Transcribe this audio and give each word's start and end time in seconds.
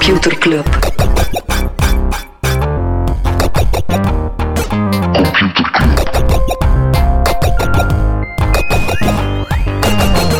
Computer 0.00 0.38
Club. 0.38 0.64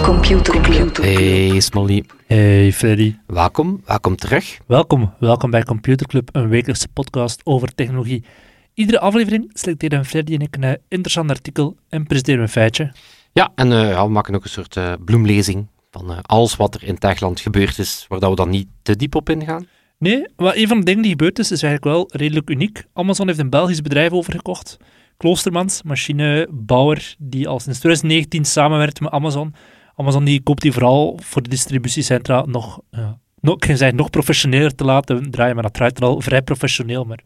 Computer 0.03 0.61
Club. 0.61 0.97
Hey 0.97 1.61
Smolly, 1.61 2.05
Hey 2.27 2.73
Freddy. 2.73 3.17
welkom, 3.27 3.83
welkom 3.84 4.17
terug. 4.17 4.59
Welkom, 4.67 5.15
welkom 5.19 5.51
bij 5.51 5.62
Computer 5.62 6.06
Club, 6.06 6.29
een 6.33 6.48
wekelijkse 6.48 6.89
podcast 6.89 7.41
over 7.45 7.75
technologie. 7.75 8.25
Iedere 8.75 9.01
aflevering 9.01 9.51
selecteren 9.53 10.05
Freddy 10.05 10.34
en 10.34 10.41
ik 10.41 10.56
een 10.61 10.79
interessant 10.89 11.31
artikel 11.31 11.77
en 11.89 12.06
presenteren 12.06 12.39
we 12.39 12.45
een 12.47 12.53
feitje. 12.53 12.92
Ja, 13.33 13.53
en 13.55 13.73
eh, 13.73 13.91
ja, 13.91 14.05
we 14.05 14.12
maken 14.12 14.34
ook 14.34 14.45
een 14.45 14.51
soort 14.51 14.77
eh, 14.77 14.92
bloemlezing 15.05 15.67
van 15.91 16.11
eh, 16.11 16.19
alles 16.23 16.57
wat 16.57 16.75
er 16.75 16.85
in 16.85 16.99
Techland 16.99 17.41
gebeurd 17.41 17.79
is, 17.79 18.05
waar 18.09 18.21
dat 18.21 18.31
we 18.31 18.37
dan 18.37 18.51
niet 18.51 18.69
te 18.83 18.97
diep 18.97 19.15
op 19.15 19.31
ingaan. 19.31 19.67
Nee, 19.98 20.27
maar 20.37 20.57
een 20.57 20.69
van 20.69 20.79
de 20.79 20.85
dingen 20.85 21.03
die 21.03 21.11
gebeurd 21.11 21.39
is, 21.39 21.51
is 21.51 21.62
eigenlijk 21.62 21.97
wel 21.97 22.09
redelijk 22.21 22.51
uniek. 22.51 22.85
Amazon 22.93 23.27
heeft 23.27 23.39
een 23.39 23.51
Belgisch 23.51 23.81
bedrijf 23.81 24.11
overgekocht. 24.11 24.77
Kloostermans, 25.17 25.83
machinebouwer, 25.83 27.15
die 27.19 27.48
al 27.48 27.61
sinds 27.61 27.79
2019 27.79 28.45
samenwerkt 28.45 29.01
met 29.01 29.11
Amazon. 29.11 29.55
Amazon 29.97 30.25
die 30.25 30.43
koopt 30.43 30.62
die 30.62 30.73
vooral 30.73 31.19
voor 31.23 31.43
de 31.43 31.48
distributiecentra 31.48 32.45
nog, 32.47 32.81
ja, 32.91 33.19
nog, 33.41 33.57
nog 33.93 34.11
professioneler 34.11 34.75
te 34.75 34.84
laten 34.84 35.31
draaien, 35.31 35.55
maar 35.55 35.62
dat 35.62 35.75
draait 35.75 35.98
er 35.98 36.05
al 36.05 36.20
vrij 36.20 36.42
professioneel. 36.42 37.05
Maar 37.05 37.20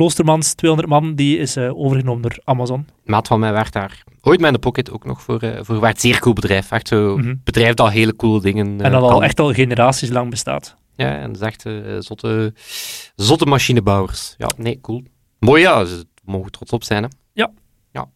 Kloostermans, 0.00 0.52
200 0.54 0.88
man, 0.88 1.14
die 1.14 1.38
is 1.38 1.56
eh, 1.56 1.78
overgenomen 1.78 2.22
door 2.22 2.38
Amazon. 2.44 2.86
Maat 3.04 3.26
van 3.26 3.40
mij 3.40 3.52
werkt 3.52 3.72
daar 3.72 4.02
ooit 4.20 4.38
met 4.38 4.46
in 4.48 4.52
de 4.54 4.58
pocket 4.58 4.90
ook 4.90 5.04
nog 5.04 5.22
voor, 5.22 5.40
eh 5.40 5.54
voor 5.62 5.74
gewerkt. 5.74 6.00
Zeer 6.00 6.18
cool 6.18 6.34
bedrijf. 6.34 6.70
Echt 6.70 6.88
zo 6.88 7.16
Mhm. 7.16 7.34
bedrijf 7.44 7.74
dat 7.74 7.90
hele 7.90 8.16
coole 8.16 8.40
dingen 8.40 8.80
eh, 8.80 8.86
en 8.86 8.92
dat 8.92 9.02
al 9.02 9.22
echt 9.22 9.40
al 9.40 9.52
generaties 9.52 10.08
lang 10.08 10.30
bestaat. 10.30 10.76
Ja, 10.96 11.16
en 11.18 11.32
dat 11.32 11.40
is 11.42 11.46
echt 11.46 11.64
zotte, 12.04 12.52
zotte 13.16 13.44
machinebouwers. 13.46 14.34
Ja, 14.38 14.50
nee, 14.56 14.80
cool. 14.80 15.02
Mooi, 15.38 15.62
ja. 15.62 15.84
Ze 15.84 16.04
mogen 16.24 16.50
trots 16.50 16.72
op 16.72 16.84
zijn, 16.84 17.02
hè. 17.02 17.08
Ja. 17.32 17.50
Ja. 17.92 18.08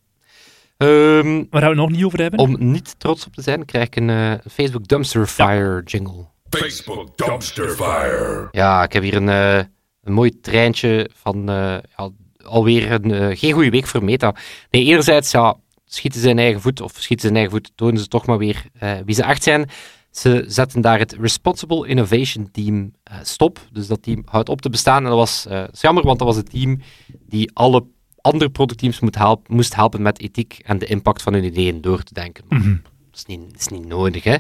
Ehm, 0.77 1.45
Waar 1.51 1.61
gaan 1.61 1.61
we 1.61 1.67
het 1.67 1.77
nog 1.77 1.91
niet 1.91 2.05
over 2.05 2.21
hebben? 2.21 2.39
om 2.41 2.57
niet 2.59 2.95
trots 2.99 3.27
op 3.27 3.35
te 3.35 3.43
zijn, 3.43 3.65
krijg 3.65 3.87
ik 3.87 3.97
een 3.97 4.41
Facebook 4.51 4.87
Dumpster 4.89 5.27
Fire 5.27 5.83
jingle. 5.85 6.27
Facebook 6.51 7.17
Dumpster 7.17 7.71
Fire. 7.71 8.49
Ja, 8.51 8.83
ik 8.83 8.93
heb 8.93 9.03
hier 9.03 9.15
een, 9.15 9.29
eh, 9.29 9.61
een 10.05 10.13
mooi 10.13 10.41
treintje 10.41 11.11
van 11.15 11.49
eh, 11.49 11.77
ja, 11.97 12.11
alweer 12.45 12.93
een, 12.93 13.11
eh, 13.11 13.39
geen 13.39 13.53
goede 13.53 13.71
week 13.71 13.87
voor 13.87 14.05
Meta. 14.05 14.35
Nee, 14.71 14.85
enerzijds, 14.85 15.31
ja, 15.31 15.57
schieten 15.87 16.21
ze 16.21 16.29
in 16.29 16.39
eigen 16.39 16.61
voet, 16.61 16.81
of 16.81 16.93
schieten 16.93 17.21
ze 17.21 17.29
in 17.29 17.35
eigen 17.35 17.53
voet, 17.53 17.73
tonen 17.75 17.99
ze 17.99 18.09
toch 18.09 18.27
maar 18.27 18.39
weer 18.39 18.65
eh, 18.79 18.93
wie 19.05 19.15
ze 19.15 19.23
echt 19.23 19.43
zijn. 19.43 19.69
Ze 20.11 20.45
zetten 20.47 20.81
daar 20.81 20.99
het 20.99 21.17
Responsible 21.21 21.89
Innovation 21.89 22.51
Team 22.51 22.93
stop. 23.23 23.59
Dus 23.73 23.87
dat 23.87 24.03
team 24.03 24.23
houdt 24.25 24.49
op 24.49 24.61
te 24.61 24.71
bestaan. 24.71 25.03
En 25.05 25.09
dat 25.11 25.19
was, 25.19 25.47
jammer, 25.81 26.05
want 26.05 26.19
dat 26.19 26.29
was 26.29 26.37
het 26.37 26.51
team 26.51 26.81
die 27.29 27.51
alle 27.55 27.85
andere 28.21 28.51
productteams 28.51 29.01
moet 29.01 29.15
help, 29.17 29.49
moest 29.49 29.75
helpen 29.75 30.03
met 30.03 30.21
ethiek 30.21 30.61
en 30.65 30.79
de 30.79 30.87
impact 30.87 31.23
van 31.23 31.33
hun 31.33 31.45
ideeën 31.45 31.81
door 31.81 32.03
te 32.03 32.15
denken. 32.15 32.45
Maar 32.49 32.59
Mhm. 32.59 32.69
dat 33.11 33.15
is 33.15 33.25
niet, 33.25 33.41
dat 33.51 33.61
is 33.61 33.69
niet 33.69 33.87
nodig, 33.87 34.25
hè. 34.25 34.37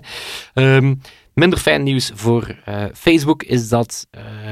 Ehm, 0.54 0.94
minder 1.34 1.58
fijn 1.58 1.82
nieuws 1.82 2.10
voor 2.14 2.56
Facebook 2.94 3.42
is 3.42 3.68
dat 3.68 4.06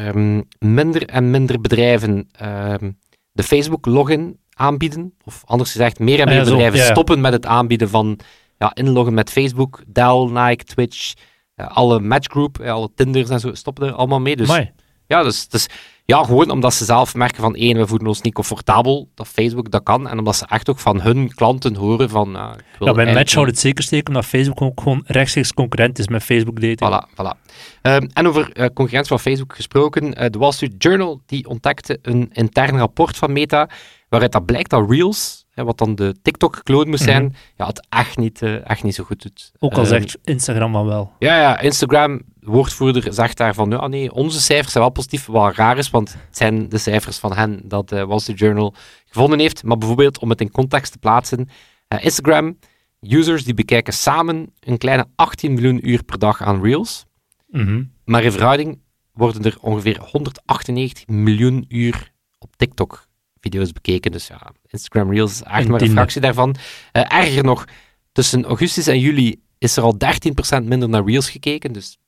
ehm, 0.06 0.41
minder 0.58 1.06
en 1.06 1.31
minder 1.31 1.61
bedrijven 1.61 2.28
ehm, 2.33 2.91
de 3.33 3.42
Facebook-login 3.42 4.41
aanbieden. 4.54 5.15
Of 5.25 5.43
anders 5.44 5.71
gezegd, 5.71 5.99
meer 5.99 6.21
en 6.21 6.26
Ah, 6.26 6.28
meer 6.28 6.38
ja, 6.38 6.44
zo, 6.44 6.50
bedrijven 6.50 6.78
ja, 6.78 6.87
stoppen 6.87 7.21
met 7.21 7.32
het 7.32 7.47
aanbieden 7.47 7.88
van 7.88 8.19
ja, 8.59 8.75
inloggen 8.75 9.15
met 9.15 9.31
Facebook. 9.31 9.82
Dell, 9.87 10.28
Nike, 10.32 10.65
Twitch, 10.65 11.12
eh, 11.54 11.66
alle 11.76 12.00
Matchgroup, 12.00 12.59
eh, 12.59 12.72
alle 12.72 12.91
Tinders 12.94 13.31
en 13.31 13.41
zo 13.41 13.54
stoppen 13.54 13.87
er 13.87 13.93
allemaal 13.93 14.21
mee. 14.21 14.37
Dus 14.37 14.49
Amai. 14.49 14.72
ja, 15.06 15.22
dus, 15.22 15.49
dus 15.49 15.66
ja, 16.04 16.24
gewoon 16.24 16.50
omdat 16.50 16.74
ze 16.74 16.84
zelf 16.84 17.14
merken 17.14 17.42
van 17.42 17.54
één, 17.54 17.76
we 17.76 17.86
voelen 17.86 18.08
ons 18.08 18.20
niet 18.20 18.34
comfortabel 18.34 19.08
dat 19.14 19.28
Facebook 19.28 19.70
dat 19.70 19.82
kan. 19.82 20.08
En 20.08 20.18
omdat 20.18 20.36
ze 20.36 20.46
echt 20.48 20.70
ook 20.70 20.78
van 20.78 21.00
hun 21.00 21.34
klanten 21.34 21.74
horen 21.74 22.10
van... 22.10 22.36
ik 22.36 22.78
wil 22.78 22.88
Ja, 22.88 22.92
bij 22.94 23.14
Match 23.14 23.34
houdt 23.34 23.50
het 23.50 23.58
zeker 23.58 23.84
steken 23.84 24.08
omdat 24.08 24.24
Facebook 24.24 24.60
ook 24.60 24.80
gewoon 24.80 25.02
rechtstreeks 25.06 25.52
concurrent 25.52 25.98
is 25.98 26.08
met 26.08 26.22
Facebook 26.22 26.60
dating. 26.60 26.80
Voilà, 26.90 27.10
voilà. 27.10 27.40
Ehm, 27.82 28.08
en 28.12 28.28
over 28.28 28.52
eh, 28.52 28.66
concurrentie 28.74 29.08
van 29.08 29.18
Facebook 29.20 29.54
gesproken, 29.54 30.14
eh, 30.14 30.30
de 30.30 30.38
Wall 30.38 30.52
Street 30.52 30.74
Journal 30.78 31.20
die 31.26 31.48
ontdekte 31.48 31.98
een 32.02 32.30
intern 32.32 32.78
rapport 32.78 33.16
van 33.16 33.32
Meta, 33.32 33.69
waaruit 34.08 34.32
dat 34.32 34.44
blijkt 34.44 34.70
dat 34.70 34.90
Reels, 34.90 35.44
hè, 35.50 35.64
wat 35.64 35.78
dan 35.78 35.94
de 35.94 36.14
TikTok-clone 36.22 36.90
moest 36.90 37.02
zijn, 37.02 37.34
ja, 37.56 37.66
het 37.66 37.86
echt 37.88 38.16
niet, 38.16 38.42
echt 38.42 38.82
niet 38.82 38.94
zo 38.94 39.04
goed 39.04 39.22
doet. 39.22 39.52
Ook 39.58 39.72
al 39.72 39.78
Ehm, 39.78 39.88
zegt 39.88 40.19
Instagram 40.22 40.72
van 40.72 40.86
wel. 40.86 41.12
Ja, 41.19 41.40
ja, 41.40 41.60
Instagram, 41.60 42.20
woordvoerder, 42.42 43.12
zegt 43.12 43.36
daar 43.36 43.54
van, 43.54 43.70
ja, 43.70 43.86
nee, 43.86 44.12
onze 44.12 44.41
cijfers 44.41 44.72
zijn 44.72 44.84
wel 44.84 44.92
positief, 44.92 45.26
wat 45.26 45.54
raar 45.54 45.78
is, 45.78 45.91
want 45.91 46.12
het 46.12 46.36
zijn 46.36 46.69
de 46.69 46.78
cijfers 46.78 47.19
van 47.19 47.34
hen 47.34 47.60
dat 47.64 47.88
de 47.88 48.06
Wall 48.06 48.19
Street 48.19 48.38
Journal 48.38 48.75
gevonden 49.06 49.38
heeft. 49.38 49.64
Maar 49.64 49.78
bijvoorbeeld, 49.78 50.19
om 50.19 50.30
het 50.30 50.41
in 50.41 50.50
context 50.50 50.92
te 50.92 50.98
plaatsen, 50.98 51.48
eh, 51.88 52.04
Instagram, 52.04 52.58
users 53.00 53.44
die 53.44 53.54
bekijken 53.54 53.92
samen 53.92 54.52
een 54.60 54.78
kleine 54.78 55.06
18 55.14 55.54
miljoen 55.54 55.88
uur 55.88 56.02
per 56.04 56.19
dag 56.19 56.42
aan 56.42 56.62
Reels. 56.62 57.04
Mhm. 57.48 57.82
Maar 58.04 58.25
in 58.25 58.32
verhouding 58.32 58.78
worden 59.12 59.44
er 59.44 59.56
ongeveer 59.60 60.00
198 60.00 61.06
miljoen 61.06 61.64
uur 61.69 62.12
op 62.38 62.56
TikTok 62.56 63.06
video's 63.41 63.72
bekeken. 63.72 64.12
Dus 64.12 64.26
ja, 64.26 64.52
Instagram 64.66 65.10
Reels 65.10 65.32
is 65.32 65.42
echt 65.42 65.64
Een 65.64 65.70
maar 65.70 65.81
een 65.81 65.91
fractie 65.91 66.20
daarvan. 66.20 66.56
Eh, 66.92 67.12
erger 67.12 67.44
nog, 67.44 67.64
tussen 68.12 68.44
augustus 68.44 68.86
en 68.86 68.98
juli 68.98 69.41
is 69.58 69.76
er 69.76 69.82
al 69.82 69.98
13% 69.98 70.64
minder 70.64 70.88
naar 70.88 71.04
Reels 71.04 71.31
gekeken. 71.31 71.72
Dus 71.72 71.98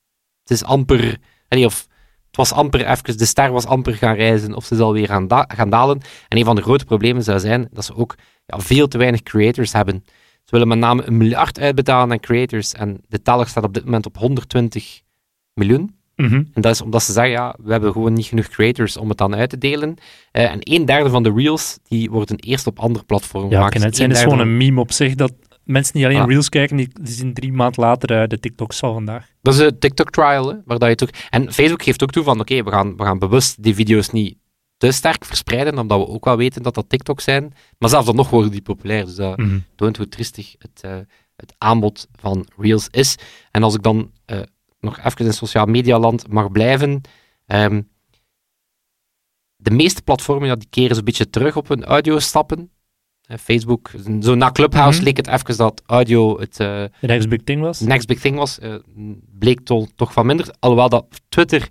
het 0.44 0.50
is 0.50 0.65
amper... 0.65 1.19
of 1.49 1.87
het 2.27 2.37
was 2.37 2.53
amper 2.53 2.87
even... 2.87 3.19
De 3.19 3.25
ster 3.25 3.53
was 3.53 3.66
amper 3.66 3.94
gaan 3.94 4.15
reizen 4.15 4.55
of 4.55 4.65
ze 4.65 4.77
zal 4.77 4.93
weer 4.93 5.06
gaan, 5.06 5.28
da- 5.28 5.49
gaan 5.55 5.71
dalen. 5.71 6.00
En 6.28 6.38
een 6.38 6.44
van 6.44 6.56
de 6.56 6.62
grote 6.62 6.84
problemen 6.84 7.22
zou 7.22 7.38
zijn 7.38 7.69
dat 7.72 7.84
ze 7.84 7.97
ook 7.97 8.15
ja, 8.47 8.60
veel 8.60 8.88
te 8.88 8.99
weinig 8.99 9.22
creators 9.22 9.72
hebben. 9.72 10.05
Ze 10.44 10.50
willen 10.50 10.69
met 10.69 10.78
name 10.78 11.06
een 11.06 11.16
miljard 11.16 11.60
uitbetalen 11.60 12.12
aan 12.12 12.21
creators. 12.21 12.72
En 12.72 13.00
de 13.09 13.22
teller 13.22 13.47
staat 13.47 13.65
op 13.65 13.75
dit 13.75 13.84
moment 13.84 14.06
op 14.06 14.16
120 14.16 15.00
miljoen. 15.55 15.97
Mhm. 16.16 16.34
En 16.34 16.62
dat 16.62 16.72
is 16.72 16.81
omdat 16.81 17.03
ze 17.03 17.12
zeggen, 17.12 17.32
ja, 17.32 17.55
we 17.62 17.72
hebben 17.72 17.93
gewoon 17.93 18.12
niet 18.12 18.26
genoeg 18.26 18.49
creators 18.49 18.97
om 18.97 19.09
het 19.09 19.19
dan 19.19 19.34
uit 19.34 19.50
te 19.50 19.59
delen. 19.59 19.94
Eh, 20.31 20.50
en 20.50 20.59
een 20.61 20.84
derde 20.84 21.11
van 21.11 21.22
de 21.22 21.32
reels, 21.37 21.78
die 21.88 22.11
worden 22.11 22.37
eerst 22.38 22.66
op 22.66 22.78
andere 22.78 23.05
platformen 23.05 23.50
Ja, 23.50 23.56
gemaakt. 23.56 23.75
ik 23.75 23.81
ken 23.81 23.88
het. 23.88 23.97
Dus 23.97 23.99
zijn 23.99 24.11
is 24.11 24.19
derde 24.19 24.32
gewoon 24.32 24.49
een 24.49 24.56
meme 24.56 24.81
op 24.81 24.93
zich 24.93 25.15
dat 25.15 25.32
mensen 25.65 25.97
niet 25.97 26.05
alleen 26.07 26.21
Ah. 26.21 26.29
Reels 26.29 26.49
kijken, 26.49 26.77
die, 26.77 26.89
die 27.01 27.15
zien 27.15 27.35
drie 27.35 27.53
maanden 27.53 27.83
later 27.85 28.23
eh, 28.23 28.29
de 28.29 28.39
TikToks 28.41 28.79
van 28.79 28.93
vandaag. 28.93 29.31
Dat 29.43 29.55
is 29.55 29.61
een 29.61 29.79
TikTok-trial, 29.79 30.49
hè, 30.49 30.57
waar 30.65 30.79
dat 30.79 30.89
je 30.89 30.95
toch... 30.95 31.11
En 31.31 31.53
Facebook 31.53 31.83
geeft 31.83 32.03
ook 32.03 32.11
toe 32.11 32.25
van, 32.25 32.41
oké, 32.41 32.63
we, 32.63 32.71
gaan, 32.71 32.97
we 32.97 33.03
gaan 33.03 33.19
bewust 33.19 33.63
die 33.63 33.75
video's 33.75 34.11
niet 34.11 34.37
te 34.77 34.93
sterk 34.93 35.25
verspreiden, 35.25 35.79
omdat 35.79 35.99
we 35.99 36.07
ook 36.09 36.25
wel 36.25 36.37
weten 36.37 36.63
dat 36.63 36.75
dat 36.75 36.89
TikTok 36.89 37.21
zijn. 37.21 37.55
Maar 37.79 37.89
zelfs 37.89 38.07
dan 38.07 38.17
nog 38.17 38.31
worden 38.31 38.51
die 38.51 38.63
populair, 38.63 39.05
dus 39.05 39.15
dat 39.15 39.37
Mhm. 39.39 39.59
toont 39.77 39.97
hoe 39.97 40.09
triestig 40.09 40.55
het, 40.59 40.81
eh, 40.83 40.97
het 41.37 41.55
aanbod 41.59 42.09
van 42.13 42.47
Reels 42.57 42.89
is. 42.91 43.17
En 43.51 43.63
als 43.63 43.75
ik 43.75 43.83
dan 43.83 44.11
eh, 44.25 44.41
nog 44.81 44.99
even 44.99 45.25
in 45.27 45.33
sociaal 45.33 45.67
media 45.67 45.99
land 45.99 46.29
mag 46.29 46.51
blijven, 46.51 47.01
ehm, 47.47 47.83
de 49.57 49.71
meeste 49.71 50.03
platformen 50.03 50.49
ja, 50.49 50.55
die 50.55 50.69
keren 50.71 50.95
zo'n 50.97 51.05
beetje 51.05 51.31
terug 51.31 51.57
op 51.57 51.69
hun 51.69 51.85
audio 51.85 52.19
stappen. 52.19 52.59
Eh, 52.59 52.65
Facebook, 53.41 53.91
zo 54.21 54.35
na 54.35 54.51
Clubhouse 54.53 54.97
Mhm. 54.97 55.05
leek 55.07 55.17
het 55.17 55.27
even 55.27 55.57
dat 55.57 55.83
audio 55.87 56.41
het 56.41 56.61
eh, 56.61 56.85
next 57.01 57.29
big 57.29 57.41
thing 57.45 57.61
was. 57.61 57.81
next 57.81 58.07
big 58.07 58.21
thing 58.21 58.37
was. 58.37 58.59
Eh, 58.59 58.75
bleek 59.39 59.61
to- 59.61 59.87
toch 59.97 60.12
van 60.12 60.26
minder. 60.26 60.55
Alhoewel 60.59 60.88
dat 60.88 61.06
Twitter, 61.29 61.69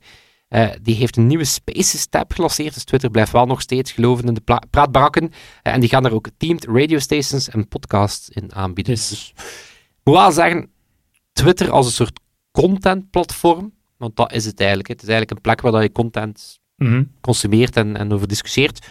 eh, 0.48 0.70
die 0.82 0.96
heeft 0.96 1.18
een 1.18 1.28
nieuwe 1.28 1.44
Spaces 1.46 2.06
tab 2.06 2.34
gelanceerd. 2.34 2.74
Dus 2.74 2.84
Twitter 2.84 3.10
blijft 3.10 3.32
wel 3.32 3.46
nog 3.46 3.62
steeds 3.62 3.92
geloven 3.92 4.26
in 4.28 4.34
de 4.34 4.42
praatbarakken. 4.70 5.30
Eh, 5.62 5.74
en 5.74 5.80
die 5.80 5.90
gaan 5.90 6.04
daar 6.04 6.12
ook 6.12 6.28
teamed 6.38 6.66
radio 6.66 7.00
stations 7.00 7.50
en 7.50 7.68
podcasts 7.68 8.30
in 8.30 8.54
aanbieden. 8.56 8.94
Dus- 8.94 9.10
Dus 9.10 9.34
ik 9.36 10.02
moet 10.04 10.16
wel 10.16 10.32
zeggen, 10.32 10.70
Twitter 11.34 11.70
als 11.72 11.86
een 11.86 11.92
soort 11.92 12.20
contentplatform, 12.52 13.74
want 13.98 14.16
dat 14.16 14.34
is 14.34 14.46
het 14.46 14.60
eigenlijk. 14.60 14.88
hè. 14.88 14.94
Het 14.94 15.04
is 15.04 15.10
eigenlijk 15.10 15.38
een 15.38 15.54
plek 15.54 15.62
waar 15.72 15.82
je 15.84 15.92
content 15.92 16.60
Mhm. 16.76 17.04
consumeert 17.22 17.76
en, 17.78 17.98
en 17.98 18.12
over 18.14 18.28
discussieert. 18.28 18.88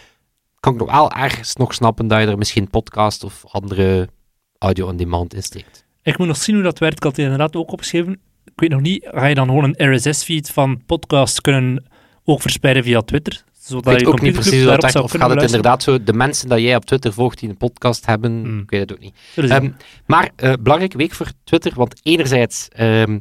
Kan 0.63 0.73
ik 0.73 0.79
nog 0.79 0.91
wel 0.91 1.11
ergens 1.11 1.55
nog 1.55 1.73
snappen 1.73 2.07
dat 2.07 2.21
je 2.21 2.27
er 2.27 2.37
misschien 2.37 2.69
podcast 2.69 3.23
of 3.23 3.43
andere 3.47 4.09
audio 4.57 4.87
on 4.87 4.97
demand 4.97 5.33
in 5.33 5.43
steekt. 5.43 5.85
Ik 6.01 6.17
moet 6.17 6.27
nog 6.27 6.37
zien 6.37 6.55
hoe 6.55 6.63
dat 6.63 6.79
werkt. 6.79 6.97
Ik 6.97 7.03
had 7.03 7.15
het 7.15 7.25
inderdaad 7.25 7.55
ook 7.55 7.71
opgeschreven. 7.71 8.11
Ik 8.45 8.53
weet 8.55 8.69
nog 8.69 8.81
niet, 8.81 9.07
ga 9.11 9.25
je 9.25 9.35
dan 9.35 9.47
gewoon 9.47 9.63
een 9.63 9.95
RSS-feed 9.95 10.49
van 10.49 10.85
podcasts 10.85 11.41
kunnen 11.41 11.85
ook 12.23 12.41
verspreiden 12.41 12.83
via 12.83 13.01
Twitter? 13.01 13.43
Zodat 13.59 13.85
Ik 13.85 13.91
weet 13.91 13.99
je 13.99 14.07
ook 14.07 14.21
niet 14.21 14.33
precies 14.33 14.63
hoe 14.63 14.77
dat 14.77 14.95
Of 15.03 15.11
gaat 15.11 15.29
het 15.29 15.41
inderdaad 15.41 15.83
zo, 15.83 16.03
de 16.03 16.13
mensen 16.13 16.49
dat 16.49 16.59
jij 16.59 16.75
op 16.75 16.85
Twitter 16.85 17.13
volgt 17.13 17.39
die 17.39 17.49
een 17.49 17.57
podcast 17.57 18.05
hebben, 18.05 18.31
Hmm. 18.43 18.59
ik 18.59 18.69
weet 18.69 18.79
het 18.79 18.93
ook 18.93 18.99
niet. 18.99 19.15
Ehm, 19.35 19.71
maar 20.05 20.31
eh 20.35 20.53
belangrijke 20.59 20.97
week 20.97 21.13
voor 21.13 21.31
Twitter, 21.43 21.71
want 21.75 21.99
enerzijds 22.03 22.67
ehm, 22.67 23.19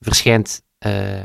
verschijnt 0.00 0.62
eh, 0.78 1.22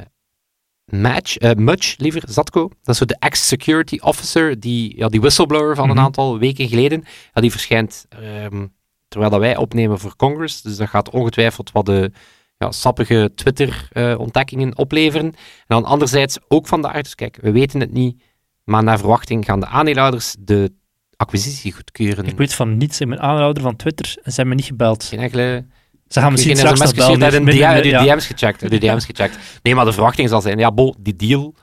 Match, 0.92 1.38
eh, 1.38 1.51
Mudge, 1.56 1.95
liever, 1.98 2.22
Zatko. 2.28 2.68
Dat 2.68 2.94
is 2.94 2.98
zo 2.98 3.06
de 3.06 3.16
ex-security 3.19 3.98
officer, 4.01 4.60
die, 4.60 4.98
ja, 4.98 5.07
die 5.07 5.19
whistleblower 5.19 5.75
van 5.75 5.88
Mhm. 5.88 5.98
een 5.98 6.04
aantal 6.04 6.39
weken 6.39 6.68
geleden. 6.68 7.04
Ja, 7.34 7.42
die 7.42 7.51
verschijnt 7.51 8.06
ehm, 8.10 8.66
terwijl 9.07 9.31
dat 9.31 9.39
wij 9.39 9.57
opnemen 9.57 10.00
voor 10.00 10.16
Congress. 10.16 10.62
Dus 10.62 10.78
dat 10.78 10.89
gaat 10.89 11.10
ongetwijfeld 11.10 11.72
wat 11.72 11.86
de 11.86 12.12
ja, 12.57 12.72
sappige 12.72 13.31
Twitter-ontdekkingen 13.36 14.78
opleveren. 14.78 15.25
En 15.25 15.36
dan 15.68 15.86
anderzijds 15.86 16.38
ook 16.48 16.68
vandaag, 16.68 17.01
dus 17.01 17.16
kijk, 17.16 17.38
we 17.42 17.51
weten 17.51 17.80
het 17.80 17.92
niet, 17.92 18.24
maar 18.63 18.83
naar 18.83 18.98
verwachting 19.00 19.45
gaan 19.45 19.60
de 19.60 19.66
aandeelhouders 19.68 20.36
de 20.40 20.74
acquisitie 21.16 21.74
goedkeuren. 21.74 22.25
Ik 22.25 22.38
weet 22.38 22.54
van 22.54 22.78
niets. 22.78 23.01
Ik 23.01 23.10
ben 23.10 23.19
aanhouder 23.19 23.63
van 23.63 23.75
Twitter 23.75 24.06
en 24.24 24.31
ze 24.31 24.36
hebben 24.36 24.48
me 24.48 24.56
niet 24.56 24.66
gebeld. 24.69 25.04
Geen 25.04 25.19
enkele... 25.19 25.66
Ze 26.07 26.19
gaan 26.19 26.31
misschien 26.31 26.57
straks 26.57 26.80
nog 26.80 27.18
midden 27.18 27.33
in 27.33 27.45
de. 27.45 27.51
DM's 27.81 28.25
gecheckt. 28.25 28.69
De 28.69 28.77
DM's 28.77 29.06
gecheckt. 29.12 29.38
Nee, 29.62 29.75
maar 29.75 29.86
de 29.86 29.94
verwachting 29.94 30.30
zal 30.30 30.42
zijn, 30.42 30.59
ja, 30.59 30.71
bo, 30.71 30.94
die 30.98 31.15
deal, 31.15 31.54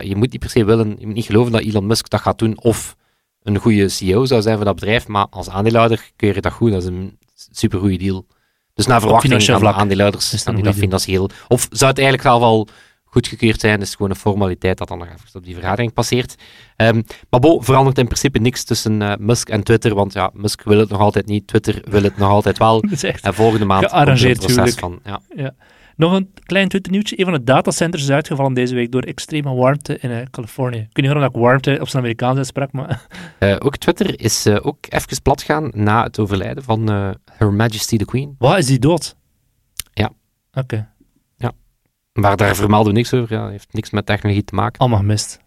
je 0.00 0.16
moet 0.16 0.30
niet 0.30 0.40
per 0.40 0.50
se 0.50 0.64
willen, 0.64 0.96
je 0.98 1.06
moet 1.06 1.14
niet 1.14 1.26
geloven 1.26 1.52
dat 1.52 1.60
Elon 1.60 1.86
Musk 1.86 2.08
dat 2.08 2.20
gaat 2.20 2.38
doen, 2.38 2.62
of 2.62 2.96
een 3.42 3.58
goede 3.58 3.88
CEO 3.88 4.24
zou 4.24 4.42
zijn 4.42 4.56
voor 4.56 4.64
dat 4.64 4.74
bedrijf, 4.74 5.06
maar 5.06 5.26
als 5.30 5.48
aandeelhouder 5.48 6.10
keur 6.16 6.34
je 6.34 6.40
dat 6.40 6.52
goed, 6.52 6.72
dat 6.72 6.82
is 6.82 6.88
een 6.88 7.18
supergoeie 7.50 7.98
deal. 7.98 8.26
Dus 8.74 8.86
naar 8.86 9.00
verwachting 9.00 9.44
gaan 9.44 9.60
de 9.60 9.72
aandeelhouders 9.72 10.32
is 10.32 10.44
dat 10.44 10.64
dat 10.64 10.74
financieel... 10.74 11.30
Of 11.48 11.66
zou 11.70 11.90
het 11.90 11.98
eigenlijk 11.98 12.28
al 12.28 12.40
wel 12.40 12.68
goedgekeurd 13.10 13.60
zijn, 13.60 13.80
is 13.80 13.94
gewoon 13.94 14.10
een 14.10 14.16
formaliteit 14.16 14.78
dat 14.78 14.88
dan 14.88 14.98
nog 14.98 15.08
even 15.08 15.34
op 15.34 15.44
die 15.44 15.54
vergadering 15.54 15.92
passeert. 15.92 16.34
Ehm, 16.76 17.02
maar 17.30 17.40
bo, 17.40 17.60
verandert 17.60 17.98
in 17.98 18.06
principe 18.06 18.38
niks 18.38 18.64
tussen 18.64 19.02
eh, 19.02 19.12
Musk 19.18 19.48
en 19.48 19.62
Twitter, 19.62 19.94
want 19.94 20.12
ja, 20.12 20.30
Musk 20.32 20.62
wil 20.62 20.78
het 20.78 20.88
nog 20.88 21.00
altijd 21.00 21.26
niet, 21.26 21.46
Twitter 21.46 21.82
wil 21.90 22.02
het 22.02 22.16
nog 22.16 22.30
altijd 22.30 22.58
wel. 22.58 22.80
Dat 22.90 23.02
En 23.02 23.34
volgende 23.34 23.64
maand 23.64 23.86
komt 23.86 24.08
er 24.08 24.30
een 24.30 24.36
proces 24.36 24.74
van... 24.74 25.00
Ja. 25.04 25.54
Nog 25.96 26.12
een 26.12 26.32
klein 26.42 26.68
Twitter-nieuwtje. 26.68 27.18
Een 27.18 27.24
van 27.24 27.34
de 27.34 27.44
datacenters 27.44 28.02
is 28.02 28.10
uitgevallen 28.10 28.54
deze 28.54 28.74
week 28.74 28.92
door 28.92 29.02
extreme 29.02 29.54
warmte 29.54 29.98
in 29.98 30.10
eh, 30.10 30.22
Californië. 30.30 30.78
Ik 30.78 30.88
weet 30.92 31.04
niet 31.04 31.12
waarom 31.12 31.34
ik 31.34 31.40
warmte 31.40 31.78
op 31.80 31.88
zijn 31.88 32.02
Amerikaans 32.02 32.36
uitsprak, 32.36 32.72
maar 32.72 33.06
Eh, 33.38 33.56
ook 33.58 33.76
Twitter 33.76 34.20
is 34.20 34.46
ook 34.48 34.78
even 34.88 35.22
plat 35.22 35.42
gaan 35.42 35.70
na 35.74 36.02
het 36.02 36.18
overlijden 36.18 36.62
van 36.62 36.88
Her 37.32 37.52
Majesty 37.52 37.96
the 37.96 38.04
Queen. 38.04 38.34
wat 38.38 38.58
is 38.58 38.66
die 38.66 38.78
dood? 38.78 39.16
Ja. 39.92 40.12
Oké, 40.52 40.88
Maar 42.20 42.36
daar 42.36 42.56
vermelden 42.56 42.92
we 42.92 42.98
niks 42.98 43.14
over. 43.14 43.36
Ja, 43.36 43.48
heeft 43.48 43.72
niks 43.72 43.90
met 43.90 44.06
technologie 44.06 44.44
te 44.44 44.54
maken. 44.54 44.78
allemaal 44.78 44.98
gemist. 44.98 45.38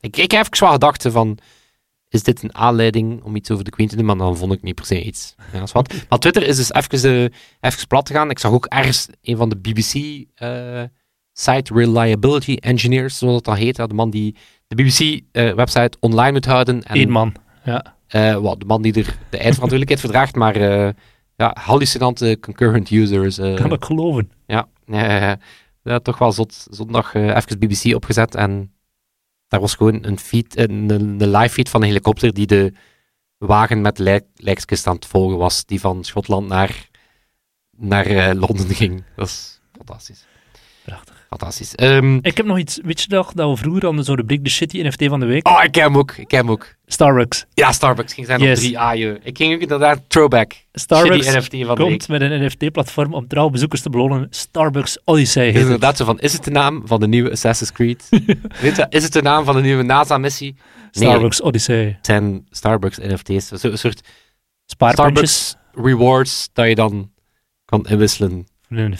Ik, 0.00 0.16
ik 0.16 0.30
heb 0.30 0.40
even 0.42 0.56
zwaar 0.56 0.72
gedacht 0.72 1.06
van, 1.10 1.38
is 2.08 2.22
dit 2.22 2.42
een 2.42 2.54
aanleiding 2.54 3.22
om 3.22 3.36
iets 3.36 3.50
over 3.50 3.64
de 3.64 3.70
Queen 3.70 3.88
te 3.88 3.96
doen? 3.96 4.04
Maar 4.04 4.16
dan 4.16 4.36
vond 4.36 4.52
ik 4.52 4.62
niet 4.62 4.74
per 4.74 4.84
se 4.86 5.02
iets. 5.02 5.34
Ja, 5.52 5.58
dat 5.58 5.62
is 5.68 5.72
wat. 5.72 5.94
Maar 6.08 6.18
Twitter 6.18 6.46
is 6.46 6.56
dus 6.56 6.72
even, 6.72 7.14
eh, 7.14 7.68
even 7.70 7.86
plat 7.88 8.08
gegaan. 8.08 8.30
Ik 8.30 8.38
zag 8.38 8.52
ook 8.52 8.66
ergens 8.66 9.08
een 9.22 9.36
van 9.36 9.48
de 9.48 9.56
BBC 9.56 10.24
eh, 10.34 10.82
Site 11.32 11.74
Reliability 11.74 12.56
Engineers, 12.60 13.18
zoals 13.18 13.34
dat 13.34 13.44
dan 13.44 13.54
heet. 13.56 13.76
ja, 13.76 13.86
de 13.86 13.94
man 13.94 14.10
die 14.10 14.36
de 14.66 14.74
BBC-website 14.82 15.96
online 16.00 16.32
moet 16.32 16.44
houden. 16.44 16.82
En 16.82 16.98
Eén 17.00 17.10
man. 17.10 17.34
Ja. 17.64 17.96
Eh, 18.06 18.36
wat, 18.36 18.60
de 18.60 18.66
man 18.66 18.82
die 18.82 18.92
er 18.92 19.04
de 19.04 19.36
eindverantwoordelijkheid 19.38 20.00
voor 20.02 20.10
draagt, 20.10 20.34
maar 20.34 20.56
eh, 20.56 20.92
ja, 21.36 21.56
hallucinante 21.60 22.38
concurrent 22.40 22.90
users. 22.90 23.38
eh, 23.38 23.54
Kan 23.54 23.72
ik 23.72 23.84
geloven. 23.84 24.30
ja, 24.46 24.68
eh, 24.86 25.32
ja, 25.84 25.98
toch 25.98 26.18
wel 26.18 26.32
zot, 26.32 26.66
zondag 26.70 27.14
eh 27.14 27.36
even 27.36 27.58
BBC 27.58 27.94
opgezet 27.94 28.34
en 28.34 28.72
daar 29.48 29.60
was 29.60 29.74
gewoon 29.74 30.04
een, 30.04 30.18
feed, 30.18 30.56
een, 30.58 30.90
een, 30.90 31.20
een 31.20 31.30
live 31.30 31.54
feed 31.54 31.68
van 31.68 31.80
een 31.80 31.86
helikopter 31.86 32.34
die 32.34 32.46
de 32.46 32.72
wagen 33.38 33.80
met 33.80 33.98
lijk, 33.98 34.26
lijkskist 34.34 34.86
aan 34.86 34.94
het 34.94 35.06
volgen 35.06 35.38
was, 35.38 35.64
die 35.64 35.80
van 35.80 36.04
Schotland 36.04 36.48
naar, 36.48 36.88
naar 37.76 38.06
eh, 38.06 38.34
Londen 38.34 38.68
ging. 38.68 39.04
Dat 39.16 39.26
is 39.26 39.60
fantastisch. 39.72 40.26
Fantastisch. 41.38 41.74
Ehm, 41.74 42.18
Ik 42.22 42.36
heb 42.36 42.46
nog 42.46 42.58
iets, 42.58 42.78
weet 42.82 43.00
je 43.00 43.06
nog, 43.08 43.32
dat 43.32 43.50
we 43.50 43.56
vroeger 43.56 43.84
hadden 43.84 44.04
zo'n 44.04 44.16
rubriek 44.16 44.44
de 44.44 44.50
shitty 44.50 44.82
NFT 44.82 45.04
van 45.06 45.20
de 45.20 45.26
week? 45.26 45.48
oh, 45.48 45.60
ik 45.64 45.72
ken 45.72 45.82
hem 45.82 45.96
ook. 45.98 46.12
Ik 46.16 46.28
ken 46.28 46.38
hem 46.38 46.50
ook. 46.50 46.74
Starbucks. 46.86 47.44
Ja, 47.54 47.72
Starbucks 47.72 48.14
ging 48.14 48.26
zijn 48.26 48.40
Yes. 48.40 48.50
op 48.58 48.64
3 48.64 48.78
a 48.78 48.92
je. 48.92 49.20
Ik 49.22 49.36
ging 49.36 49.54
ook 49.54 49.60
inderdaad 49.60 50.00
throwback. 50.06 50.52
Starbucks 50.72 51.26
Shitty 51.26 51.38
NFT 51.38 51.66
van 51.66 51.74
de 51.76 51.82
week. 51.82 51.90
komt 51.90 52.08
met 52.08 52.20
een 52.20 52.44
NFT-platform 52.44 53.14
om 53.14 53.26
trouw 53.28 53.48
bezoekers 53.48 53.80
te 53.82 53.90
belonen. 53.90 54.26
Starbucks 54.30 54.98
Odyssey 55.04 55.42
heet 55.44 55.52
is 55.52 55.58
het. 55.60 55.64
inderdaad 55.64 55.96
zo 55.96 56.04
van, 56.04 56.20
is 56.20 56.32
het 56.32 56.44
de 56.44 56.50
naam 56.50 56.82
van 56.86 57.00
de 57.00 57.06
nieuwe 57.06 57.30
Assassin's 57.30 57.72
Creed? 57.72 58.06
Weet 58.60 58.76
je, 58.76 58.86
is 58.88 59.02
het 59.02 59.12
de 59.12 59.22
naam 59.22 59.44
van 59.44 59.54
de 59.56 59.62
nieuwe 59.62 59.82
NASA-missie? 59.82 60.52
Nee, 60.92 61.08
Starbucks 61.08 61.42
Odyssey. 61.42 61.84
het 61.84 62.06
zijn 62.06 62.46
Starbucks 62.50 62.98
NFT's. 62.98 63.48
Zo- 63.48 63.68
Een 63.70 63.78
soort 63.78 64.00
Spaarpuntjes. 64.66 65.48
Starbucks 65.48 65.88
rewards 65.90 66.48
dat 66.52 66.66
je 66.68 66.74
dan 66.74 67.10
kan 67.64 67.86
inwisselen 67.88 68.46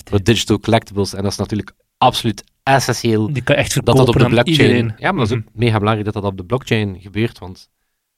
voor 0.05 0.23
digital 0.23 0.59
collectibles. 0.61 1.15
En 1.15 1.23
dat 1.23 1.33
is 1.33 1.39
natuurlijk 1.39 1.73
absoluut 2.05 2.45
essentieel 2.62 3.33
Die 3.33 3.43
kan 3.43 3.56
echt 3.56 3.75
dat 3.75 3.85
verkopen 3.85 4.06
dat 4.06 4.15
op 4.15 4.21
de 4.21 4.29
blockchain... 4.29 4.61
iedereen. 4.71 4.95
Ja, 4.99 5.11
maar 5.12 5.21
dat 5.27 5.31
is 5.31 5.37
Mhm. 5.37 5.47
ook 5.49 5.55
mega 5.55 5.79
belangrijk 5.79 6.12
dat 6.12 6.23
dat 6.23 6.33
op 6.33 6.37
de 6.37 6.45
blockchain 6.45 6.97
gebeurt, 7.01 7.39
want 7.39 7.69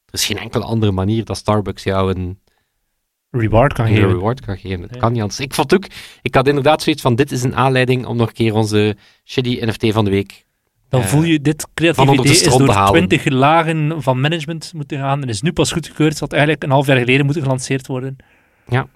er 0.06 0.14
is 0.14 0.24
geen 0.26 0.38
enkele 0.38 0.64
andere 0.64 0.92
manier 0.92 1.24
dat 1.24 1.36
Starbucks 1.36 1.82
jou 1.82 2.14
een, 2.14 2.38
Reward 3.30 3.72
kan 3.72 3.86
een 3.86 3.94
geven. 3.94 4.08
reward 4.08 4.40
kan 4.40 4.56
geven. 4.58 4.80
Dat 4.80 4.94
Ja. 4.94 5.00
kan 5.00 5.12
niet 5.12 5.20
anders. 5.20 5.40
Ik 5.40 5.54
vond 5.54 5.74
ook... 5.74 5.84
Ik 6.22 6.34
had 6.34 6.48
inderdaad 6.48 6.82
zoiets 6.82 7.02
van, 7.02 7.14
dit 7.14 7.32
is 7.32 7.42
een 7.42 7.56
aanleiding 7.56 8.06
om 8.06 8.16
nog 8.16 8.28
een 8.28 8.34
keer 8.34 8.54
onze 8.54 8.96
shitty 9.24 9.58
NFT 9.60 9.92
van 9.92 10.04
de 10.04 10.10
week 10.10 10.44
Dan 10.88 11.00
Eh, 11.00 11.06
voel 11.06 11.22
je, 11.22 11.40
dit 11.40 11.66
creatieve 11.74 12.12
idee 12.12 12.32
is 12.32 12.42
door 12.42 12.86
twintig 12.90 13.24
lagen 13.28 14.02
van 14.02 14.20
management 14.20 14.72
moeten 14.74 14.98
gaan 14.98 15.22
en 15.22 15.28
is 15.28 15.42
nu 15.42 15.52
pas 15.52 15.72
goedgekeurd. 15.72 16.10
Het 16.10 16.20
had 16.20 16.32
eigenlijk 16.32 16.62
een 16.62 16.70
half 16.70 16.86
jaar 16.86 16.98
geleden 16.98 17.24
moeten 17.24 17.42
gelanceerd 17.42 17.86
worden. 17.86 18.16
Ja. 18.68 18.86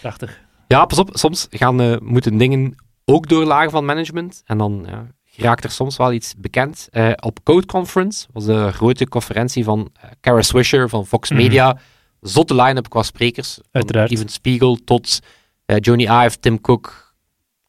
Prachtig. 0.00 0.40
Ja, 0.68 0.84
pas 0.84 0.98
op, 0.98 1.10
soms 1.12 1.46
gaan, 1.50 1.80
eh, 1.80 1.96
moeten 2.02 2.36
dingen 2.38 2.74
ook 3.10 3.28
door 3.28 3.44
lagen 3.44 3.70
van 3.70 3.84
management. 3.84 4.42
En 4.44 4.58
dan 4.58 4.86
ja, 4.88 5.06
raakt 5.36 5.64
er 5.64 5.70
soms 5.70 5.96
wel 5.96 6.12
iets 6.12 6.34
bekend. 6.38 6.88
Eh, 6.90 7.10
op 7.20 7.38
Code 7.42 7.66
Conference 7.66 8.26
was 8.32 8.44
de 8.44 8.72
grote 8.72 9.08
conferentie 9.08 9.64
van 9.64 9.90
eh, 10.00 10.10
Kara 10.20 10.42
Swisher 10.42 10.88
van 10.88 11.06
Fox 11.06 11.30
Mhm. 11.30 11.40
Media. 11.40 11.78
Zotte 12.20 12.54
line-up 12.54 12.88
qua 12.88 13.02
sprekers. 13.02 13.54
Van 13.54 13.64
Uiteraard. 13.72 14.08
Steven 14.08 14.28
Spiegel 14.28 14.78
tot 14.84 15.18
eh, 15.64 15.76
Johnny 15.80 16.04
Ive, 16.04 16.38
Tim 16.40 16.60
Cook, 16.60 17.14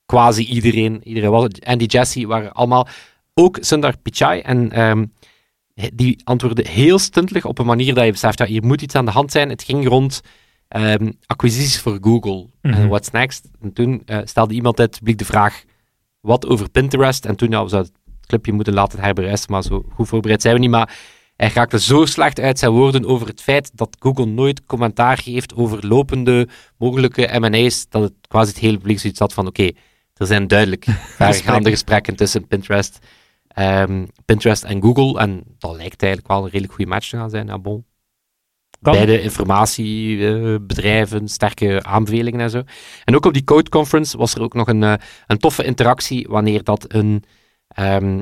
quasi 0.05 0.43
iedereen. 0.45 1.01
iedereen 1.03 1.29
was 1.29 1.43
het. 1.43 1.65
Andy 1.65 1.85
Jassy 1.85 2.25
waren 2.25 2.51
allemaal. 2.51 2.87
Ook 3.33 3.57
Sundar 3.61 3.97
Pichai. 3.97 4.39
En 4.39 4.71
ehm, 4.71 5.05
die 5.93 6.21
antwoordde 6.23 6.69
heel 6.69 6.99
stuntelig 6.99 7.45
op 7.45 7.59
een 7.59 7.65
manier 7.65 7.93
dat 7.93 8.05
je 8.05 8.11
beseft, 8.11 8.37
ja, 8.39 8.45
hier 8.45 8.65
moet 8.65 8.81
iets 8.81 8.95
aan 8.95 9.05
de 9.05 9.11
hand 9.11 9.31
zijn. 9.31 9.49
Het 9.49 9.63
ging 9.63 9.87
rond 9.87 10.21
ehm, 10.69 11.11
acquisities 11.25 11.79
voor 11.79 11.97
Google. 12.01 12.47
Mhm. 12.61 12.73
En 12.73 12.87
what's 12.87 13.11
next? 13.11 13.49
En 13.61 13.73
toen 13.73 14.01
eh, 14.05 14.17
stelde 14.23 14.53
iemand 14.53 14.79
uit 14.79 14.89
het 14.89 14.99
publiek 14.99 15.17
de 15.17 15.25
vraag, 15.25 15.63
wat 16.19 16.47
over 16.47 16.69
Pinterest? 16.69 17.25
En 17.25 17.35
toen, 17.35 17.49
ja, 17.49 17.63
we 17.63 17.69
zouden 17.69 17.91
het 17.91 18.25
clipje 18.27 18.51
moeten 18.51 18.73
laten 18.73 18.99
herbereiden, 18.99 19.45
maar 19.47 19.63
zo 19.63 19.85
goed 19.93 20.07
voorbereid 20.07 20.41
zijn 20.41 20.53
we 20.53 20.59
niet. 20.59 20.69
Maar 20.69 20.97
hij 21.35 21.51
raakte 21.53 21.79
zo 21.79 22.05
slecht 22.05 22.39
uit 22.39 22.59
zijn 22.59 22.71
woorden 22.71 23.05
over 23.05 23.27
het 23.27 23.41
feit 23.41 23.71
dat 23.73 23.95
Google 23.99 24.25
nooit 24.25 24.65
commentaar 24.65 25.17
geeft 25.17 25.55
over 25.55 25.87
lopende 25.87 26.47
mogelijke 26.77 27.39
M&A's, 27.39 27.85
dat 27.89 28.01
het 28.01 28.13
quasi 28.27 28.49
het 28.49 28.59
hele 28.59 28.77
publiek 28.77 28.99
zoiets 28.99 29.19
had 29.19 29.33
van, 29.33 29.47
oké, 29.47 29.71
er 30.13 30.27
zijn 30.27 30.47
duidelijk 30.47 30.85
vergaande 31.17 31.69
gesprekken 31.69 32.15
tussen 32.15 32.47
Pinterest, 32.47 32.99
ehm, 33.47 34.05
Pinterest 34.25 34.63
en 34.63 34.81
Google. 34.81 35.19
En 35.19 35.43
dat 35.57 35.75
lijkt 35.75 36.01
eigenlijk 36.01 36.31
wel 36.31 36.43
een 36.43 36.49
redelijk 36.49 36.73
goede 36.73 36.89
match 36.89 37.09
te 37.09 37.17
gaan 37.17 37.29
zijn. 37.29 37.47
Ja, 37.47 37.59
bon. 37.59 37.85
Kan. 38.81 38.93
Beide 38.93 39.21
informatiebedrijven, 39.21 41.27
sterke 41.27 41.83
aanbevelingen 41.83 42.39
en 42.39 42.49
zo. 42.49 42.61
En 43.03 43.15
ook 43.15 43.25
op 43.25 43.33
die 43.33 43.43
Code 43.43 43.69
Conference 43.69 44.17
was 44.17 44.35
er 44.35 44.41
ook 44.41 44.53
nog 44.53 44.67
een, 44.67 44.83
eh, 44.83 44.93
een 45.27 45.37
toffe 45.37 45.63
interactie 45.63 46.27
wanneer 46.29 46.63
dat 46.63 46.93
een 46.93 47.23
ehm, 47.67 48.21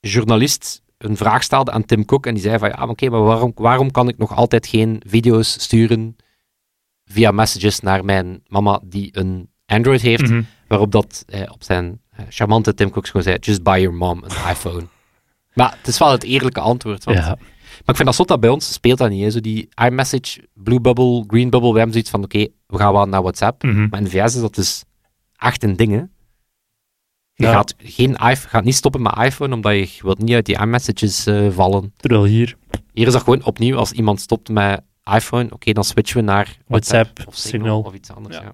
journalist 0.00 0.82
een 0.98 1.16
vraag 1.16 1.42
stelde 1.42 1.70
aan 1.70 1.84
Tim 1.84 2.04
Cook 2.04 2.26
en 2.26 2.34
die 2.34 2.42
zei 2.42 2.58
van 2.58 2.68
ja, 2.68 2.86
oké, 2.88 3.08
maar 3.08 3.22
waarom, 3.22 3.52
waarom 3.54 3.90
kan 3.90 4.08
ik 4.08 4.18
nog 4.18 4.34
altijd 4.34 4.66
geen 4.66 5.02
video's 5.06 5.52
sturen 5.52 6.16
via 7.04 7.30
messages 7.30 7.80
naar 7.80 8.04
mijn 8.04 8.42
mama 8.46 8.80
die 8.84 9.08
een 9.12 9.50
Android 9.66 10.00
heeft? 10.00 10.28
Mhm. 10.28 10.42
Waarop 10.68 10.92
dat 10.92 11.24
eh, 11.26 11.42
op 11.52 11.62
zijn 11.62 12.00
eh, 12.10 12.24
charmante 12.28 12.74
Tim 12.74 12.90
Cook 12.90 13.06
gewoon 13.06 13.22
zei, 13.22 13.36
just 13.40 13.62
buy 13.62 13.80
your 13.80 13.96
mom 13.96 14.24
an 14.24 14.50
iPhone. 14.50 14.86
maar 15.54 15.74
het 15.78 15.86
is 15.86 15.98
wel 15.98 16.10
het 16.10 16.22
eerlijke 16.24 16.60
antwoord. 16.60 17.04
Want, 17.04 17.18
Ja. 17.18 17.36
Maar 17.78 17.88
ik 17.88 17.94
vind 17.96 18.04
dat 18.04 18.14
zot 18.14 18.28
dat 18.28 18.40
bij 18.40 18.50
ons 18.50 18.72
speelt 18.72 18.98
dat 18.98 19.10
niet. 19.10 19.22
Hè. 19.22 19.30
Zo 19.30 19.40
die 19.40 19.68
iMessage, 19.84 20.48
Blue 20.54 20.80
Bubble, 20.80 21.24
Green 21.26 21.50
Bubble, 21.50 21.70
we 21.70 21.76
hebben 21.76 21.92
zoiets 21.92 22.10
van, 22.10 22.24
oké, 22.24 22.46
we 22.66 22.76
gaan 22.78 22.92
wel 22.92 23.06
naar 23.06 23.22
WhatsApp. 23.22 23.62
Mhm. 23.62 23.86
Maar 23.88 23.98
in 23.98 24.04
de 24.04 24.10
VS 24.10 24.34
is 24.34 24.40
dat 24.40 24.54
dus 24.54 24.84
echt 25.36 25.62
een 25.62 25.76
ding, 25.76 25.92
hè. 25.92 26.02
Je 27.34 27.44
Ja. 27.44 27.52
gaat, 27.52 27.74
geen 27.78 28.10
iPhone, 28.10 28.34
gaat 28.36 28.64
niet 28.64 28.74
stoppen 28.74 29.02
met 29.02 29.16
iPhone, 29.18 29.54
omdat 29.54 29.72
je, 29.96 30.02
wilt 30.02 30.18
niet 30.18 30.34
uit 30.34 30.46
die 30.46 30.58
iMessages 30.60 31.26
eh, 31.26 31.50
vallen. 31.50 31.92
Terwijl 31.96 32.24
hier, 32.24 32.56
Hier 32.92 33.06
is 33.06 33.12
dat 33.12 33.22
gewoon 33.22 33.44
opnieuw, 33.44 33.76
als 33.76 33.92
iemand 33.92 34.20
stopt 34.20 34.48
met 34.48 34.80
iPhone, 35.14 35.50
oké, 35.52 35.72
dan 35.72 35.84
switchen 35.84 36.16
we 36.16 36.22
naar 36.22 36.56
WhatsApp, 36.66 37.04
WhatsApp, 37.04 37.28
of 37.28 37.36
Signal. 37.36 37.60
Signal 37.60 37.80
of 37.82 37.94
iets 37.94 38.10
anders. 38.10 38.36
Ja. 38.36 38.42
Ja. 38.42 38.52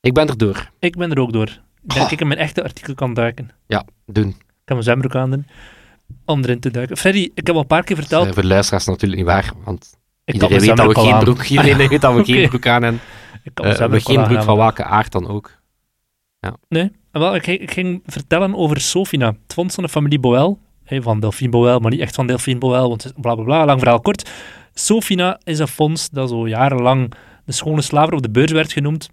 Ik 0.00 0.12
ben 0.14 0.28
er 0.28 0.36
door. 0.38 0.70
ik 0.78 0.96
ben 0.96 1.10
er 1.10 1.18
ook 1.18 1.32
door. 1.32 1.60
Ik 1.82 1.94
denk 1.94 2.06
Oh. 2.06 2.12
ik 2.12 2.20
in 2.20 2.26
mijn 2.26 2.40
echte 2.40 2.62
artikel 2.62 2.94
kan 2.94 3.14
duiken. 3.14 3.50
Ja, 3.66 3.84
doen. 4.06 4.28
Ik 4.28 4.34
kan 4.64 4.76
mijn 4.76 4.82
zwembroek 4.82 5.14
aan 5.14 5.30
doen. 5.30 5.46
Om 6.24 6.42
erin 6.42 6.60
te 6.60 6.70
duiken. 6.70 6.96
Freddy, 6.96 7.30
ik 7.34 7.46
heb 7.46 7.54
al 7.54 7.60
een 7.60 7.66
paar 7.66 7.84
keer 7.84 7.96
verteld. 7.96 8.26
eh, 8.26 8.32
voor 8.32 8.42
de 8.42 8.48
luisteraars 8.48 8.84
natuurlijk 8.86 9.20
niet 9.20 9.30
waar, 9.30 9.52
want 9.64 9.98
ik 10.24 10.34
iedereen 10.34 10.60
weet 10.60 10.76
dat 10.76 10.86
we 10.86 10.94
geen 10.94 11.04
al 11.12 11.12
aan. 11.14 11.24
broek, 11.24 11.42
iedereen 11.56 11.88
weet 11.88 12.00
dat 12.00 12.14
we 12.14 12.24
geen 12.24 12.48
broek 12.50 12.66
aan 12.66 12.80
mijn 12.80 13.00
Eh, 13.54 13.76
we 13.88 14.00
geen 14.00 14.22
broek 14.24 14.36
aan, 14.38 14.44
van 14.44 14.56
welke 14.56 14.84
aard 14.84 15.12
dan 15.12 15.28
ook. 15.28 15.58
Nee, 16.68 16.90
wel, 17.12 17.34
ik, 17.34 17.44
ging- 17.44 17.60
ik 17.60 17.70
ging 17.70 18.02
vertellen 18.06 18.54
over 18.56 18.80
Sofina, 18.80 19.26
het 19.26 19.52
fonds 19.52 19.74
van 19.74 19.84
de 19.84 19.90
familie 19.90 20.18
Boel. 20.20 20.58
Hè, 20.84 21.02
van 21.02 21.20
Delphine 21.20 21.50
Boel, 21.50 21.78
maar 21.78 21.90
niet 21.90 22.00
echt 22.00 22.14
van 22.14 22.26
Delphine 22.26 22.58
Boel, 22.58 22.70
want 22.88 23.02
het 23.02 23.12
is 23.16 23.20
bla 23.20 23.34
bla 23.34 23.44
bla, 23.44 23.64
lang 23.64 23.78
verhaal 23.78 24.00
kort. 24.00 24.30
Sofina 24.74 25.40
is 25.44 25.58
een 25.58 25.68
fonds 25.68 26.08
dat 26.10 26.28
zo 26.28 26.48
jarenlang 26.48 27.12
de 27.44 27.52
schone 27.52 27.80
slaver 27.82 28.14
op 28.14 28.22
de 28.22 28.30
beurs 28.30 28.52
werd 28.52 28.72
genoemd. 28.72 29.08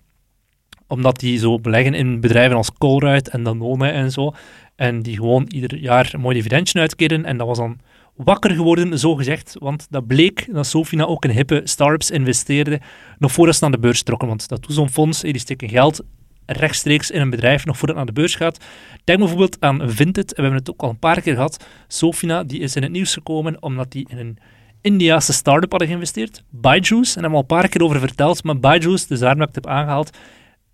omdat 0.88 1.20
die 1.20 1.38
zo 1.39 1.60
beleggen 1.60 1.94
in 1.94 2.20
bedrijven 2.20 2.58
als 2.58 2.72
Colruyt 2.77 3.30
en 3.30 3.44
Danone 3.44 3.89
en 3.89 4.12
zo. 4.12 4.34
En 4.77 5.01
die 5.01 5.15
gewoon 5.15 5.46
ieder 5.48 5.77
jaar 5.77 6.10
een 6.13 6.19
mooi 6.19 6.36
dividendje 6.36 6.79
uitkeren. 6.79 7.25
En 7.25 7.38
dat 7.38 7.48
was 7.48 7.57
dan 7.57 7.79
wakker 8.15 8.51
geworden, 8.51 9.00
zo 9.00 9.15
gezegd. 9.15 9.55
Want 9.60 9.88
dat 9.89 10.07
bleek 10.07 10.53
dat 10.53 10.67
Sofina 10.67 11.05
ook 11.05 11.25
in 11.25 11.29
hippe 11.29 11.62
startups 11.63 12.12
investeerde, 12.12 12.79
nog 13.17 13.31
voordat 13.31 13.55
ze 13.55 13.62
naar 13.63 13.72
de 13.72 13.79
beurs 13.79 14.03
trokken. 14.03 14.27
Want 14.27 14.48
dat 14.48 14.63
doet 14.63 14.75
zo'n 14.75 14.89
fonds, 14.89 15.22
die 15.22 15.38
steken 15.38 15.69
geld 15.69 16.03
rechtstreeks 16.48 17.12
in 17.12 17.22
een 17.22 17.29
bedrijf, 17.29 17.65
nog 17.65 17.77
voordat 17.77 17.98
het 17.98 18.05
naar 18.05 18.15
de 18.15 18.22
beurs 18.22 18.36
gaat. 18.36 18.65
Denk 19.03 19.19
bijvoorbeeld 19.19 19.57
aan 19.60 19.89
Vinted, 19.89 20.29
en 20.29 20.36
we 20.36 20.41
hebben 20.41 20.60
het 20.60 20.69
ook 20.69 20.81
al 20.81 20.89
een 20.89 21.00
paar 21.00 21.22
keer 21.22 21.34
gehad. 21.34 21.65
Sofina, 21.88 22.43
die 22.43 22.60
is 22.60 22.75
in 22.75 22.81
het 22.81 22.91
nieuws 22.91 23.13
gekomen 23.13 23.62
omdat 23.62 23.91
die 23.91 24.07
in 24.10 24.17
een 24.17 24.38
Indiaanse 24.81 25.34
start-up 25.34 25.69
hadden 25.69 25.88
geïnvesteerd. 25.88 26.43
Byjuice, 26.50 27.15
en 27.15 27.22
daar 27.22 27.22
hebben 27.22 27.29
we 27.29 27.36
al 27.36 27.39
een 27.39 27.62
paar 27.62 27.67
keer 27.67 27.84
over 27.84 28.00
verteld, 28.00 28.43
maar 28.43 28.60
Byjuice, 28.60 29.07
dus 29.07 29.19
daarom 29.19 29.39
dat 29.39 29.50
ik 29.50 29.55
het 29.55 29.65
heb 29.65 29.74
aangehaald, 29.74 30.17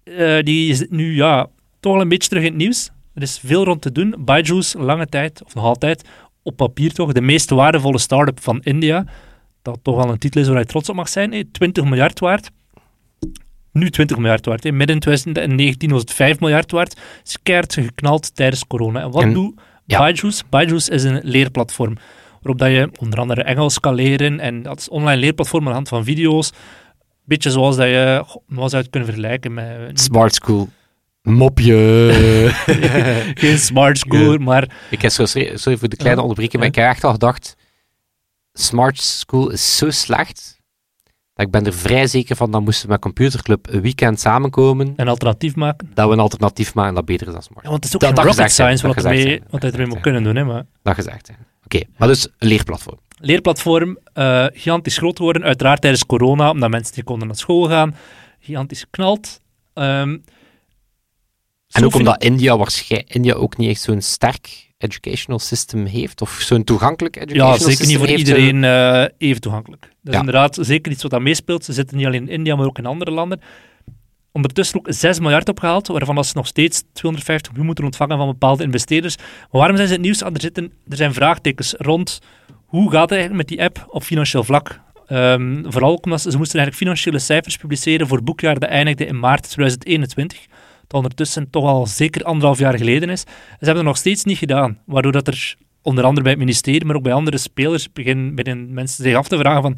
uh, 0.04 0.44
die 0.44 0.70
is 0.70 0.86
nu 0.90 1.16
ja, 1.16 1.48
toch 1.80 1.94
al 1.94 2.02
een 2.02 2.10
beetje 2.10 2.30
terug 2.30 2.44
in 2.44 2.50
het 2.50 2.58
nieuws. 2.58 2.92
Er 3.14 3.22
is 3.22 3.40
veel 3.44 3.64
rond 3.64 3.82
te 3.82 3.92
doen. 3.92 4.16
Byju's, 4.20 4.74
lange 4.78 5.08
tijd, 5.08 5.44
of 5.44 5.56
nog 5.56 5.64
altijd, 5.64 6.10
op 6.44 6.56
papier 6.56 6.94
toch, 6.94 7.12
de 7.12 7.22
meest 7.22 7.50
waardevolle 7.50 7.98
start-up 7.98 8.40
van 8.42 8.62
India. 8.62 9.06
Dat 9.62 9.80
toch 9.82 9.96
wel 9.96 10.10
een 10.10 10.18
titel 10.18 10.42
is 10.42 10.48
waar 10.48 10.60
je 10.60 10.66
trots 10.66 10.90
op 10.90 10.96
mag 10.96 11.10
zijn. 11.10 11.52
20 11.52 11.84
miljard 11.84 12.20
waard. 12.20 12.50
Nu 13.72 13.90
20 13.90 14.18
miljard 14.18 14.46
waard. 14.46 14.64
Midden 14.64 14.96
in 14.96 15.00
2019 15.00 15.90
was 15.90 16.02
het 16.02 16.14
5 16.14 16.40
miljard 16.40 16.72
waard. 16.72 17.00
Keihard 17.44 17.74
geknald 17.74 18.36
tijdens 18.36 18.68
corona. 18.68 19.02
En 19.02 19.12
wat 19.12 19.34
doet 19.34 19.62
ja. 19.86 20.00
Byju's? 20.00 20.44
Byju's 20.50 20.90
is 20.90 21.04
een 21.04 21.20
leerplatform 21.24 21.98
waarop 22.32 22.58
dat 22.58 22.70
je 22.70 22.90
onder 23.00 23.20
andere 23.20 23.44
Engels 23.44 23.80
kan 23.80 23.94
leren. 23.94 24.40
En 24.40 24.62
dat 24.62 24.80
is 24.80 24.86
een 24.86 24.92
online 24.92 25.20
leerplatform 25.20 25.64
aan 25.64 25.70
de 25.70 25.76
hand 25.76 25.90
van 25.90 26.04
video's. 26.04 26.52
Beetje 27.26 27.50
zoals 27.50 27.76
dat 27.76 27.88
je, 27.88 28.24
zou 28.48 28.76
het 28.76 28.90
kunnen 28.90 29.10
vergelijken 29.10 29.54
met... 29.54 30.00
Smart 30.00 30.36
School 30.36 30.70
mopje. 31.24 32.52
Geen 33.34 33.58
smart 33.58 33.98
school, 33.98 34.38
maar... 34.38 34.70
Ik 34.90 35.02
heb 35.02 35.12
zo, 35.12 35.26
sorry 35.26 35.78
voor 35.78 35.90
de 35.90 35.96
kleine 35.96 36.22
onderbreking, 36.22 36.58
maar 36.58 36.68
ik 36.68 36.76
heb 36.76 36.90
echt 36.90 37.04
al 37.04 37.12
gedacht, 37.12 37.56
smart 38.54 39.02
school 39.02 39.50
is 39.50 39.78
zo 39.78 39.90
slecht, 39.90 40.62
dat 41.34 41.46
ik 41.46 41.52
ben 41.52 41.66
er 41.66 41.74
vrij 41.74 42.08
zeker 42.08 42.36
van, 42.36 42.52
dan 42.52 42.64
moesten 42.64 42.86
we 42.86 42.92
met 42.92 43.02
Computerclub 43.02 43.68
een 43.70 43.82
weekend 43.82 44.20
samenkomen. 44.20 44.94
Een 44.96 45.08
alternatief 45.08 45.56
maken? 45.56 45.92
Dat 45.94 46.08
we 46.08 46.14
een 46.14 46.20
alternatief 46.20 46.74
maken 46.74 46.96
dat 46.96 47.06
beter 47.06 47.28
is 47.28 47.34
dan 47.34 47.44
smart. 47.44 47.64
Ja, 47.64 47.70
want 47.70 47.84
het 47.84 47.94
is 47.94 48.08
ook 48.08 48.16
dat, 48.16 48.26
rocket 48.26 48.52
science 48.52 48.88
wat, 48.88 48.96
ermee, 48.96 49.42
wat 49.50 49.62
hij 49.62 49.72
ermee 49.72 49.88
moet 49.88 50.02
kunnen 50.02 50.24
doen. 50.24 50.36
Hè, 50.36 50.44
maar... 50.44 50.66
Dat 50.82 50.96
gezegd, 50.96 51.32
Oké, 51.66 51.80
maar 51.98 52.08
dus 52.08 52.28
een 52.38 52.48
leerplatform. 52.48 53.00
Leerplatform, 53.20 53.98
uh, 54.14 54.46
gigantisch 54.54 54.98
groot 54.98 55.18
geworden, 55.18 55.44
uiteraard 55.44 55.82
tijdens 55.82 56.06
corona, 56.06 56.50
omdat 56.50 56.70
mensen 56.70 56.94
die 56.94 57.04
konden 57.04 57.28
naar 57.28 57.38
school 57.38 57.68
gaan. 57.68 57.96
Gigantisch 58.40 58.80
geknald. 58.82 59.42
Um, 59.74 60.24
en 61.74 61.86
ook 61.86 61.96
omdat 61.96 62.24
India, 62.24 62.58
waarschijnlijk, 62.58 63.14
India 63.14 63.34
ook 63.34 63.58
niet 63.58 63.70
echt 63.70 63.82
zo'n 63.82 64.02
sterk 64.02 64.72
educational 64.78 65.40
system 65.40 65.86
heeft, 65.86 66.22
of 66.22 66.40
zo'n 66.42 66.64
toegankelijk 66.64 67.16
educational 67.16 67.54
system 67.54 67.70
Ja, 67.70 67.76
zeker 67.76 67.88
niet 67.88 67.98
voor 67.98 68.18
iedereen 68.18 68.64
uh, 68.64 69.06
even 69.30 69.42
toegankelijk. 69.42 69.90
Dat 70.02 70.14
is 70.14 70.20
inderdaad 70.20 70.58
zeker 70.62 70.92
iets 70.92 71.02
wat 71.02 71.12
dat 71.12 71.22
meespeelt. 71.22 71.66
Ze 71.66 71.74
zitten 71.74 71.98
niet 71.98 72.06
alleen 72.06 72.22
in 72.22 72.34
India, 72.34 72.56
maar 72.56 72.66
ook 72.66 72.78
in 72.78 72.86
andere 72.86 73.12
landen. 73.12 73.42
Ondertussen 74.32 74.78
ook 74.78 74.88
6 74.90 75.20
miljard 75.20 75.50
opgehaald, 75.50 75.88
waarvan 75.88 76.26
ze 76.26 76.32
nog 76.36 76.48
steeds 76.48 76.84
250 76.94 77.48
miljoen 77.48 77.66
moeten 77.66 77.86
ontvangen 77.86 78.18
van 78.18 78.28
bepaalde 78.28 78.64
investeerders. 78.64 79.18
Maar 79.18 79.48
waarom 79.50 79.76
zijn 79.76 79.88
ze 79.88 79.94
het 79.94 80.04
nieuws 80.04 80.24
aan 80.24 80.34
er 80.34 80.42
zitten? 80.42 80.72
Er 80.90 80.98
zijn 80.98 81.14
vraagtekens 81.14 81.74
rond 81.78 82.20
hoe 82.66 82.92
gaat 82.92 83.10
het 83.10 83.12
eigenlijk 83.12 83.50
met 83.50 83.58
die 83.58 83.64
app 83.64 83.86
op 83.90 84.04
financieel 84.04 84.44
vlak. 84.44 84.80
Um, 85.10 85.66
vooral 85.68 85.94
omdat 85.94 86.22
ze, 86.22 86.32
ze 86.32 86.38
moesten 86.38 86.60
eigenlijk 86.60 86.76
financiële 86.76 87.20
cijfers 87.20 87.58
publiceren 87.58 88.08
voor 88.08 88.24
boekjaar 88.24 88.60
dat 88.60 88.70
eindigde 88.70 89.06
in 89.06 89.20
maart 89.20 89.50
2021 89.50 90.46
ondertussen 90.94 91.50
toch 91.50 91.66
al 91.66 91.88
zeker 91.88 92.24
anderhalf 92.24 92.60
jaar 92.60 92.78
geleden 92.78 93.10
is. 93.10 93.22
Ze 93.22 93.28
hebben 93.50 93.76
het 93.76 93.86
nog 93.86 93.98
steeds 93.98 94.24
niet 94.24 94.38
gedaan, 94.38 94.78
waardoor 94.86 95.12
dat 95.12 95.28
er 95.28 95.56
onder 95.82 96.04
andere 96.04 96.22
bij 96.22 96.32
het 96.32 96.42
ministerie, 96.42 96.86
maar 96.86 96.96
ook 96.96 97.04
bij 97.04 97.14
andere 97.14 97.38
spelers 97.38 97.92
beginnen, 97.94 98.74
mensen 98.74 99.04
zich 99.04 99.16
af 99.16 99.28
te 99.28 99.38
vragen 99.38 99.62
van 99.62 99.78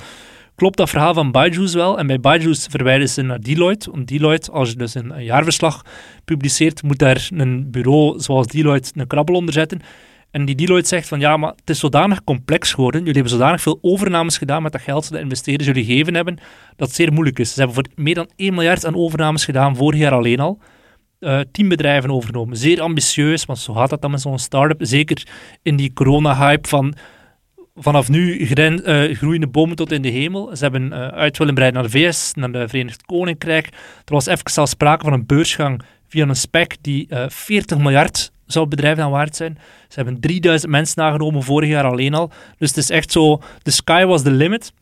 klopt 0.56 0.78
dat 0.78 0.90
verhaal 0.90 1.14
van 1.14 1.32
Byju's 1.32 1.74
wel? 1.74 1.98
En 2.00 2.08
bij 2.08 2.20
Byju's 2.20 2.68
verwijden 2.70 3.10
ze 3.10 3.22
naar 3.22 3.40
Deloitte. 3.40 3.92
Want 3.92 4.08
Deloitte, 4.08 4.52
als 4.52 4.70
je 4.70 4.76
dus 4.76 4.96
een 4.96 5.24
jaarverslag 5.24 5.82
publiceert, 6.26 6.84
moet 6.84 7.00
daar 7.00 7.30
een 7.34 7.72
bureau 7.72 8.20
zoals 8.20 8.48
Deloitte 8.48 8.92
een 8.96 9.08
krabbel 9.08 9.36
onder 9.36 9.54
zetten. 9.54 9.82
En 10.32 10.46
die 10.46 10.56
Deloitte 10.56 10.88
zegt 10.88 11.08
van 11.08 11.20
ja, 11.20 11.38
maar 11.38 11.50
het 11.50 11.70
is 11.70 11.80
zodanig 11.80 12.24
complex 12.24 12.74
geworden. 12.74 13.00
Jullie 13.00 13.16
hebben 13.16 13.32
zodanig 13.32 13.62
veel 13.62 13.80
overnames 13.82 14.38
gedaan 14.38 14.64
met 14.64 14.72
dat 14.72 14.82
geld 14.82 15.04
dat 15.04 15.12
de 15.12 15.20
investeerders 15.20 15.68
jullie 15.68 15.86
gegeven 15.86 16.14
hebben, 16.14 16.36
dat 16.76 16.88
het 16.88 16.96
zeer 16.96 17.14
moeilijk 17.14 17.40
is. 17.40 17.54
Ze 17.54 17.60
hebben 17.60 17.76
voor 17.76 18.04
meer 18.04 18.16
dan 18.16 18.30
1 18.36 18.54
miljard 18.54 18.86
aan 18.86 18.96
overnames 18.96 19.46
gedaan, 19.46 19.76
vorig 19.76 20.00
jaar 20.00 20.12
alleen 20.12 20.40
al 20.40 20.60
uh, 21.20 21.40
tien 21.52 21.68
bedrijven 21.68 22.12
overgenomen. 22.12 22.58
Zeer 22.58 22.82
ambitieus, 22.82 23.46
want 23.46 23.60
zo 23.60 23.74
gaat 23.74 23.90
dat 23.90 24.02
dan 24.02 24.12
met 24.12 24.22
zo'n 24.22 24.40
start-up. 24.40 24.80
Zeker 24.80 25.28
in 25.62 25.76
die 25.76 25.94
corona-hype 25.94 26.68
van 26.68 26.96
vanaf 27.76 28.10
nu 28.10 28.40
uh, 28.40 29.16
groeiende 29.16 29.48
bomen 29.48 29.76
tot 29.76 29.92
in 29.92 30.02
de 30.02 30.10
hemel. 30.10 30.56
Ze 30.56 30.64
hebben 30.64 30.86
uh, 30.86 31.08
uit 31.08 31.38
willen 31.38 31.54
breiden 31.54 31.82
naar 31.82 31.92
de 31.92 31.98
VS, 31.98 32.34
naar 32.34 32.52
de 32.52 32.68
Verenigd 32.68 33.06
Koninkrijk. 33.06 33.66
Er 34.06 34.14
was 34.14 34.26
even 34.26 34.56
al 34.56 34.68
sprake 34.68 35.04
van 35.04 35.14
een 35.14 35.26
beursgang 35.26 35.82
via 36.08 36.28
een 36.28 36.36
spec 36.36 36.76
die 36.82 37.08
40 37.28 37.78
miljard 37.78 38.32
zou 38.46 38.68
bedrijf 38.68 38.98
dan 38.98 39.12
waard 39.12 39.36
zijn. 39.36 39.58
Ze 39.88 39.96
hebben 39.96 40.20
3000 40.20 40.72
mensen 40.72 41.02
nagenomen 41.04 41.44
vorig 41.44 41.70
jaar 41.70 41.84
alleen 41.84 42.14
al. 42.14 42.32
Dus 42.58 42.70
het 42.70 42.78
is 42.78 42.90
echt 42.90 43.12
zo, 43.12 43.42
the 43.62 43.72
sky 43.72 44.06
was 44.06 44.22
the 44.22 44.32
limit. 44.32 44.74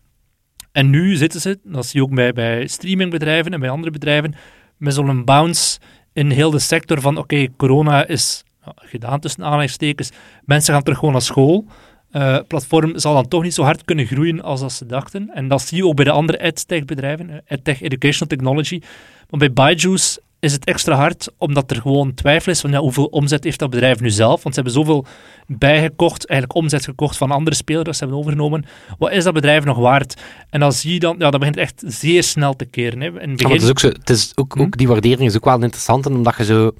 En 0.71 0.89
nu 0.89 1.15
zitten 1.15 1.41
ze, 1.41 1.59
dat 1.63 1.85
zie 1.85 1.99
je 1.99 2.05
ook 2.05 2.15
bij, 2.15 2.33
bij 2.33 2.67
streamingbedrijven 2.67 3.53
en 3.53 3.59
bij 3.59 3.69
andere 3.69 3.91
bedrijven, 3.91 4.35
met 4.77 4.93
zo'n 4.93 5.23
bounce 5.25 5.79
in 6.13 6.29
heel 6.29 6.51
de 6.51 6.60
sector 6.60 7.01
van 7.01 7.17
oké, 7.17 7.48
corona 7.58 8.08
is 8.08 8.43
gedaan 8.75 9.20
tussen 9.20 9.43
aanhalingstekens, 9.43 10.12
mensen 10.46 10.74
gaan 10.74 10.84
terug 10.84 11.00
gewoon 11.00 11.13
naar 11.13 11.22
school. 11.22 11.65
Uh, 12.12 12.38
platform 12.48 13.00
zal 13.00 13.13
dan 13.13 13.27
toch 13.27 13.43
niet 13.43 13.53
zo 13.53 13.63
hard 13.63 13.86
kunnen 13.86 14.05
groeien 14.05 14.41
als 14.41 14.60
dat 14.60 14.72
ze 14.72 14.86
dachten. 14.86 15.29
En 15.34 15.48
dat 15.48 15.62
zie 15.62 15.77
je 15.77 15.86
ook 15.86 15.96
bij 15.96 16.05
de 16.05 16.12
andere 16.12 16.38
edtech 16.38 16.86
bedrijven, 16.86 17.29
eh, 17.29 17.38
edtech, 17.46 17.82
educational 17.82 18.27
technology. 18.27 18.82
Maar 19.29 19.39
bij 19.39 19.53
Byju's 19.53 20.20
is 20.43 20.51
het 20.51 20.65
extra 20.65 20.95
hard, 20.95 21.29
omdat 21.38 21.71
er 21.71 21.81
gewoon 21.81 22.13
twijfel 22.13 22.51
is 22.51 22.62
van 22.62 22.71
ja, 22.71 22.79
hoeveel 22.79 23.05
omzet 23.05 23.43
heeft 23.43 23.59
dat 23.59 23.69
bedrijf 23.69 24.00
nu 24.00 24.09
zelf. 24.09 24.43
Want 24.43 24.55
ze 24.55 24.62
hebben 24.62 24.81
zoveel 24.81 25.05
bijgekocht, 25.47 26.27
eigenlijk 26.27 26.59
omzet 26.59 26.83
gekocht 26.83 27.17
van 27.17 27.31
andere 27.31 27.55
spelers 27.55 27.85
dat 27.85 27.95
ze 27.95 28.00
hebben 28.00 28.19
overgenomen. 28.19 28.65
Wat 28.97 29.12
is 29.12 29.23
dat 29.23 29.33
bedrijf 29.33 29.63
nog 29.63 29.77
waard? 29.77 30.21
En 30.50 30.59
dan 30.59 30.73
zie 30.73 30.93
je 30.93 31.00
dan, 31.00 31.15
ja, 31.19 31.29
dat 31.29 31.39
begint 31.39 31.57
echt 31.57 31.83
zeer 31.85 32.23
snel 32.23 32.53
te 32.53 32.65
keren. 32.65 33.01
Hè. 33.01 33.05
In 33.21 33.35
begin... 33.35 33.51
het 33.51 33.62
is 33.62 33.69
ook 33.69 33.79
zo, 33.79 33.88
het 33.88 34.09
is 34.09 34.31
ook, 34.35 34.59
ook, 34.59 34.73
hm? 34.73 34.77
die 34.77 34.88
waardering 34.88 35.29
is 35.29 35.35
ook 35.35 35.45
wel 35.45 35.62
interessant, 35.62 36.05
omdat 36.05 36.38
je 36.38 36.45
zo 36.45 36.71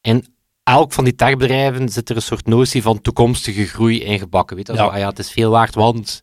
in 0.00 0.26
elk 0.62 0.92
van 0.92 1.04
die 1.04 1.14
techbedrijven 1.14 1.88
zit 1.88 2.10
er 2.10 2.16
een 2.16 2.22
soort 2.22 2.46
notie 2.46 2.82
van 2.82 3.00
toekomstige 3.00 3.66
groei 3.66 4.02
ingebakken. 4.02 4.56
Weet 4.56 4.66
je? 4.66 4.72
Ja. 4.72 4.78
Zo, 4.78 4.86
ah 4.86 4.98
ja, 4.98 5.08
het 5.08 5.18
is 5.18 5.30
veel 5.30 5.50
waard, 5.50 5.74
want 5.74 6.22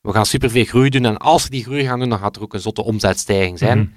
we 0.00 0.12
gaan 0.12 0.26
superveel 0.26 0.64
groei 0.64 0.90
doen 0.90 1.04
en 1.04 1.16
als 1.16 1.44
we 1.44 1.50
die 1.50 1.64
groei 1.64 1.84
gaan 1.84 1.98
doen, 1.98 2.08
dan 2.08 2.18
gaat 2.18 2.36
er 2.36 2.42
ook 2.42 2.54
een 2.54 2.60
zotte 2.60 2.84
omzetstijging 2.84 3.58
zijn. 3.58 3.78
Mm 3.78 3.92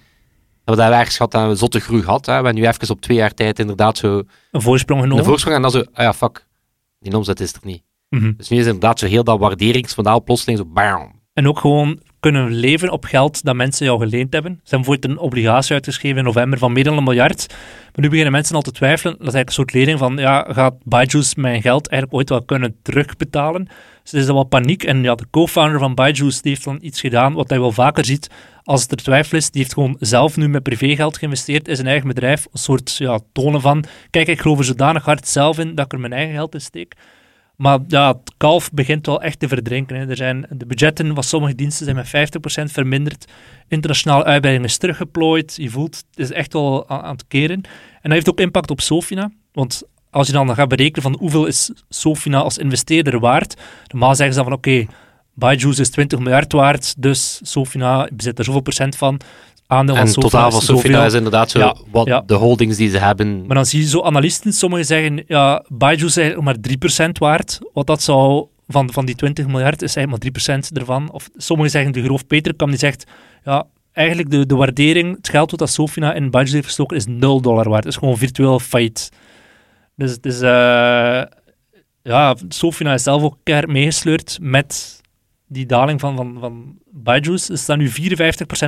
dat 0.63 0.75
we 0.75 0.82
daar 0.82 0.91
ergens 0.91 1.15
gehad 1.15 1.34
een 1.34 1.58
zotte 1.58 1.79
groei 1.79 2.01
gehad. 2.01 2.25
Hè. 2.25 2.32
We 2.32 2.43
hebben 2.43 2.62
nu 2.62 2.67
even 2.67 2.89
op 2.89 3.01
twee 3.01 3.17
jaar 3.17 3.34
tijd 3.34 3.60
inderdaad 3.60 3.98
zo... 3.98 4.24
Een 4.51 4.62
voorsprong 4.62 5.01
genomen. 5.01 5.24
Een 5.24 5.29
voorsprong 5.29 5.55
en 5.55 5.62
dan 5.62 5.72
zo, 5.72 5.79
ah 5.79 6.03
ja, 6.03 6.13
fuck, 6.13 6.48
die 7.00 7.15
omzet 7.15 7.39
is 7.39 7.53
er 7.53 7.60
niet. 7.63 7.84
Mhm. 8.10 8.34
Dus 8.38 8.50
nu 8.50 8.58
is 8.58 8.65
inderdaad 8.65 9.00
zo 9.00 9.05
heel 9.05 9.24
dat 9.24 9.39
waarderingsmodel 9.39 10.24
plotseling 10.24 10.60
zo 10.60 10.65
bam. 10.65 11.22
En 11.34 11.48
ook 11.48 11.60
gewoon 11.60 12.00
kunnen 12.23 12.51
leven 12.51 12.89
op 12.89 13.05
geld 13.05 13.43
dat 13.43 13.55
mensen 13.55 13.85
jou 13.85 13.99
geleend 13.99 14.33
hebben. 14.33 14.51
Ze 14.51 14.75
hebben 14.75 14.87
bijvoorbeeld 14.87 15.11
een 15.11 15.25
obligatie 15.25 15.73
uitgeschreven 15.73 16.17
in 16.17 16.23
november 16.23 16.59
van 16.59 16.71
meer 16.71 16.83
dan 16.83 16.97
een 16.97 17.03
miljard. 17.03 17.45
Maar 17.49 18.03
nu 18.03 18.09
beginnen 18.09 18.31
mensen 18.31 18.55
al 18.55 18.61
te 18.61 18.71
twijfelen. 18.71 19.17
Dat 19.17 19.27
is 19.27 19.33
eigenlijk 19.33 19.47
een 19.47 19.53
soort 19.53 19.73
lening 19.73 19.99
van, 19.99 20.17
ja, 20.17 20.45
gaat 20.49 20.73
Byju's 20.83 21.35
mijn 21.35 21.61
geld 21.61 21.87
eigenlijk 21.87 22.19
ooit 22.19 22.29
wel 22.29 22.43
kunnen 22.43 22.75
terugbetalen? 22.81 23.67
Dus 24.03 24.13
er 24.13 24.19
is 24.19 24.25
wel 24.25 24.43
paniek. 24.43 24.83
En 24.83 25.03
ja, 25.03 25.15
de 25.15 25.25
co-founder 25.31 25.79
van 25.79 25.95
Byju's 25.95 26.39
heeft 26.41 26.63
dan 26.63 26.77
iets 26.81 26.99
gedaan 26.99 27.33
wat 27.33 27.49
hij 27.49 27.59
wel 27.59 27.71
vaker 27.71 28.05
ziet 28.05 28.29
als 28.63 28.81
het 28.81 28.91
er 28.91 28.97
twijfel 28.97 29.37
is. 29.37 29.51
Die 29.51 29.61
heeft 29.61 29.73
gewoon 29.73 29.95
zelf 29.99 30.37
nu 30.37 30.49
met 30.49 30.63
privégeld 30.63 31.17
geïnvesteerd 31.17 31.67
in 31.67 31.75
zijn 31.75 31.87
eigen 31.87 32.07
bedrijf. 32.07 32.45
Een 32.51 32.59
soort 32.59 32.97
ja, 32.97 33.19
tonen 33.33 33.61
van, 33.61 33.83
kijk, 34.09 34.27
ik 34.27 34.41
geloof 34.41 34.57
er 34.57 34.65
zodanig 34.65 35.05
hard 35.05 35.27
zelf 35.27 35.59
in 35.59 35.75
dat 35.75 35.85
ik 35.85 35.93
er 35.93 35.99
mijn 35.99 36.13
eigen 36.13 36.33
geld 36.33 36.53
in 36.53 36.61
steek. 36.61 36.95
Maar 37.55 37.79
ja, 37.88 38.07
het 38.07 38.33
kalf 38.38 38.72
begint 38.72 39.05
wel 39.05 39.22
echt 39.22 39.39
te 39.39 39.48
verdrinken. 39.48 39.95
Hè. 39.95 40.10
Er 40.10 40.15
zijn, 40.15 40.45
de 40.50 40.65
budgetten 40.65 41.13
van 41.13 41.24
sommige 41.24 41.55
diensten 41.55 41.86
zijn 41.86 41.95
met 41.95 42.31
50% 42.69 42.72
verminderd. 42.72 43.31
Internationale 43.67 44.24
uitbreiding 44.24 44.67
is 44.67 44.77
teruggeplooid. 44.77 45.55
Je 45.55 45.69
voelt, 45.69 45.95
het 45.95 46.19
is 46.19 46.31
echt 46.31 46.53
wel 46.53 46.89
aan, 46.89 47.12
het 47.12 47.27
keren. 47.27 47.55
En 47.55 48.01
dat 48.01 48.12
heeft 48.12 48.29
ook 48.29 48.39
impact 48.39 48.72
op 48.72 48.81
Sofina. 48.81 49.31
Want 49.51 49.83
als 50.10 50.27
je 50.27 50.33
dan 50.33 50.55
gaat 50.55 50.67
berekenen 50.67 51.01
van 51.01 51.17
hoeveel 51.19 51.45
is 51.45 51.72
Sofina 51.89 52.41
als 52.41 52.57
investeerder 52.57 53.19
waard, 53.19 53.62
normaal 53.88 54.15
zeggen 54.15 54.36
ze 54.36 54.41
dan 54.41 54.50
van 54.50 54.57
oké, 54.57 54.86
okay, 55.36 55.79
is 55.79 55.89
20 55.89 56.19
miljard 56.19 56.51
waard, 56.51 57.01
dus 57.01 57.39
Sofina 57.43 58.10
bezit 58.13 58.39
er 58.39 58.45
zoveel 58.45 58.62
procent 58.62 58.95
van 58.95 59.19
aandeel 59.67 59.96
en 59.96 60.05
totaal 60.12 60.51
van 60.51 60.62
Sofina 60.62 61.05
is 61.05 61.13
inderdaad 61.13 61.50
zo 61.51 61.74
wat 61.91 62.24
de 62.25 62.34
holdings 62.34 62.77
die 62.77 62.89
ze 62.89 62.98
hebben. 62.98 63.46
Maar 63.46 63.55
dan 63.55 63.65
zie 63.65 63.79
je 63.82 63.88
zo 63.88 64.01
analisten, 64.01 64.53
sommigen 64.53 64.86
zeggen, 64.86 65.24
ja, 65.27 65.65
Baidu 65.67 66.05
is 66.05 66.17
eigenlijk 66.17 66.48
maar 66.48 67.05
3% 67.05 67.10
waard. 67.12 67.60
Wat 67.74 67.88
dat 67.88 68.01
zou, 68.01 68.46
van, 68.67 68.91
van 68.93 69.05
die 69.05 69.15
20 69.15 69.48
miljard 69.48 69.82
is 69.82 69.96
eigenlijk 69.96 70.36
maar 70.38 70.58
3% 70.58 70.60
ervan. 70.74 71.12
Of 71.12 71.29
sommigen 71.36 71.72
zeggen, 71.72 71.91
de 71.91 72.03
Groof 72.03 72.27
Peterkam 72.27 72.70
die 72.70 72.79
zegt, 72.79 73.03
ja, 73.43 73.65
eigenlijk 73.93 74.29
de, 74.29 74.46
de 74.46 74.55
waardering, 74.55 75.15
het 75.17 75.29
geld 75.29 75.50
wat 75.51 75.60
dat 75.60 75.70
Sofina 75.70 76.13
in 76.13 76.32
Budget 76.32 76.53
heeft 76.53 76.65
gestoken, 76.65 76.98
is 76.98 77.05
0 77.05 77.41
dollar 77.41 77.70
waard. 77.70 77.84
Het 77.84 77.93
is 77.93 78.00
gewoon 78.00 78.17
virtueel 78.17 78.60
fight. 78.60 79.10
Dus 79.96 80.12
het 80.12 80.25
is... 80.25 80.41
eh, 80.41 81.22
ja, 82.03 82.36
Sofina 82.50 82.93
is 82.93 83.03
zelf 83.03 83.22
ook 83.24 83.38
keihard 83.43 83.70
meegesleurd 83.72 84.38
met 84.41 85.01
die 85.53 85.65
daling 85.65 86.00
van, 86.00 86.15
van, 86.15 86.38
van 86.39 86.77
Byju's. 86.91 87.45
Ze 87.45 87.55
staan 87.55 87.77
nu 87.77 87.89
54% 87.89 87.93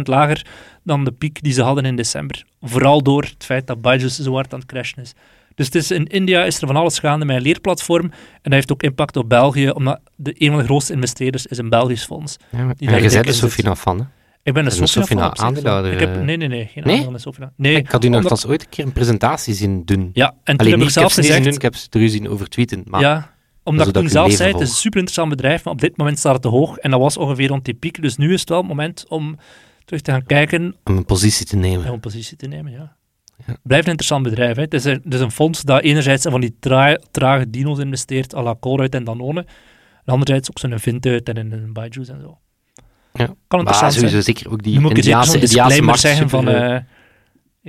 lager 0.04 0.46
dan 0.84 1.04
de 1.04 1.12
piek 1.12 1.44
die 1.44 1.54
ze 1.54 1.62
hadden 1.62 1.86
in 1.86 1.96
december. 1.96 2.44
Vooral 2.62 3.01
door 3.04 3.22
het 3.24 3.44
feit 3.46 3.68
dat 3.68 3.82
Byju's 3.82 4.20
zo 4.20 4.34
hard 4.34 4.54
aan 4.54 4.60
het 4.60 4.68
crashen 4.68 5.01
is. 5.01 5.13
Dus 5.56 5.65
het 5.65 5.75
is, 5.75 5.92
in 5.92 6.06
India 6.08 6.44
is 6.44 6.62
er 6.62 6.68
van 6.68 6.75
alles 6.75 7.00
gaande 7.00 7.25
met 7.25 7.36
een 7.36 7.42
leerplatform. 7.42 8.04
En 8.04 8.12
dat 8.42 8.54
heeft 8.54 8.72
ook 8.72 8.84
impact 8.84 9.18
op 9.18 9.30
België, 9.30 9.70
omdat 9.70 10.00
de, 10.15 10.36
een 10.38 10.50
van 10.50 10.58
de 10.60 10.63
grootste 10.65 10.94
investeerders 10.94 11.46
is 11.46 11.58
een 11.58 11.70
Belgisch 11.70 12.06
fonds. 12.06 12.38
Ja, 12.51 12.58
Die 12.77 12.88
en 12.89 13.01
je 13.04 13.10
bent 13.10 13.27
er. 13.27 13.34
Sofina 13.34 13.75
van, 13.75 13.98
hè? 14.00 14.04
Ik 14.44 14.54
ben 14.54 14.65
een 14.65 14.72
En 14.72 14.82
een 14.82 14.88
Sofina 14.88 15.36
aandeelhouder, 15.36 15.92
Ik 15.94 16.00
heb, 16.00 16.15
eh. 16.15 16.22
nee, 16.22 16.38
nee, 16.38 16.48
nee. 16.48 16.65
Geen 16.74 16.84
Nee? 16.84 17.08
in 17.08 17.20
Sofina. 17.20 17.51
Nee, 17.56 17.75
Ik 17.75 17.92
had 17.92 18.04
u 18.04 18.08
nog 18.08 18.15
omdat- 18.18 18.32
vast 18.32 18.48
ooit 18.48 18.62
een 18.62 18.70
keer 18.70 18.86
een 18.86 18.92
presentatie 18.92 19.54
zien 19.54 19.86
doen. 19.86 20.10
Ja, 20.13 20.27
en 20.27 20.36
toen 20.44 20.58
Alleen 20.58 20.72
heb 20.80 20.82
ik 20.88 20.94
zelf 20.94 21.12
zien 21.12 21.24
gezegd... 21.24 21.44
doen, 21.44 21.54
ik 21.54 21.62
heb 21.62 21.75
ze 21.75 21.89
terug 21.89 22.10
zien 22.10 22.30
over 22.30 22.50
tweeten. 22.50 22.84
Maar 22.88 23.01
Ja, 23.01 23.35
omdat 23.65 23.88
ik 23.88 23.93
toen 23.93 24.10
zelf 24.10 24.31
zei, 24.31 24.51
het 24.51 24.62
is 24.62 24.69
een 24.69 24.75
super 24.75 25.00
interessant 25.00 25.29
bedrijf, 25.29 25.63
maar 25.63 25.74
op 25.74 25.81
dit 25.81 25.98
moment 25.98 26.19
staat 26.19 26.34
het 26.34 26.41
te 26.41 26.48
hoog. 26.48 26.77
En 26.77 26.91
dat 26.91 27.00
was 27.00 27.17
ongeveer 27.17 27.48
rond 27.48 27.65
die 27.65 27.74
piek. 27.74 28.01
Dus 28.01 28.17
nu 28.17 28.34
is 28.34 28.39
het 28.39 28.50
wel 28.50 28.57
het 28.57 28.67
moment 28.67 29.05
om 29.07 29.38
terug 29.86 30.01
te 30.01 30.12
gaan 30.12 30.25
kijken 30.25 30.75
om 30.84 30.98
een 30.98 31.05
positie 31.05 31.45
te 31.45 31.55
nemen. 31.55 31.86
en 31.86 31.93
een 31.93 32.00
positie 32.00 32.38
te 32.38 32.48
nemen. 32.48 32.72
Ja. 32.72 32.95
Ja. 33.48 33.57
Blijft 33.63 33.86
een 33.86 33.91
interessant 33.91 34.24
bedrijf. 34.24 34.55
Hè. 34.55 34.62
Het, 34.62 34.74
is 34.74 34.84
een, 34.86 35.01
het 35.03 35.13
is 35.13 35.19
een 35.19 35.31
fonds 35.31 35.62
dat 35.62 35.81
enerzijds 35.81 36.25
van 36.29 36.41
die 36.41 36.55
tra- 36.60 37.00
trage 37.12 37.50
dino's 37.50 37.79
investeert, 37.79 38.36
à 38.36 38.41
la 38.43 38.55
Colruyt 38.60 38.95
en 38.95 39.03
Danone. 39.03 39.39
En 40.05 40.13
anderzijds 40.13 40.50
ook 40.50 40.60
zo'n 40.60 40.79
Vintuit 40.79 41.29
en 41.29 41.38
een 41.38 41.74
Byju's 41.74 42.10
en 42.10 42.19
zo. 42.22 42.38
Ja. 43.13 43.25
Kan 43.25 43.36
Maar 43.48 43.60
interessant 43.60 43.93
zijn. 43.93 44.05
sowieso 44.05 44.22
zeker 44.22 44.51
ook 44.51 44.63
die 44.63 44.74
Indiaanse, 44.74 45.01
Indiaanse 45.01 45.39
disclaimer 45.39 45.84
markt 45.84 46.00
zeggen 46.00 46.29
van 46.29 46.45
super, 46.45 46.72
eh, 46.72 46.81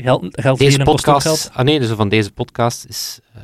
geld, 0.04 0.40
geld 0.40 0.58
deze 0.58 0.82
podcast, 0.82 1.26
geld. 1.26 1.50
ah 1.52 1.64
nee, 1.64 1.80
dus 1.80 1.88
van 1.90 2.08
deze 2.08 2.32
podcast 2.32 2.84
is 2.88 3.20
eh, 3.34 3.42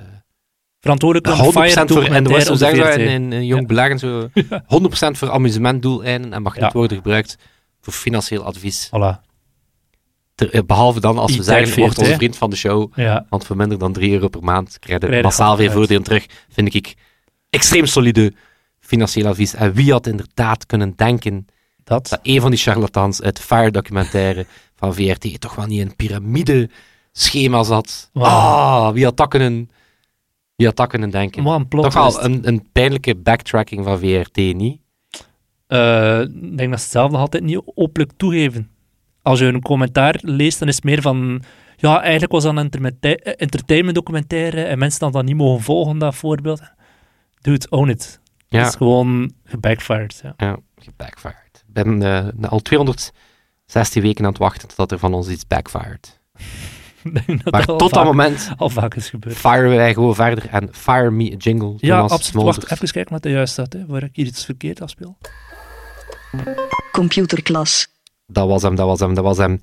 Verantwoordelijk 0.83 1.39
om 1.41 1.47
100% 1.51 1.53
Fire 1.53 1.87
voor, 1.89 2.03
en 2.05 2.25
dat 2.25 2.33
was 2.33 2.45
zo 2.45 2.55
zeggen 2.55 2.79
de 2.85 2.85
in, 2.91 2.99
VRT. 3.01 3.11
in, 3.11 3.33
in 3.33 3.47
Jong 3.47 3.61
Ja. 3.61 3.67
Beleggen, 3.67 3.99
zo 3.99 4.29
100% 5.12 5.17
voor 5.17 5.31
amusementdoeleinden 5.31 6.33
en 6.33 6.43
mag 6.43 6.57
niet 6.61 6.73
worden 6.73 6.97
gebruikt 6.97 7.37
voor 7.81 7.93
financieel 7.93 8.43
advies. 8.45 8.87
Voilà. 8.87 9.31
Ter- 10.35 10.51
eh, 10.53 10.61
behalve 10.67 11.01
dan 11.01 11.19
als 11.19 11.37
we 11.37 11.43
zeggen, 11.43 11.79
wordt 11.79 11.99
onze 11.99 12.15
vriend 12.15 12.37
van 12.37 12.51
de 12.51 12.57
show, 12.57 12.93
Ja. 12.95 13.27
want 13.29 13.47
voor 13.47 13.57
minder 13.57 13.79
dan 13.79 13.93
3 13.93 14.12
euro 14.12 14.29
per 14.29 14.43
maand 14.45 14.79
krijg 14.79 15.01
je 15.11 15.23
massaal 15.23 15.57
veel 15.57 15.71
voordelen 15.71 16.03
terug, 16.03 16.27
vind 16.49 16.75
ik 16.75 16.95
extreem 17.51 17.87
solide 17.87 18.33
financieel 18.81 19.27
advies. 19.27 19.55
En 19.55 19.73
wie 19.73 19.93
had 19.93 20.07
inderdaad 20.07 20.67
kunnen 20.67 20.93
denken 20.97 21.47
Dat. 21.85 22.09
dat 22.09 22.21
een 22.23 22.41
van 22.41 22.51
die 22.51 22.61
charlatans 22.61 23.23
uit 23.23 23.41
Fire-documentaire 23.41 24.47
van 24.77 24.95
VRT 24.95 25.41
toch 25.41 25.55
wel 25.55 25.67
niet 25.67 25.81
in 25.81 25.87
een 25.87 25.97
piramide-schema 25.97 27.62
zat. 27.62 28.11
Wauw. 28.12 28.29
Ah, 28.87 28.93
wie 28.93 29.05
had 29.05 29.17
dat 29.17 29.29
kunnen, 29.29 29.71
wie 30.62 30.71
had 30.71 30.81
dat 30.81 30.88
kunnen 30.88 31.11
denken? 31.11 31.69
Plot 31.69 31.85
toch 31.85 31.95
wel 31.95 32.11
twist. 32.11 32.25
een, 32.25 32.49
een 32.49 32.69
pijnlijke 32.73 33.16
backtracking 33.16 33.85
van 33.85 33.99
VRT, 33.99 34.37
niet? 34.37 34.81
Eh, 35.66 36.21
ik 36.21 36.57
denk 36.57 36.71
dat 36.71 36.81
ze 36.81 36.88
zelf 36.88 37.11
nog 37.11 37.21
altijd 37.21 37.42
niet 37.42 37.62
openlijk 37.75 38.12
toegeven. 38.16 38.71
Als 39.23 39.38
je 39.38 39.45
een 39.45 39.62
commentaar 39.62 40.19
leest, 40.21 40.59
dan 40.59 40.69
is 40.69 40.75
het 40.75 40.85
meer 40.85 41.02
van... 41.02 41.42
Ja, 41.76 42.00
eigenlijk 42.02 42.33
was 42.33 42.42
dat 42.42 42.52
een 42.52 42.59
entertainment- 42.59 43.23
eh, 43.23 43.33
entertainment 43.37 43.95
documentaire 43.95 44.62
en 44.62 44.78
mensen 44.78 45.00
dan 45.00 45.12
dat 45.12 45.25
niet 45.25 45.37
mogen 45.37 45.62
volgen, 45.62 45.99
dat 45.99 46.14
voorbeeld. 46.14 46.62
Dude, 47.40 47.66
own 47.71 47.88
it. 47.88 48.20
Ja, 48.48 48.66
is 48.66 48.75
gewoon 48.75 49.33
gebackfired. 49.44 50.20
Ja. 50.22 50.35
ja 50.37 50.59
gebackfired. 50.77 51.64
Ik 51.66 51.72
ben 51.72 52.03
eh, 52.03 52.51
al 52.51 52.61
216 52.61 54.03
weken 54.03 54.25
aan 54.25 54.31
het 54.31 54.40
wachten 54.40 54.68
totdat 54.68 54.92
er 54.92 54.98
van 54.98 55.14
ons 55.14 55.29
iets 55.29 55.46
backfired. 55.46 56.20
Dat 57.43 57.53
Maar 57.53 57.65
tot 57.65 57.93
dat 57.95 58.05
moment 58.05 58.51
al 58.57 58.69
vaak 58.69 58.95
is 58.95 59.11
gebeurd. 59.11 59.37
firen 59.37 59.77
wij 59.77 59.95
gewoon 59.95 60.15
verder 60.15 60.49
en 60.49 60.69
fire 60.73 61.11
me 61.11 61.33
a 61.33 61.37
jingle. 61.37 61.75
Ja, 61.77 61.97
Thomas 61.97 62.03
absoluut. 62.03 62.25
Smolders. 62.25 62.57
Wacht, 62.57 62.73
even 62.73 62.91
kijken 62.91 63.12
wat 63.12 63.25
er 63.25 63.31
juist 63.31 63.53
staat, 63.53 63.73
hè, 63.73 63.87
waar 63.87 64.03
ik 64.03 64.11
hier 64.17 64.27
iets 64.27 64.45
verkeerd 64.45 64.81
afspeel. 64.81 65.19
Computerklas. 66.93 67.88
Dat 68.27 68.49
was 68.49 68.62
hem, 68.62 68.75
dat 68.75 68.87
was 68.87 69.01
hem, 69.01 69.15
dat 69.15 69.25
was 69.25 69.37
hem. 69.37 69.61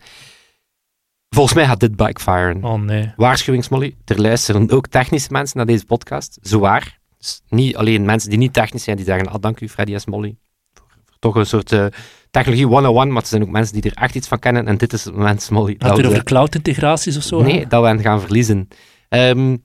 Volgens 1.30 1.56
mij 1.56 1.66
gaat 1.66 1.80
dit 1.80 1.96
backfiren. 1.96 2.64
Oh 2.64 2.82
nee. 2.82 3.14
Waarschuwingsmolly, 3.16 3.96
er 4.06 4.22
luisteren 4.22 4.72
ook 4.72 4.88
technische 4.88 5.32
mensen 5.32 5.58
naar 5.58 5.66
deze 5.66 5.86
podcast. 5.86 6.38
Zwaar. 6.42 7.00
Dus 7.18 7.42
niet 7.50 7.76
alleen 7.76 8.06
mensen 8.06 8.30
die 8.30 8.40
niet 8.40 8.54
technisch 8.54 8.84
zijn, 8.84 8.96
die 8.96 9.06
zeggen, 9.06 9.28
ah, 9.28 9.42
dank 9.42 9.60
u 9.60 9.70
Freddy 9.70 9.98
S. 9.98 10.06
Molly. 10.06 10.38
Voor, 10.74 10.86
voor 11.06 11.16
toch 11.20 11.36
een 11.36 11.46
soort 11.46 11.72
eh, 11.72 11.86
technologie 12.32 12.66
101, 12.66 13.12
maar 13.12 13.22
er 13.22 13.28
zijn 13.28 13.42
ook 13.42 13.50
mensen 13.50 13.82
die 13.82 13.92
er 13.92 14.02
echt 14.04 14.16
iets 14.16 14.28
van 14.28 14.40
kennen. 14.40 14.68
En 14.68 14.78
dit 14.78 14.94
is 14.94 15.06
het 15.06 15.16
moment, 15.16 15.42
Smolly. 15.42 15.76
Gaat 15.78 15.98
het 15.98 16.06
over 16.06 16.24
cloud-integraties 16.24 17.18
of 17.18 17.24
zo? 17.24 17.42
nee, 17.42 17.60
hè? 17.60 17.68
dat 17.68 17.82
we 17.82 17.88
hen 17.88 18.02
gaan 18.02 18.22
verliezen. 18.22 18.68
Ehm, 19.10 19.58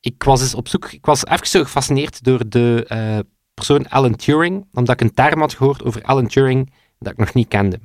ik 0.00 0.22
was 0.22 0.40
eens 0.40 0.54
op 0.54 0.68
zoek, 0.68 0.92
ik 0.92 1.06
was 1.06 1.26
even 1.26 1.46
zo 1.46 1.62
gefascineerd 1.62 2.24
door 2.24 2.48
de 2.48 2.84
eh, 2.88 3.18
persoon 3.54 3.88
Alan 3.88 4.16
Turing, 4.16 4.66
omdat 4.72 4.94
ik 4.94 5.00
een 5.08 5.14
term 5.14 5.40
had 5.40 5.54
gehoord 5.54 5.84
over 5.84 6.02
Alan 6.02 6.26
Turing 6.26 6.72
dat 6.98 7.12
ik 7.12 7.18
nog 7.18 7.34
niet 7.34 7.48
kende. 7.48 7.78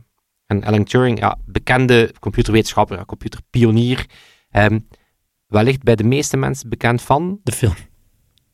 En 0.46 0.64
Alan 0.64 0.84
Turing, 0.84 1.20
ja, 1.20 1.38
bekende 1.46 2.14
computerwetenschapper, 2.20 3.06
computerpionier, 3.06 4.06
ehm, 4.50 4.80
wellicht 5.48 5.84
bij 5.84 5.96
de 5.96 6.04
meeste 6.04 6.38
mensen 6.38 6.70
bekend 6.70 7.02
van 7.02 7.40
De 7.44 7.52
film. 7.52 7.74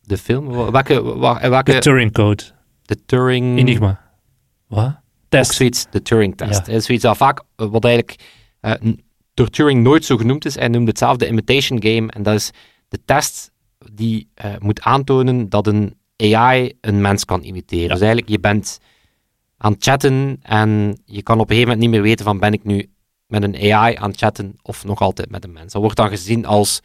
de 0.01 0.17
film. 0.17 0.45
Wa- 0.47 0.71
Welke, 0.71 1.03
wa- 1.17 1.39
De 1.39 1.49
welke 1.49 1.79
Turing 1.79 2.11
Code. 2.11 2.43
de 2.81 3.05
Turing... 3.05 3.57
Enigma. 3.59 4.11
Wat? 4.67 5.01
Ook 5.33 5.39
Test. 5.39 5.53
zoiets, 5.57 5.85
de 5.89 6.01
Turing-test. 6.01 6.67
Ja. 6.67 6.79
Zoiets 6.79 7.03
dat 7.03 7.17
vaak, 7.17 7.43
eh, 7.55 7.67
wat 7.67 7.83
eigenlijk 7.83 8.23
eh, 8.59 8.73
door 9.33 9.49
Turing 9.49 9.83
nooit 9.83 10.05
zo 10.05 10.17
genoemd 10.17 10.45
is. 10.45 10.55
Hij 10.55 10.67
noemde 10.67 10.89
het 10.89 10.97
zelf 10.97 11.17
de 11.17 11.27
imitation 11.27 11.83
game. 11.83 12.11
En 12.11 12.23
dat 12.23 12.33
is 12.33 12.51
de 12.87 12.99
test 13.05 13.51
die 13.91 14.27
eh, 14.33 14.51
moet 14.59 14.81
aantonen 14.81 15.49
dat 15.49 15.67
een 15.67 15.97
AI 16.17 16.73
een 16.81 17.01
mens 17.01 17.25
kan 17.25 17.43
imiteren. 17.43 17.89
Dus 17.89 17.99
eigenlijk, 17.99 18.29
je 18.29 18.39
bent 18.39 18.79
aan 19.57 19.71
het 19.71 19.83
chatten 19.83 20.39
en 20.41 20.99
je 21.05 21.23
kan 21.23 21.39
op 21.39 21.49
een 21.49 21.55
gegeven 21.55 21.73
moment 21.73 21.79
niet 21.79 21.89
meer 21.89 22.09
weten 22.09 22.25
van 22.25 22.39
ben 22.39 22.53
ik 22.53 22.63
nu 22.63 22.89
met 23.27 23.43
een 23.43 23.73
AI 23.73 23.95
aan 23.95 24.09
het 24.09 24.19
chatten 24.19 24.55
of 24.61 24.85
nog 24.85 25.01
altijd 25.01 25.29
met 25.29 25.43
een 25.43 25.53
mens. 25.53 25.73
Dat 25.73 25.81
wordt 25.81 25.97
dan 25.97 26.09
gezien 26.09 26.45
als 26.45 26.81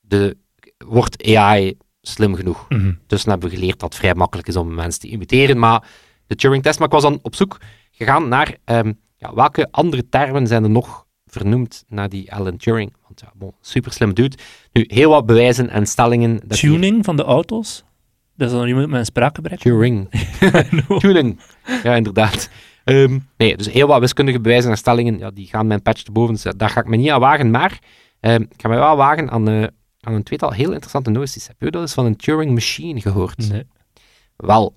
de, 0.00 0.36
wordt 0.78 1.36
AI 1.36 1.76
slim 2.00 2.34
genoeg. 2.34 2.66
Mhm. 2.68 2.92
Dus 3.06 3.24
hebben 3.24 3.48
we 3.48 3.56
geleerd 3.56 3.78
dat 3.78 3.88
het 3.88 3.98
vrij 3.98 4.14
makkelijk 4.14 4.48
is 4.48 4.56
om 4.56 4.68
een 4.68 4.74
mens 4.74 4.98
te 4.98 5.08
imiteren. 5.08 5.58
Maar 5.58 5.88
de 6.26 6.34
Turing-test, 6.34 6.78
maar 6.78 6.88
ik 6.88 6.94
was 6.94 7.02
dan 7.02 7.18
op 7.22 7.34
zoek 7.34 7.58
gegaan 7.90 8.28
naar 8.28 8.56
ehm, 8.64 8.92
ja, 9.16 9.34
welke 9.34 9.68
andere 9.70 10.08
termen 10.08 10.46
zijn 10.46 10.62
er 10.62 10.70
nog 10.70 11.06
vernoemd 11.26 11.84
naar 11.88 12.08
die 12.08 12.32
Alan 12.32 12.56
Turing. 12.56 12.92
Want 13.06 13.20
ja, 13.20 13.32
bon, 13.34 13.52
super 13.60 13.92
slim 13.92 14.14
dude. 14.14 14.36
Nu, 14.72 14.84
heel 14.86 15.10
wat 15.10 15.26
bewijzen 15.26 15.68
en 15.68 15.86
stellingen. 15.86 16.40
Dat 16.44 16.58
Tuning 16.58 17.04
van 17.04 17.16
de 17.16 17.24
auto's. 17.24 17.84
Dat 18.36 18.50
is 18.50 18.54
dan 18.56 18.66
iemand 18.66 18.88
met 18.88 18.98
een 18.98 19.04
spraakgebrek. 19.04 19.58
Turing. 19.58 20.08
Turing. 20.98 21.40
Ja, 21.82 21.94
inderdaad. 21.94 22.48
Ehm, 22.84 23.18
nee, 23.36 23.56
dus 23.56 23.70
heel 23.70 23.86
wat 23.86 24.00
wiskundige 24.00 24.40
bewijzen 24.40 24.70
en 24.70 24.76
stellingen, 24.76 25.18
ja, 25.18 25.30
die 25.30 25.46
gaan 25.46 25.66
mijn 25.66 25.82
patch 25.82 26.02
te 26.02 26.12
boven, 26.12 26.34
dus 26.34 26.52
daar 26.56 26.70
ga 26.70 26.80
ik 26.80 26.86
me 26.86 26.96
niet 26.96 27.10
aan 27.10 27.20
wagen. 27.20 27.50
Maar 27.50 27.78
ehm, 28.20 28.42
ik 28.42 28.60
ga 28.60 28.68
me 28.68 28.74
wel 28.74 28.96
wagen 28.96 29.30
aan, 29.30 29.48
eh, 29.48 29.62
aan 30.00 30.14
een 30.14 30.22
tweetal 30.22 30.50
heel 30.50 30.70
interessante 30.70 31.10
noties. 31.10 31.46
Heb 31.46 31.56
je 31.58 31.70
dat 31.70 31.80
eens 31.80 31.94
van 31.94 32.06
een 32.06 32.16
Turing 32.16 32.52
machine 32.52 33.00
gehoord? 33.00 33.48
Nee. 33.50 33.66
Wel, 34.36 34.74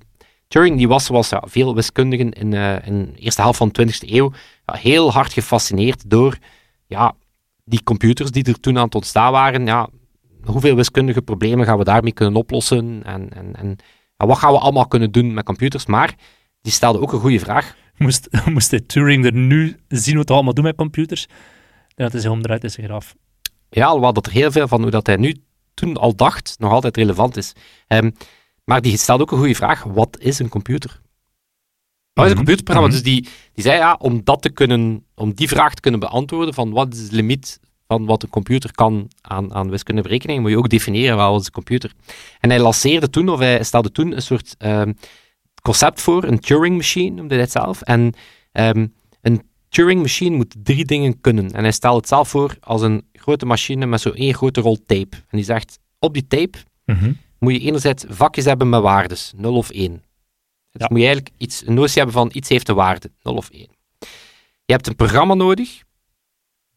Turing 0.48 0.78
die 0.78 0.88
was 0.88 1.06
zoals 1.06 1.30
ja, 1.30 1.44
veel 1.46 1.76
wiskundigen 1.76 2.32
in, 2.32 2.54
eh, 2.54 2.88
in 2.88 3.06
de 3.14 3.20
eerste 3.20 3.42
helft 3.42 3.58
van 3.58 3.70
de 3.72 3.74
20e 3.74 4.14
eeuw 4.14 4.32
ja, 4.66 4.74
heel 4.76 5.12
hard 5.12 5.34
gefascineerd 5.34 6.10
door 6.10 6.38
ja, 6.86 7.16
die 7.64 7.84
computers 7.84 8.32
die 8.32 8.44
er 8.44 8.60
toen 8.60 8.78
aan 8.78 8.86
het 8.86 8.96
ontstaan 8.96 9.32
waren. 9.32 9.66
Ja, 9.66 9.90
hoeveel 10.44 10.76
wiskundige 10.76 11.22
problemen 11.22 11.66
gaan 11.66 11.78
we 11.78 11.84
daarmee 11.84 12.12
kunnen 12.12 12.36
oplossen? 12.36 13.02
En, 13.04 13.30
en, 13.34 13.56
en 13.56 13.76
wat 14.18 14.38
gaan 14.38 14.52
we 14.52 14.60
allemaal 14.60 14.88
kunnen 14.88 15.12
doen 15.12 15.34
met 15.34 15.46
computers? 15.46 15.86
Maar 15.86 16.16
die 16.62 16.72
stelde 16.72 17.00
ook 17.00 17.14
een 17.14 17.20
goede 17.20 17.40
vraag. 17.40 17.76
Moest, 17.98 18.28
moest 18.54 18.88
Turing 18.88 19.26
er 19.26 19.34
nu 19.34 19.80
zien 19.88 20.18
wat 20.18 20.28
hij 20.28 20.36
allemaal 20.36 20.54
doet 20.54 20.64
met 20.64 20.76
computers, 20.76 21.28
dan 21.96 22.06
had 22.06 22.12
hij 22.12 22.22
zich 22.22 22.32
omdraaid 22.32 22.64
in 22.64 22.72
zijn 22.72 22.88
graf. 22.88 23.16
Ja, 23.70 23.86
alhoewel 23.86 24.14
dat 24.14 24.26
er 24.26 24.32
heel 24.32 24.52
veel 24.52 24.68
van 24.68 24.82
hoe 24.82 24.92
dat 24.92 25.08
hij 25.08 25.16
nu 25.16 25.36
toen 25.74 25.98
al 25.98 26.16
dacht, 26.16 26.56
nog 26.60 26.72
altijd 26.72 26.98
relevant 26.98 27.38
is. 27.38 27.54
Ehm, 27.88 28.12
maar 28.68 28.82
die 28.82 28.98
stelde 28.98 29.24
ook 29.24 29.32
een 29.32 29.38
goede 29.38 29.56
vraag. 29.56 29.84
Wat 29.84 30.18
is 30.20 30.40
een 30.40 30.50
computer? 30.50 31.02
Wat 32.14 32.26
is 32.26 32.32
een 32.32 32.38
Mhm. 32.38 32.46
computerprogramma? 32.46 32.88
Mhm. 32.94 33.04
Dus 33.04 33.14
die, 33.14 33.22
die 33.54 33.64
zei 33.64 33.78
ja, 33.78 33.96
om 34.00 34.24
dat 34.24 34.42
te 34.42 34.50
kunnen, 34.50 35.06
om 35.16 35.34
die 35.34 35.48
vraag 35.48 35.74
te 35.74 35.82
kunnen 35.82 36.00
beantwoorden 36.00 36.54
van 36.54 36.72
wat 36.72 36.94
is 36.94 37.10
de 37.10 37.16
limiet 37.16 37.60
van 37.88 38.06
wat 38.06 38.24
een 38.24 38.30
computer 38.30 38.72
kan 38.72 39.08
aan, 39.22 39.54
aan 39.54 39.70
wiskundige 39.70 40.08
berekening, 40.08 40.42
moet 40.42 40.50
je 40.52 40.58
ook 40.58 40.70
definiëren 40.70 41.18
wat 41.18 41.40
is 41.40 41.46
een 41.46 41.52
computer. 41.52 41.92
En 42.40 42.50
hij 42.50 42.60
lanceerde 42.60 43.10
toen, 43.10 43.30
of 43.30 43.40
hij 43.40 43.64
stelde 43.64 43.92
toen 43.92 44.12
een 44.16 44.22
soort 44.22 44.56
ehm, 44.58 44.94
concept 45.62 46.02
voor, 46.02 46.24
een 46.24 46.40
Turing 46.40 46.76
machine 46.76 47.16
noemde 47.16 47.34
hij 47.34 47.44
het 47.44 47.52
zelf. 47.52 47.82
En 47.82 48.14
ehm, 48.52 48.88
een 49.22 49.42
Turing 49.70 50.02
machine 50.02 50.36
moet 50.36 50.56
drie 50.64 50.86
dingen 50.86 51.22
kunnen. 51.22 51.52
En 51.52 51.62
hij 51.64 51.72
stelde 51.72 51.98
het 51.98 52.08
zelf 52.08 52.30
voor 52.30 52.58
als 52.60 52.82
een 52.82 53.06
grote 53.14 53.46
machine 53.46 53.86
met 53.86 54.02
zo'n 54.02 54.16
één 54.16 54.34
grote 54.34 54.62
rol 54.62 54.78
tape. 54.86 55.16
En 55.18 55.38
die 55.38 55.44
zegt, 55.44 55.80
op 56.00 56.14
die 56.14 56.28
tape 56.28 56.58
moet 57.40 57.54
je 57.54 57.60
enerzijds 57.60 58.04
vakjes 58.08 58.46
hebben 58.46 58.70
met 58.70 58.82
waardes, 58.82 59.32
0 59.36 59.56
of 59.56 59.70
1. 59.70 59.92
Dus 59.92 60.82
Ja. 60.82 60.88
moet 60.90 61.00
je 61.00 61.06
eigenlijk 61.06 61.36
iets, 61.38 61.68
een 61.68 61.74
notie 61.74 61.94
hebben 61.96 62.14
van 62.14 62.30
iets 62.34 62.50
heeft 62.50 62.70
een 62.70 62.76
waarde, 62.76 63.12
0 63.24 63.36
of 63.36 63.50
1. 63.50 63.68
Je 64.66 64.74
hebt 64.74 64.88
een 64.88 64.96
programma 64.96 65.34
nodig 65.34 65.82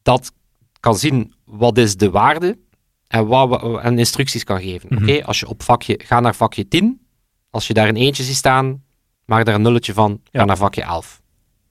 dat 0.02 0.32
kan 0.80 0.96
zien 0.96 1.34
wat 1.44 1.78
is 1.78 1.96
de 1.96 2.10
waarde 2.10 2.58
en, 3.06 3.26
wat, 3.26 3.82
en 3.82 3.98
instructies 3.98 4.44
kan 4.44 4.60
geven. 4.60 4.88
Mhm. 4.94 5.02
Oké, 5.02 5.24
Als 5.24 5.40
je 5.40 5.48
op 5.48 5.62
vakje, 5.62 6.00
ga 6.04 6.20
naar 6.20 6.34
vakje 6.34 6.68
10. 6.68 7.06
Als 7.50 7.66
je 7.66 7.74
daar 7.74 7.88
een 7.88 7.96
eentje 7.96 8.22
ziet 8.22 8.36
staan, 8.36 8.84
maak 9.24 9.44
daar 9.44 9.54
een 9.54 9.62
nulletje 9.62 9.92
van, 9.92 10.20
ga 10.24 10.38
Ja. 10.40 10.44
naar 10.44 10.56
vakje 10.56 10.82
11. 10.82 11.20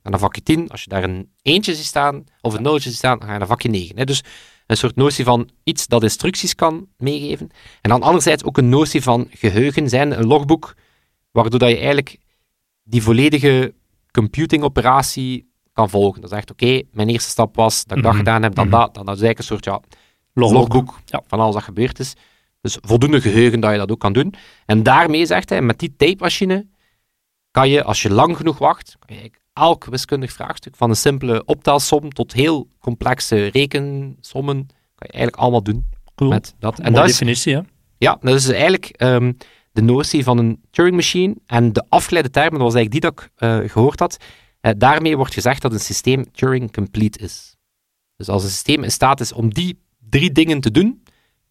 Ga 0.03 0.09
naar 0.09 0.19
vakje 0.19 0.43
10. 0.43 0.69
Als 0.69 0.83
je 0.83 0.89
daar 0.89 1.03
een 1.03 1.31
eentje 1.41 1.75
ziet 1.75 1.85
staan, 1.85 2.23
of 2.41 2.53
een 2.53 2.61
nulletje 2.61 2.89
ziet 2.89 2.97
staan, 2.97 3.21
ga 3.23 3.31
je 3.33 3.37
naar 3.37 3.47
vakje 3.47 3.69
9. 3.69 3.97
Hè? 3.97 4.03
Dus 4.05 4.23
een 4.69 4.77
soort 4.77 4.95
notie 4.95 5.23
van 5.25 5.49
iets 5.63 5.87
dat 5.87 6.03
instructies 6.03 6.55
kan 6.55 6.87
meegeven. 6.97 7.49
En 7.81 7.89
dan 7.89 8.01
anderzijds 8.01 8.43
ook 8.43 8.57
een 8.57 8.69
notie 8.69 9.01
van 9.01 9.27
geheugen 9.29 9.89
zijn, 9.89 10.19
een 10.19 10.25
logboek, 10.27 10.75
waardoor 11.31 11.59
dat 11.59 11.69
je 11.69 11.75
eigenlijk 11.77 12.17
die 12.83 13.01
volledige 13.03 13.73
computingoperatie 14.11 15.47
kan 15.73 15.89
volgen. 15.89 16.21
Dat 16.21 16.29
zegt, 16.29 16.51
oké, 16.51 16.81
mijn 16.91 17.09
eerste 17.09 17.29
stap 17.29 17.55
was 17.55 17.85
dat 17.85 17.97
ik 17.97 18.03
dat 18.03 18.11
Mhm. 18.11 18.21
gedaan 18.21 18.43
heb, 18.43 18.55
dan 18.55 18.67
Mhm. 18.67 18.75
dat. 18.79 18.93
Dan 18.93 19.05
dat 19.05 19.15
is 19.15 19.21
eigenlijk 19.21 19.39
een 19.39 19.45
soort 19.45 19.65
ja, 19.65 19.97
Logboek. 20.33 20.57
logboek 20.73 20.99
Ja. 21.05 21.21
van 21.27 21.39
alles 21.39 21.53
dat 21.53 21.63
gebeurd 21.63 21.99
is. 21.99 22.13
Dus 22.61 22.77
voldoende 22.81 23.21
geheugen 23.21 23.59
dat 23.59 23.71
je 23.71 23.77
dat 23.77 23.91
ook 23.91 23.99
kan 23.99 24.13
doen. 24.13 24.33
En 24.65 24.83
daarmee 24.83 25.25
zegt 25.25 25.49
hij, 25.49 25.61
met 25.61 25.79
die 25.79 25.95
tape-machine 25.97 26.67
kan 27.51 27.69
je, 27.69 27.83
als 27.83 28.01
je 28.01 28.11
lang 28.11 28.37
genoeg 28.37 28.57
wacht, 28.57 28.95
kan 28.99 29.15
je 29.15 29.21
eigenlijk 29.21 29.43
elk 29.53 29.85
wiskundig 29.85 30.31
vraagstuk, 30.31 30.75
van 30.75 30.89
een 30.89 30.95
simpele 30.95 31.45
optelsom 31.45 32.13
tot 32.13 32.33
heel 32.33 32.67
complexe 32.79 33.47
rekensommen, 33.47 34.67
kan 34.67 35.07
je 35.07 35.13
eigenlijk 35.13 35.35
allemaal 35.35 35.63
doen 35.63 35.85
Cool. 36.15 36.29
met 36.29 36.55
dat. 36.59 36.79
En 36.79 36.93
dat 36.93 37.05
is, 37.05 37.11
definitie, 37.11 37.55
hè? 37.55 37.61
ja, 37.97 38.17
dat 38.21 38.35
is 38.35 38.49
eigenlijk 38.49 38.85
ehm, 38.85 39.31
de 39.71 39.81
notie 39.81 40.23
van 40.23 40.37
een 40.37 40.61
Turing-machine. 40.71 41.35
En 41.45 41.73
de 41.73 41.85
afgeleide 41.89 42.29
term, 42.29 42.49
dat 42.49 42.61
was 42.61 42.73
eigenlijk 42.73 42.91
die 42.91 43.11
dat 43.11 43.23
ik 43.23 43.29
eh, 43.35 43.71
gehoord 43.71 43.99
had, 43.99 44.17
eh, 44.61 44.71
daarmee 44.77 45.17
wordt 45.17 45.33
gezegd 45.33 45.61
dat 45.61 45.73
een 45.73 45.79
systeem 45.79 46.31
Turing-complete 46.31 47.19
is. 47.19 47.55
Dus 48.15 48.29
als 48.29 48.43
een 48.43 48.49
systeem 48.49 48.83
in 48.83 48.91
staat 48.91 49.19
is 49.19 49.33
om 49.33 49.53
die 49.53 49.79
drie 50.09 50.31
dingen 50.31 50.61
te 50.61 50.71
doen, 50.71 51.03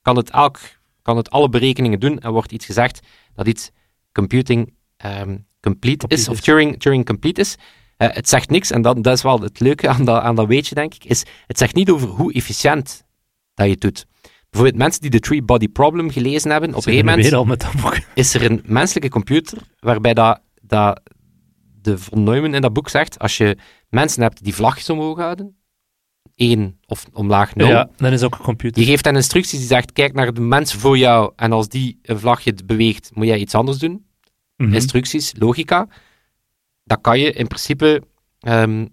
kan 0.03 0.17
het, 0.17 0.31
elk, 0.31 0.59
kan 1.03 1.17
het 1.17 1.31
alle 1.31 1.49
berekeningen 1.49 2.01
doen 2.01 2.19
en 2.19 2.33
wordt 2.33 2.53
iets 2.53 2.67
gezegd 2.67 3.01
dat 3.35 3.47
iets 3.47 3.71
computing 4.13 4.75
ehm, 4.99 5.37
complete, 5.61 5.97
Complete 5.99 6.15
is, 6.15 6.29
of. 6.29 6.41
Turing, 6.41 6.81
Turing 6.81 7.05
complete 7.07 7.41
is. 7.41 7.57
Eh, 7.97 8.09
het 8.13 8.29
zegt 8.29 8.51
niks, 8.51 8.71
en 8.71 8.83
dat, 8.83 9.03
dat 9.05 9.17
is 9.17 9.23
wel 9.23 9.41
het 9.41 9.61
leuke 9.61 9.89
aan 9.89 10.05
dat, 10.05 10.23
aan 10.23 10.35
dat 10.35 10.47
weetje, 10.47 10.75
denk 10.75 10.95
ik, 10.95 11.05
is 11.05 11.25
het 11.47 11.59
zegt 11.59 11.75
niet 11.75 11.91
over 11.91 12.09
hoe 12.09 12.33
efficiënt 12.33 13.05
dat 13.55 13.67
je 13.67 13.73
het 13.73 13.81
doet. 13.81 14.07
Bijvoorbeeld 14.51 14.83
mensen 14.83 15.01
die 15.01 15.11
de 15.11 15.21
Three-Body 15.21 15.69
Problem 15.69 16.11
gelezen 16.11 16.51
hebben, 16.51 16.69
op 16.69 16.77
een 16.77 16.83
gegeven 16.83 17.07
moment 17.07 17.25
weer 17.25 17.35
al 17.37 17.45
met 17.45 17.61
dat 17.61 17.73
boek. 17.83 17.99
is 18.15 18.35
er 18.35 18.51
een 18.51 18.63
menselijke 18.65 19.09
computer 19.11 19.59
waarbij 19.81 20.15
dat, 20.15 20.41
dat 20.63 21.01
de 21.83 21.99
von 21.99 22.23
Neumann 22.23 22.55
in 22.55 22.61
dat 22.61 22.73
boek 22.73 22.89
zegt, 22.89 23.19
als 23.19 23.37
je 23.37 23.57
mensen 23.89 24.23
hebt 24.23 24.45
die 24.45 24.55
vlagjes 24.55 24.91
omhoog 24.91 25.19
houden, 25.19 25.57
één 26.35 26.79
of 26.87 27.07
omlaag 27.13 27.55
nul, 27.55 27.69
Ja, 27.69 27.91
dan 27.97 28.13
is 28.13 28.23
ook 28.23 28.35
een 28.35 28.45
computer. 28.45 28.77
die 28.83 28.91
geeft 28.91 29.05
dan 29.05 29.17
instructies 29.17 29.59
die 29.59 29.69
zegt, 29.69 29.93
kijk 29.93 30.15
naar 30.15 30.35
de 30.35 30.41
mensen 30.41 30.79
voor 30.81 30.99
jou 30.99 31.33
en 31.37 31.53
als 31.53 31.69
die 31.69 31.99
een 32.03 32.19
vlagje 32.19 32.55
beweegt, 32.65 33.11
moet 33.15 33.27
jij 33.27 33.39
iets 33.39 33.55
anders 33.55 33.79
doen. 33.79 34.07
Mhm. 34.59 34.75
Instructies, 34.75 35.33
logica. 35.39 35.89
Dat 36.85 37.01
kan 37.01 37.19
je 37.21 37.33
in 37.33 37.47
principe, 37.47 38.03
ehm, 38.41 38.87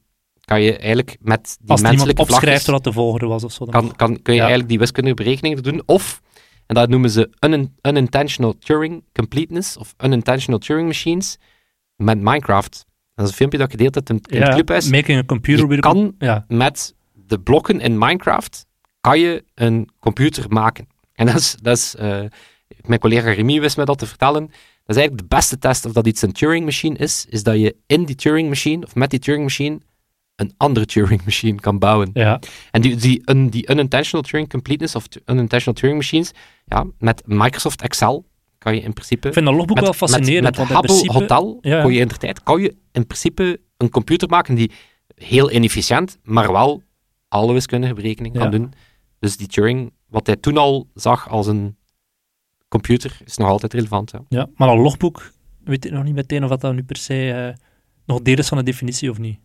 kan 0.45 0.62
je 0.62 0.78
eigenlijk 0.78 1.17
met 1.21 1.58
die 1.60 1.69
Als 1.71 1.82
menselijke 1.82 2.21
opschrijft 2.21 2.65
wat 2.65 2.84
de 2.84 2.91
volgorde 2.91 3.25
was 3.25 3.43
of 3.43 3.51
zo. 3.51 3.65
Dan 3.65 3.73
kan, 3.73 3.95
kan, 3.95 4.21
kun 4.21 4.34
je 4.34 4.39
Ja. 4.39 4.39
eigenlijk 4.39 4.69
die 4.69 4.80
wiskundige 4.80 5.15
berekeningen 5.15 5.63
doen. 5.63 5.84
Of, 5.86 6.21
en 6.65 6.75
dat 6.75 6.89
noemen 6.89 7.10
ze 7.10 7.30
unin- 7.39 7.75
unintentional 7.82 8.58
Turing 8.58 9.04
completeness, 9.13 9.78
of 9.78 9.93
unintentional 10.04 10.60
Turing 10.60 10.88
machines, 10.88 11.38
met 11.95 12.17
Minecraft. 12.21 12.86
Dat 13.15 13.25
is 13.25 13.32
een 13.32 13.38
filmpje 13.38 13.58
dat 13.58 13.67
ik 13.67 13.73
gedeeld 13.73 13.95
heb 13.95 14.10
in, 14.10 14.15
in 14.15 14.38
het 14.38 14.47
ja, 14.47 14.54
clubhuis. 14.54 14.89
making 14.89 15.19
a 15.19 15.23
computer 15.23 15.71
Je 15.71 15.80
kan 15.80 16.15
Ja, 16.19 16.45
met 16.47 16.93
de 17.13 17.39
blokken 17.39 17.80
in 17.80 17.97
Minecraft, 17.97 18.65
kan 19.01 19.19
je 19.19 19.43
een 19.54 19.89
computer 19.99 20.45
maken. 20.49 20.88
En 21.13 21.25
dat 21.25 21.36
is, 21.36 21.56
dat 21.62 21.78
is 21.78 21.95
eh, 21.95 22.23
mijn 22.82 22.99
collega 22.99 23.32
Remy 23.32 23.60
wist 23.60 23.78
me 23.78 23.86
dat 23.86 23.97
te 23.97 24.06
vertellen. 24.06 24.51
Dat 24.86 24.95
is 24.95 25.02
eigenlijk 25.02 25.30
de 25.30 25.36
beste 25.36 25.58
test 25.58 25.86
of 25.86 25.91
dat 25.91 26.08
iets 26.08 26.21
een 26.21 26.32
Turing 26.32 26.65
machine 26.65 26.95
is, 26.98 27.26
is 27.30 27.43
dat 27.43 27.56
je 27.60 27.76
in 27.88 28.06
die 28.06 28.15
Turing 28.15 28.48
machine, 28.50 28.86
of 28.86 28.95
met 28.95 29.10
die 29.10 29.19
Turing 29.19 29.43
machine, 29.43 29.80
een 30.36 30.54
andere 30.58 30.86
Turing 30.86 31.24
machine 31.26 31.60
kan 31.60 31.80
bouwen. 31.80 32.10
ja. 32.13 32.39
En 32.71 32.82
die, 32.82 32.95
die, 32.95 33.21
un, 33.30 33.50
die 33.50 33.69
unintentional 33.71 34.26
Turing 34.26 34.50
completeness 34.50 34.95
of 34.95 35.08
unintentional 35.26 35.74
Turing 35.80 35.98
machines, 35.98 36.32
ja, 36.65 36.86
met 36.98 37.21
Microsoft 37.26 37.82
Excel 37.82 38.26
kan 38.58 38.76
je 38.76 38.82
in 38.82 38.93
principe. 38.93 39.28
Ik 39.28 39.34
vind 39.34 39.45
dat 39.45 39.56
logboek 39.56 39.80
wel 39.80 39.93
fascinerend. 39.93 40.43
Met, 40.43 40.58
met 40.58 40.67
Hubble 40.67 40.82
principe, 40.82 41.13
Hotel 41.13 41.58
Ja, 41.62 41.76
ja. 41.76 41.82
kon 41.82 41.93
je 41.93 42.00
in 42.00 42.08
de 42.08 42.17
tijd 42.17 42.43
kan 42.43 42.62
je 42.62 42.76
in 42.91 43.08
principe 43.08 43.60
een 43.78 43.89
computer 43.89 44.30
maken 44.30 44.56
die 44.56 44.71
heel 45.15 45.52
inefficiënt, 45.52 46.17
maar 46.24 46.52
wel 46.52 46.82
alle 47.28 47.54
wiskundige 47.54 47.93
berekeningen 47.93 48.39
kan 48.39 48.52
Ja. 48.52 48.58
doen. 48.58 48.74
Dus 49.19 49.38
die 49.38 49.48
Turing, 49.48 49.91
wat 50.08 50.28
hij 50.28 50.36
toen 50.36 50.58
al 50.58 50.88
zag 50.93 51.30
als 51.30 51.48
een 51.48 51.78
computer, 52.67 53.17
is 53.25 53.38
nog 53.38 53.47
altijd 53.47 53.73
relevant. 53.73 54.12
Ja. 54.12 54.21
Ja, 54.30 54.47
maar 54.56 54.67
dat 54.67 54.78
logboek, 54.78 55.32
weet 55.63 55.84
je 55.84 55.91
nog 55.91 56.04
niet 56.04 56.15
meteen 56.15 56.43
of 56.43 56.49
dat 56.49 56.73
nu 56.73 56.84
per 56.84 56.97
se 56.97 57.32
eh, 57.32 57.65
nog 58.06 58.21
deel 58.21 58.38
is 58.38 58.47
van 58.47 58.58
de 58.58 58.63
definitie 58.63 59.10
of 59.10 59.17
niet. 59.17 59.39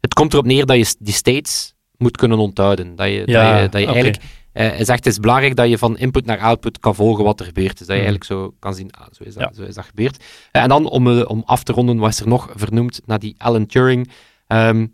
Het 0.00 0.14
komt 0.14 0.32
erop 0.32 0.44
neer 0.46 0.66
dat 0.66 0.76
je 0.76 0.94
die 0.98 1.14
states 1.14 1.74
moet 1.96 2.16
kunnen 2.16 2.38
onthouden. 2.38 2.96
Dat 2.96 3.06
je, 3.06 3.22
Ja, 3.26 3.52
dat 3.52 3.60
je, 3.62 3.68
dat 3.68 3.80
je 3.80 3.86
oké. 3.86 3.94
eigenlijk 3.94 4.24
hij 4.52 4.84
zegt 4.84 5.04
het 5.04 5.06
is 5.06 5.18
belangrijk 5.18 5.56
dat 5.56 5.68
je 5.68 5.78
van 5.78 5.98
input 5.98 6.26
naar 6.26 6.38
output 6.38 6.78
kan 6.78 6.94
volgen 6.94 7.24
wat 7.24 7.40
er 7.40 7.46
gebeurt. 7.46 7.78
Dus 7.78 7.86
dat 7.86 7.96
je 7.96 8.02
Mhm. 8.02 8.10
eigenlijk 8.12 8.24
zo 8.24 8.54
kan 8.58 8.74
zien, 8.74 8.90
ah, 8.92 9.06
zo, 9.12 9.24
is 9.24 9.34
dat, 9.34 9.42
Ja. 9.42 9.52
zo 9.62 9.68
is 9.68 9.74
dat 9.74 9.84
gebeurd. 9.84 10.24
Eh, 10.52 10.62
en 10.62 10.68
dan 10.68 10.86
om, 10.86 11.20
om 11.22 11.42
af 11.46 11.62
te 11.62 11.72
ronden, 11.72 11.96
was 11.96 12.20
er 12.20 12.28
nog 12.28 12.48
vernoemd 12.54 13.00
naar 13.06 13.18
die 13.18 13.34
Alan 13.38 13.66
Turing. 13.66 14.10
Ehm, 14.46 14.86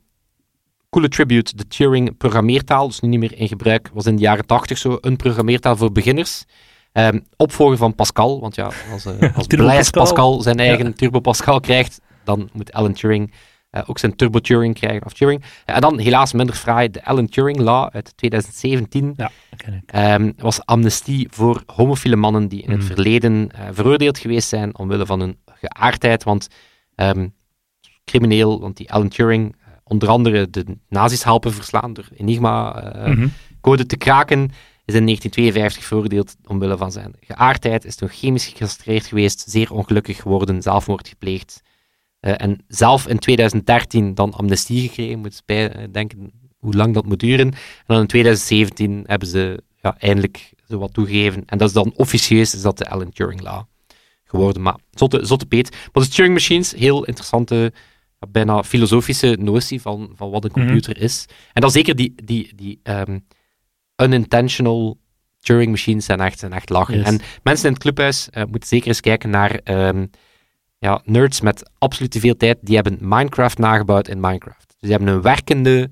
coole 0.90 1.08
tribute, 1.08 1.56
de 1.56 1.66
Turing 1.66 2.16
programmeertaal, 2.16 2.86
dus 2.86 3.00
nu 3.00 3.08
niet 3.08 3.20
meer 3.20 3.38
in 3.38 3.48
gebruik, 3.48 3.90
was 3.94 4.06
in 4.06 4.16
de 4.16 4.22
jaren 4.22 4.46
80 4.46 4.78
zo 4.78 4.98
een 5.00 5.16
programmeertaal 5.16 5.76
voor 5.76 5.92
beginners. 5.92 6.44
Ehm, 6.96 7.18
opvolger 7.36 7.76
van 7.76 7.94
Pascal, 7.94 8.40
want 8.40 8.54
ja, 8.54 8.70
als, 8.92 9.04
eh, 9.04 9.36
als 9.36 9.46
Pascal. 9.46 10.02
Pascal 10.02 10.42
zijn 10.42 10.58
eigen 10.58 10.86
Ja. 10.86 10.92
Turbo 10.92 11.20
Pascal 11.20 11.60
krijgt, 11.60 12.00
dan 12.24 12.48
moet 12.52 12.72
Alan 12.72 12.92
Turing 12.92 13.32
eh, 13.70 13.82
ook 13.86 13.98
zijn 13.98 14.16
Turbo 14.16 14.38
Turing 14.38 14.74
krijgen, 14.74 15.04
of 15.06 15.12
Turing. 15.12 15.42
Eh, 15.64 15.74
en 15.74 15.80
dan 15.80 15.98
helaas 15.98 16.32
minder 16.32 16.54
fraai, 16.54 16.90
de 16.90 17.04
Alan 17.04 17.28
Turing 17.28 17.58
Law 17.58 17.88
uit 17.92 18.16
2017 18.16 19.12
Ja, 19.16 19.30
dat 19.50 19.62
ken 19.62 19.74
ik. 19.74 19.82
ehm, 19.86 20.32
was 20.36 20.64
amnestie 20.64 21.28
voor 21.30 21.62
homofiele 21.66 22.16
mannen 22.16 22.48
die 22.48 22.62
in 22.62 22.70
het 22.70 22.80
Mm. 22.80 22.86
verleden 22.86 23.50
veroordeeld 23.72 24.18
geweest 24.18 24.48
zijn 24.48 24.78
omwille 24.78 25.06
van 25.06 25.20
hun 25.20 25.38
geaardheid. 25.60 26.24
Want 26.24 26.48
ehm, 26.94 27.28
crimineel, 28.04 28.60
want 28.60 28.76
die 28.76 28.92
Alan 28.92 29.08
Turing 29.08 29.56
onder 29.84 30.08
andere 30.08 30.50
de 30.50 30.64
nazi's 30.88 31.24
helpen 31.24 31.52
verslaan 31.52 31.92
door 31.92 32.08
Enigma-code 32.16 33.82
Mhm. 33.82 33.86
te 33.86 33.96
kraken, 33.96 34.50
is 34.86 34.94
in 34.94 35.04
1952 35.04 35.84
veroordeeld 35.84 36.36
omwille 36.46 36.76
van 36.76 36.92
zijn 36.92 37.14
geaardheid, 37.20 37.84
is 37.84 37.96
toen 37.96 38.08
chemisch 38.08 38.46
gecastreerd 38.46 39.06
geweest, 39.06 39.44
zeer 39.48 39.72
ongelukkig 39.72 40.16
geworden, 40.22 40.62
zelfmoord 40.62 41.08
gepleegd. 41.08 41.62
Eh, 42.20 42.34
en 42.36 42.64
zelf 42.68 43.06
in 43.08 43.18
2013 43.18 44.14
dan 44.14 44.32
amnestie 44.32 44.88
gekregen, 44.88 45.18
moet 45.18 45.42
bij 45.44 45.70
eh, 45.72 45.84
denken 45.92 46.32
hoe 46.58 46.74
lang 46.74 46.94
dat 46.94 47.04
moet 47.06 47.20
duren. 47.20 47.46
En 47.50 47.56
dan 47.86 48.00
in 48.00 48.06
2017 48.06 49.02
hebben 49.06 49.28
ze 49.28 49.62
ja, 49.82 49.96
eindelijk 49.98 50.52
zo 50.68 50.78
wat 50.78 50.94
toegegeven. 50.94 51.42
En 51.46 51.58
dat 51.58 51.68
is 51.68 51.74
dan 51.74 51.92
officieus 51.96 52.54
is 52.54 52.62
dat 52.62 52.78
de 52.78 52.88
Alan 52.88 53.10
Turing 53.10 53.40
Law 53.42 53.62
geworden. 54.24 54.62
Maar 54.62 54.76
zotte, 54.90 55.24
zotte 55.24 55.46
peet. 55.46 55.70
Maar 55.92 56.02
de 56.02 56.08
Turing 56.08 56.34
Machines, 56.34 56.72
heel 56.72 57.04
interessante, 57.04 57.72
bijna 58.28 58.62
filosofische 58.62 59.36
notie 59.40 59.80
van, 59.80 60.12
van 60.14 60.30
wat 60.30 60.44
een 60.44 60.50
Mhm. 60.54 60.60
computer 60.60 61.00
is. 61.00 61.26
En 61.52 61.60
dan 61.60 61.70
zeker 61.70 61.96
die, 61.96 62.14
die, 62.24 62.52
die 62.54 62.80
ehm, 62.82 63.18
unintentional 64.02 64.98
Turing 65.40 65.70
Machines 65.70 66.04
zijn 66.04 66.20
echt, 66.20 66.38
zijn 66.38 66.52
echt 66.52 66.68
lachen. 66.70 66.96
Yes. 66.98 67.06
En 67.06 67.20
mensen 67.42 67.66
in 67.66 67.72
het 67.72 67.82
clubhuis 67.82 68.30
eh, 68.30 68.44
moeten 68.50 68.68
zeker 68.68 68.88
eens 68.88 69.00
kijken 69.00 69.30
naar 69.30 69.50
ehm, 69.64 70.06
ja, 70.78 71.00
nerds 71.04 71.40
met 71.40 71.70
absoluut 71.78 72.10
te 72.10 72.20
veel 72.20 72.36
tijd. 72.36 72.58
Die 72.60 72.74
hebben 72.74 72.98
Minecraft 73.00 73.58
nagebouwd 73.58 74.08
in 74.08 74.20
Minecraft. 74.20 74.66
Dus 74.68 74.76
die 74.80 74.90
hebben 74.90 75.08
een 75.08 75.22
werkende 75.22 75.90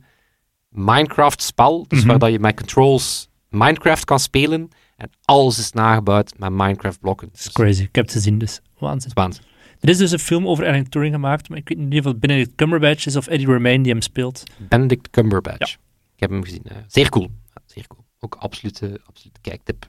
Minecraft-spel, 0.68 1.84
dus 1.88 2.04
Mhm. 2.04 2.18
waar 2.18 2.30
je 2.30 2.38
met 2.38 2.56
controls 2.56 3.28
Minecraft 3.48 4.04
kan 4.04 4.18
spelen. 4.18 4.68
En 4.96 5.10
alles 5.24 5.58
is 5.58 5.72
nagebouwd 5.72 6.32
met 6.38 6.50
Minecraft-blokken. 6.50 7.28
Dat 7.32 7.38
is 7.40 7.52
crazy. 7.52 7.82
Ik 7.82 7.94
heb 7.94 8.04
het 8.04 8.14
gezien, 8.14 8.38
dus 8.38 8.60
waanzin. 8.78 9.10
Waanzin. 9.14 9.42
Er 9.80 9.88
is 9.88 9.96
dus 9.98 10.10
een 10.10 10.18
film 10.18 10.48
over 10.48 10.66
Alan 10.66 10.88
Turing 10.88 11.14
gemaakt, 11.14 11.48
maar 11.48 11.58
ik 11.58 11.68
weet 11.68 11.78
niet 11.78 11.98
of 11.98 12.04
het 12.04 12.20
Benedict 12.20 12.54
Cumberbatch 12.54 13.06
is 13.06 13.16
of 13.16 13.26
Eddie 13.26 13.46
Redmayne 13.46 13.82
die 13.82 13.92
hem 13.92 14.00
speelt. 14.00 14.42
Benedict 14.68 15.10
Cumberbatch. 15.10 15.72
Ik 16.14 16.20
heb 16.20 16.30
hem 16.30 16.42
gezien. 16.44 16.62
eh, 16.64 16.76
zeer 16.86 17.08
cool. 17.08 17.30
Zeer 17.66 17.86
cool. 17.86 18.04
Ook 18.20 18.34
absolute, 18.34 19.00
absolute 19.06 19.40
kijktip. 19.40 19.88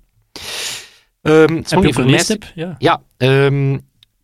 Ehm 1.22 1.64
voor 1.64 1.82
mij- 1.82 2.04
leestip? 2.06 2.52
Ja. 2.56 2.76
Ja, 2.78 3.02
ehm, 3.18 3.80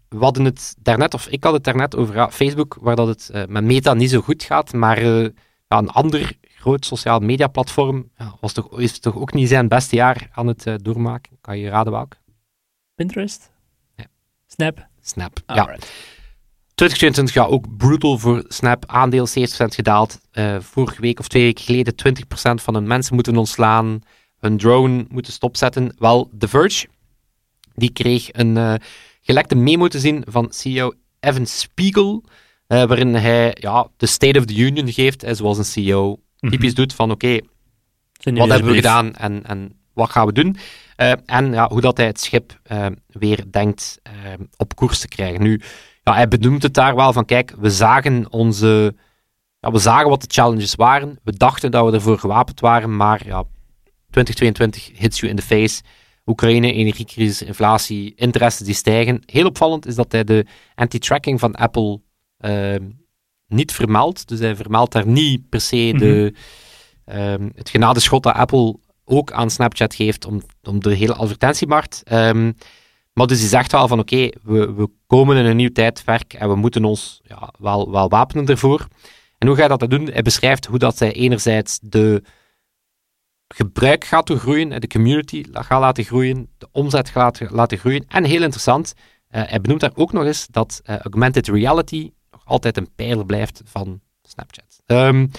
we 0.09 0.17
hadden 0.17 0.45
het 0.45 0.75
daarnet, 0.79 1.13
of 1.13 1.27
ik 1.27 1.43
had 1.43 1.53
het 1.53 1.63
daarnet 1.63 1.95
over 1.95 2.15
ja, 2.15 2.31
Facebook, 2.31 2.77
waar 2.81 2.95
dat 2.95 3.07
het 3.07 3.29
eh, 3.29 3.45
met 3.45 3.63
Meta 3.63 3.93
niet 3.93 4.09
zo 4.09 4.21
goed 4.21 4.43
gaat, 4.43 4.73
maar 4.73 4.97
eh, 4.97 5.23
ja, 5.67 5.77
een 5.77 5.89
ander 5.89 6.37
groot 6.41 6.85
sociaal 6.85 7.19
media 7.19 7.47
platform 7.47 8.09
ja, 8.17 8.35
was 8.39 8.53
toch, 8.53 8.79
is 8.79 8.99
toch 8.99 9.15
ook 9.15 9.33
niet 9.33 9.47
zijn 9.47 9.67
beste 9.67 9.95
jaar 9.95 10.29
aan 10.31 10.47
het 10.47 10.65
eh, 10.65 10.73
doormaken. 10.81 11.37
Kan 11.41 11.57
je 11.57 11.69
raden 11.69 11.93
welk? 11.93 12.15
Pinterest? 12.95 13.51
Ja. 13.95 14.05
Snap? 14.47 14.87
Snap. 15.01 15.39
ja. 15.45 15.55
Alright. 15.55 15.91
2022 16.81 17.33
ja, 17.33 17.55
ook 17.55 17.77
brutal 17.77 18.17
voor 18.17 18.43
Snap. 18.47 18.83
Aandeel 18.87 19.27
70% 19.27 19.31
gedaald. 19.53 20.19
Eh, 20.31 20.55
vorige 20.59 21.01
week 21.01 21.19
of 21.19 21.27
twee 21.27 21.43
weken 21.43 21.63
geleden 21.63 21.95
20% 21.95 22.61
van 22.61 22.73
hun 22.73 22.87
mensen 22.87 23.15
moeten 23.15 23.37
ontslaan. 23.37 24.01
Hun 24.39 24.57
drone 24.57 25.05
moeten 25.09 25.33
stopzetten. 25.33 25.95
Wel, 25.97 26.29
The 26.37 26.47
Verge, 26.47 26.87
die 27.75 27.91
kreeg 27.91 28.29
een 28.31 28.55
uh, 28.55 28.73
gelekte 29.21 29.55
memo 29.55 29.87
te 29.87 29.99
zien 29.99 30.23
van 30.27 30.47
CEO 30.51 30.93
Evan 31.19 31.45
Spiegel, 31.45 32.23
uh, 32.67 32.83
waarin 32.83 33.15
hij 33.15 33.57
ja, 33.59 33.87
de 33.97 34.05
State 34.05 34.39
of 34.39 34.45
the 34.45 34.55
Union 34.55 34.91
geeft, 34.91 35.25
zoals 35.31 35.57
een 35.57 35.65
CEO 35.65 36.19
typisch 36.39 36.59
mm 36.59 36.65
-hmm. 36.65 36.73
doet 36.73 36.93
van 36.93 37.11
oké, 37.11 37.39
okay, 38.19 38.33
wat 38.33 38.49
hebben 38.49 38.69
we 38.69 38.75
gedaan 38.75 39.15
en, 39.15 39.43
en 39.45 39.79
wat 39.93 40.09
gaan 40.09 40.25
we 40.25 40.33
doen? 40.33 40.57
Uh, 40.97 41.11
en 41.25 41.51
ja, 41.51 41.69
hoe 41.69 41.81
dat 41.81 41.97
hij 41.97 42.05
het 42.05 42.19
schip 42.19 42.59
uh, 42.71 42.85
weer 43.07 43.43
denkt 43.51 44.01
op 44.57 44.75
koers 44.75 44.99
te 44.99 45.07
krijgen. 45.07 45.41
Nu, 45.41 45.61
ja, 46.03 46.13
hij 46.13 46.27
benoemt 46.27 46.63
het 46.63 46.73
daar 46.73 46.95
wel 46.95 47.13
van, 47.13 47.25
kijk, 47.25 47.53
we 47.59 47.69
zagen 47.69 48.31
onze... 48.31 48.95
Ja, 49.59 49.71
we 49.71 49.79
zagen 49.79 50.09
wat 50.09 50.21
de 50.21 50.27
challenges 50.29 50.75
waren. 50.75 51.19
We 51.23 51.37
dachten 51.37 51.71
dat 51.71 51.85
we 51.85 51.91
ervoor 51.91 52.19
gewapend 52.19 52.59
waren, 52.59 52.95
maar 52.95 53.25
ja, 53.25 53.43
2022 54.09 54.99
hits 54.99 55.19
you 55.19 55.31
in 55.31 55.37
the 55.37 55.45
face. 55.45 55.81
Oekraïne, 56.25 56.73
energiecrisis, 56.73 57.41
inflatie, 57.41 58.13
interesses 58.15 58.65
die 58.65 58.75
stijgen. 58.75 59.21
Heel 59.25 59.45
opvallend 59.45 59.85
is 59.85 59.95
dat 59.95 60.11
hij 60.11 60.23
de 60.23 60.45
anti-tracking 60.75 61.39
van 61.39 61.55
Apple 61.55 62.01
niet 63.47 63.71
vermeldt. 63.71 64.27
Dus 64.27 64.39
hij 64.39 64.55
vermeldt 64.55 64.91
daar 64.91 65.07
niet 65.07 65.49
per 65.49 65.61
se 65.61 65.93
de, 65.97 66.33
mm 67.05 67.15
-hmm. 67.15 67.51
het 67.55 67.69
genadeschot 67.69 68.23
dat 68.23 68.35
Apple 68.35 68.75
ook 69.05 69.31
aan 69.31 69.49
Snapchat 69.49 69.95
geeft 69.95 70.25
om, 70.25 70.41
om 70.63 70.79
de 70.79 70.95
hele 70.95 71.13
advertentiemarkt. 71.13 72.03
Um, 72.11 72.55
maar 73.13 73.27
dus 73.27 73.39
hij 73.39 73.49
zegt 73.49 73.71
wel 73.71 73.87
van 73.87 73.99
oké, 73.99 74.29
we, 74.43 74.73
we 74.73 74.89
komen 75.07 75.37
in 75.37 75.45
een 75.45 75.55
nieuw 75.55 75.71
tijdperk 75.71 76.33
en 76.33 76.49
we 76.49 76.55
moeten 76.55 76.85
ons 76.85 77.21
ja, 77.23 77.53
wel, 77.59 77.91
wel 77.91 78.09
wapenen 78.09 78.45
ervoor. 78.45 78.87
En 79.37 79.47
hoe 79.47 79.55
gaat 79.57 79.79
dat 79.79 79.89
doen? 79.89 80.09
Hij 80.11 80.21
beschrijft 80.21 80.65
hoe 80.65 80.79
dat 80.79 80.97
zij 80.97 81.11
enerzijds 81.11 81.79
de 81.81 82.23
gebruik 83.47 84.05
gaat 84.05 84.29
groeien, 84.29 84.81
de 84.81 84.87
community 84.87 85.45
gaat 85.51 85.79
laten 85.79 86.03
groeien, 86.03 86.49
de 86.57 86.67
omzet 86.71 87.09
gaat 87.09 87.41
laten 87.49 87.77
groeien. 87.77 88.05
En 88.07 88.23
heel 88.23 88.41
interessant, 88.41 88.93
uh, 88.95 89.41
hij 89.45 89.61
benoemt 89.61 89.81
daar 89.81 89.91
ook 89.95 90.11
nog 90.11 90.23
eens 90.23 90.47
dat 90.47 90.81
uh, 90.83 90.97
augmented 90.97 91.47
reality 91.47 92.11
nog 92.31 92.41
altijd 92.45 92.77
een 92.77 92.93
pijler 92.95 93.25
blijft 93.25 93.61
van 93.65 94.01
Snapchat. 94.21 94.81
Um, 94.85 95.31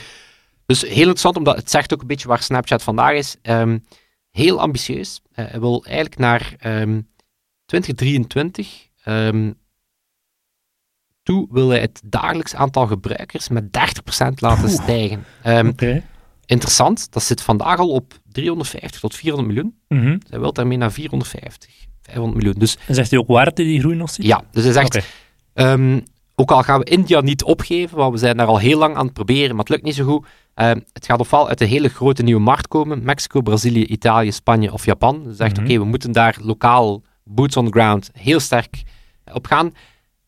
dus 0.67 0.83
heel 0.83 0.97
interessant, 0.97 1.37
omdat 1.37 1.57
het 1.57 1.71
zegt 1.71 1.93
ook 1.95 2.01
een 2.01 2.07
beetje 2.07 2.29
waar 2.29 2.43
Snapchat 2.43 2.83
vandaag 2.83 3.13
is. 3.13 3.37
Um, 3.43 3.85
heel 4.31 4.61
ambitieus. 4.61 5.21
Uh, 5.35 5.47
hij 5.47 5.61
wil 5.61 5.85
eigenlijk 5.85 6.19
naar 6.19 6.55
um, 6.81 7.09
2023 7.81 8.89
um, 9.05 9.55
toe 11.23 11.47
wil 11.51 11.69
hij 11.69 11.81
het 11.81 12.01
dagelijks 12.05 12.55
aantal 12.55 12.87
gebruikers 12.87 13.49
met 13.49 13.65
30% 13.65 13.69
laten 14.35 14.65
Oeh, 14.65 14.83
stijgen. 14.83 15.25
Okay. 15.45 16.05
Interessant, 16.47 17.13
dat 17.13 17.23
zit 17.23 17.43
vandaag 17.43 17.79
al 17.79 17.91
op 17.91 18.15
350 18.29 19.01
tot 19.01 19.15
400 19.15 19.55
miljoen. 19.55 19.75
Mm 19.89 19.99
-hmm. 19.99 20.21
Hij 20.29 20.41
wil 20.41 20.53
daarmee 20.53 20.79
naar 20.79 20.93
450, 20.93 21.71
500 22.03 22.43
miljoen. 22.43 22.61
Dus, 22.61 22.79
en 22.87 22.95
zegt 22.95 23.11
hij 23.11 23.19
ook 23.19 23.27
waar 23.27 23.55
die 23.55 23.81
groei 23.81 23.97
nog 23.97 24.11
zit? 24.11 24.27
Ja, 24.27 24.45
dus 24.51 24.65
hij 24.65 24.73
zegt, 24.73 25.05
okay. 25.55 26.03
ook 26.35 26.51
al 26.51 26.63
gaan 26.63 26.79
we 26.79 26.85
India 26.85 27.21
niet 27.21 27.43
opgeven, 27.43 27.97
want 27.97 28.13
we 28.13 28.19
zijn 28.19 28.37
daar 28.37 28.47
al 28.47 28.59
heel 28.59 28.79
lang 28.79 28.97
aan 28.97 29.05
het 29.05 29.15
proberen, 29.15 29.51
maar 29.51 29.65
het 29.65 29.69
lukt 29.69 29.83
niet 29.83 29.95
zo 29.95 30.05
goed. 30.05 30.27
Het 30.93 31.07
gaat 31.07 31.21
ofwel 31.21 31.49
uit 31.49 31.61
een 31.61 31.69
hele 31.69 31.89
grote 31.89 32.23
nieuwe 32.23 32.41
markt 32.41 32.69
komen, 32.69 33.05
Mexico, 33.05 33.41
Brazilië, 33.41 33.85
Italië, 33.85 34.33
Spanje 34.33 34.73
of 34.73 34.85
Japan. 34.85 35.23
Dus 35.25 35.37
zegt, 35.37 35.39
mm 35.39 35.57
-hmm. 35.57 35.65
oké, 35.65 35.73
okay, 35.73 35.79
we 35.79 35.91
moeten 35.91 36.13
daar 36.13 36.37
lokaal, 36.41 37.03
boots 37.25 37.57
on 37.57 37.65
the 37.65 37.71
ground, 37.71 38.11
heel 38.13 38.41
sterk 38.41 38.83
op 39.33 39.47
gaan. 39.47 39.75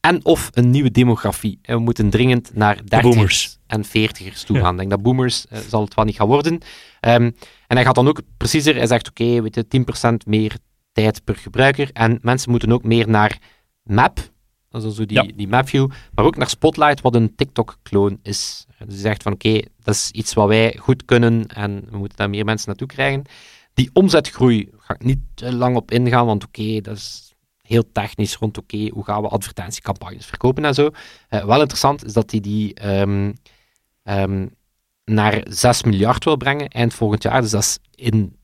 En 0.01 0.25
of 0.25 0.51
een 0.53 0.71
nieuwe 0.71 0.91
demografie. 0.91 1.59
En 1.63 1.77
we 1.77 1.83
moeten 1.83 2.11
dringend 2.11 2.55
naar 2.55 2.85
30 2.85 3.57
en 3.67 3.85
40ers 3.85 4.45
toe 4.47 4.57
gaan. 4.57 4.65
Ja. 4.65 4.71
Ik 4.71 4.77
denk 4.77 4.91
dat 4.91 5.03
boomers 5.03 5.47
uh, 5.53 5.59
zal 5.59 5.85
het 5.85 5.95
wel 5.95 6.05
niet 6.05 6.17
gaan 6.17 6.27
worden. 6.27 6.53
Um, 6.53 7.35
en 7.67 7.77
hij 7.77 7.85
gaat 7.85 7.95
dan 7.95 8.09
ook 8.09 8.21
preciezer, 8.37 8.75
hij 8.75 8.87
zegt, 8.87 9.09
oké, 9.09 9.23
okay, 9.23 9.43
weet 9.43 9.55
je, 9.55 9.85
10% 10.11 10.15
meer 10.27 10.57
tijd 10.93 11.25
per 11.25 11.37
gebruiker. 11.37 11.91
En 11.93 12.19
mensen 12.23 12.51
moeten 12.51 12.73
ook 12.73 12.85
meer 12.85 13.09
naar 13.09 13.39
Map, 13.83 14.19
dat 14.69 14.85
is 14.85 14.95
zo 14.95 15.05
die, 15.07 15.23
ja. 15.23 15.33
die 15.37 15.49
mapview, 15.49 15.91
maar 16.15 16.25
ook 16.25 16.37
naar 16.37 16.49
Spotlight, 16.49 17.01
wat 17.01 17.15
een 17.15 17.35
TikTok-kloon 17.35 18.19
is. 18.23 18.65
Dus 18.79 18.89
hij 18.89 18.97
zegt 18.97 19.23
van 19.23 19.33
oké, 19.33 19.49
okay, 19.49 19.69
dat 19.83 19.95
is 19.95 20.11
iets 20.11 20.35
wat 20.35 20.49
wij 20.49 20.77
goed 20.81 21.05
kunnen 21.05 21.47
en 21.47 21.85
we 21.91 21.97
moeten 21.97 22.19
daar 22.19 22.31
meer 22.31 22.45
mensen 22.45 22.69
naartoe 22.69 22.87
krijgen. 22.87 23.25
Die 23.75 23.91
omzetgroei 23.93 24.71
ga 24.79 24.95
ik 24.95 25.05
niet 25.05 25.21
te 25.35 25.55
lang 25.55 25.77
op 25.77 25.91
ingaan, 25.91 26.27
want 26.27 26.45
oké, 26.45 26.81
dat 26.81 26.97
is 26.97 27.35
heel 27.63 27.93
technisch 27.93 28.37
rond 28.37 28.59
oké, 28.59 28.89
hoe 28.89 29.05
gaan 29.05 29.23
we 29.23 29.29
advertentiecampagnes 29.29 30.27
verkopen 30.27 30.65
en 30.65 30.75
zo. 30.75 30.91
Uh, 31.31 31.45
wel 31.45 31.61
interessant 31.61 32.05
is 32.05 32.13
dat 32.13 32.31
hij 32.31 32.41
die, 32.41 32.89
um, 33.01 33.35
um, 34.03 34.55
naar 35.05 35.47
6 35.49 35.83
miljard 35.83 36.25
wil 36.25 36.37
brengen 36.37 36.69
eind 36.69 36.95
volgend 36.95 37.23
jaar. 37.23 37.41
Dus 37.41 37.51
dat 37.51 37.63
is 37.63 37.79
in 37.95 38.37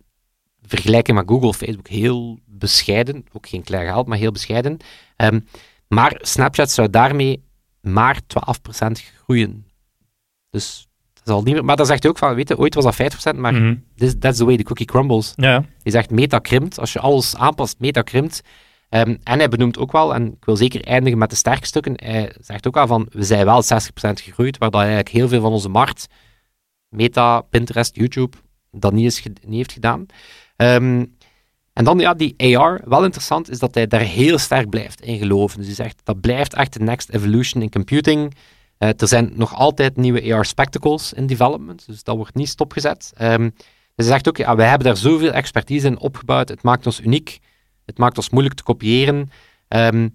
vergelijking 0.62 1.16
met 1.16 1.28
Google, 1.28 1.54
Facebook 1.54 1.88
heel 1.88 2.38
bescheiden. 2.44 3.24
Ook 3.32 3.48
geen 3.48 3.62
klein 3.62 3.86
geld, 3.86 4.06
maar 4.06 4.18
heel 4.18 4.32
bescheiden. 4.32 4.76
Um, 5.16 5.46
maar 5.88 6.18
Snapchat 6.20 6.70
zou 6.70 6.90
daarmee 6.90 7.44
maar 7.80 8.20
12% 8.22 8.90
groeien. 9.16 9.66
Dus 10.50 10.88
zal 11.24 11.42
niet 11.42 11.54
meer. 11.54 11.64
Maar 11.64 11.76
dan 11.76 11.86
zegt 11.86 12.02
hij 12.02 12.10
ook 12.10 12.18
van, 12.18 12.34
weet 12.34 12.48
je, 12.48 12.58
ooit 12.58 12.74
was 12.74 12.96
dat 12.96 13.34
5%, 13.34 13.38
maar 13.38 13.52
mm 13.52 13.58
-hmm. 13.58 13.84
this, 13.96 14.14
that's 14.18 14.38
the 14.38 14.44
way 14.44 14.56
the 14.56 14.62
cookie 14.62 14.86
crumbles. 14.86 15.32
Ja. 15.36 15.64
Hij 15.82 15.92
zegt 15.92 16.10
meta 16.10 16.38
krimpt. 16.38 16.78
Als 16.78 16.92
je 16.92 17.00
alles 17.00 17.36
aanpast, 17.36 17.78
meta 17.78 18.02
krimpt. 18.02 18.42
Um, 18.90 19.18
en 19.22 19.38
hij 19.38 19.48
benoemt 19.48 19.78
ook 19.78 19.92
wel, 19.92 20.14
en 20.14 20.26
ik 20.26 20.44
wil 20.44 20.56
zeker 20.56 20.84
eindigen 20.84 21.18
met 21.18 21.30
de 21.30 21.36
sterke 21.36 21.66
stukken, 21.66 21.92
hij 21.96 22.32
zegt 22.40 22.66
ook 22.66 22.76
al 22.76 22.86
van, 22.86 23.06
we 23.10 23.22
zijn 23.22 23.44
wel 23.44 23.62
60% 23.62 23.66
gegroeid, 23.98 24.58
waar 24.58 24.70
dat 24.70 24.80
eigenlijk 24.80 25.08
heel 25.08 25.28
veel 25.28 25.40
van 25.40 25.52
onze 25.52 25.68
markt, 25.68 26.06
Meta, 26.88 27.40
Pinterest, 27.40 27.96
YouTube, 27.96 28.36
dat 28.70 28.92
niet, 28.92 29.06
is, 29.06 29.22
niet 29.22 29.56
heeft 29.56 29.72
gedaan. 29.72 30.06
Um, 30.56 31.16
en 31.72 31.84
dan 31.84 31.98
ja, 31.98 32.14
die 32.14 32.56
AR, 32.58 32.80
wel 32.84 33.04
interessant, 33.04 33.50
is 33.50 33.58
dat 33.58 33.74
hij 33.74 33.86
daar 33.86 34.00
heel 34.00 34.38
sterk 34.38 34.68
blijft 34.68 35.00
in 35.00 35.18
geloven. 35.18 35.58
Dus 35.58 35.66
hij 35.66 35.74
zegt, 35.74 36.00
dat 36.04 36.20
blijft 36.20 36.54
echt 36.54 36.72
de 36.72 36.80
next 36.80 37.10
evolution 37.10 37.62
in 37.62 37.70
computing. 37.70 38.34
Uh, 38.82 38.88
er 38.96 39.08
zijn 39.08 39.32
nog 39.34 39.54
altijd 39.54 39.96
nieuwe 39.96 40.34
AR-spectacles 40.34 41.12
in 41.12 41.26
development, 41.26 41.86
dus 41.86 42.02
dat 42.02 42.16
wordt 42.16 42.34
niet 42.34 42.48
stopgezet. 42.48 43.12
Um, 43.20 43.54
dus 43.94 44.06
hij 44.06 44.14
zegt 44.14 44.28
ook, 44.28 44.36
ja, 44.36 44.56
wij 44.56 44.68
hebben 44.68 44.86
daar 44.86 44.96
zoveel 44.96 45.30
expertise 45.32 45.86
in 45.86 45.98
opgebouwd, 45.98 46.48
het 46.48 46.62
maakt 46.62 46.86
ons 46.86 47.00
uniek, 47.00 47.38
het 47.84 47.98
maakt 47.98 48.16
ons 48.16 48.30
moeilijk 48.30 48.54
te 48.54 48.62
kopiëren. 48.62 49.30
Um, 49.68 50.12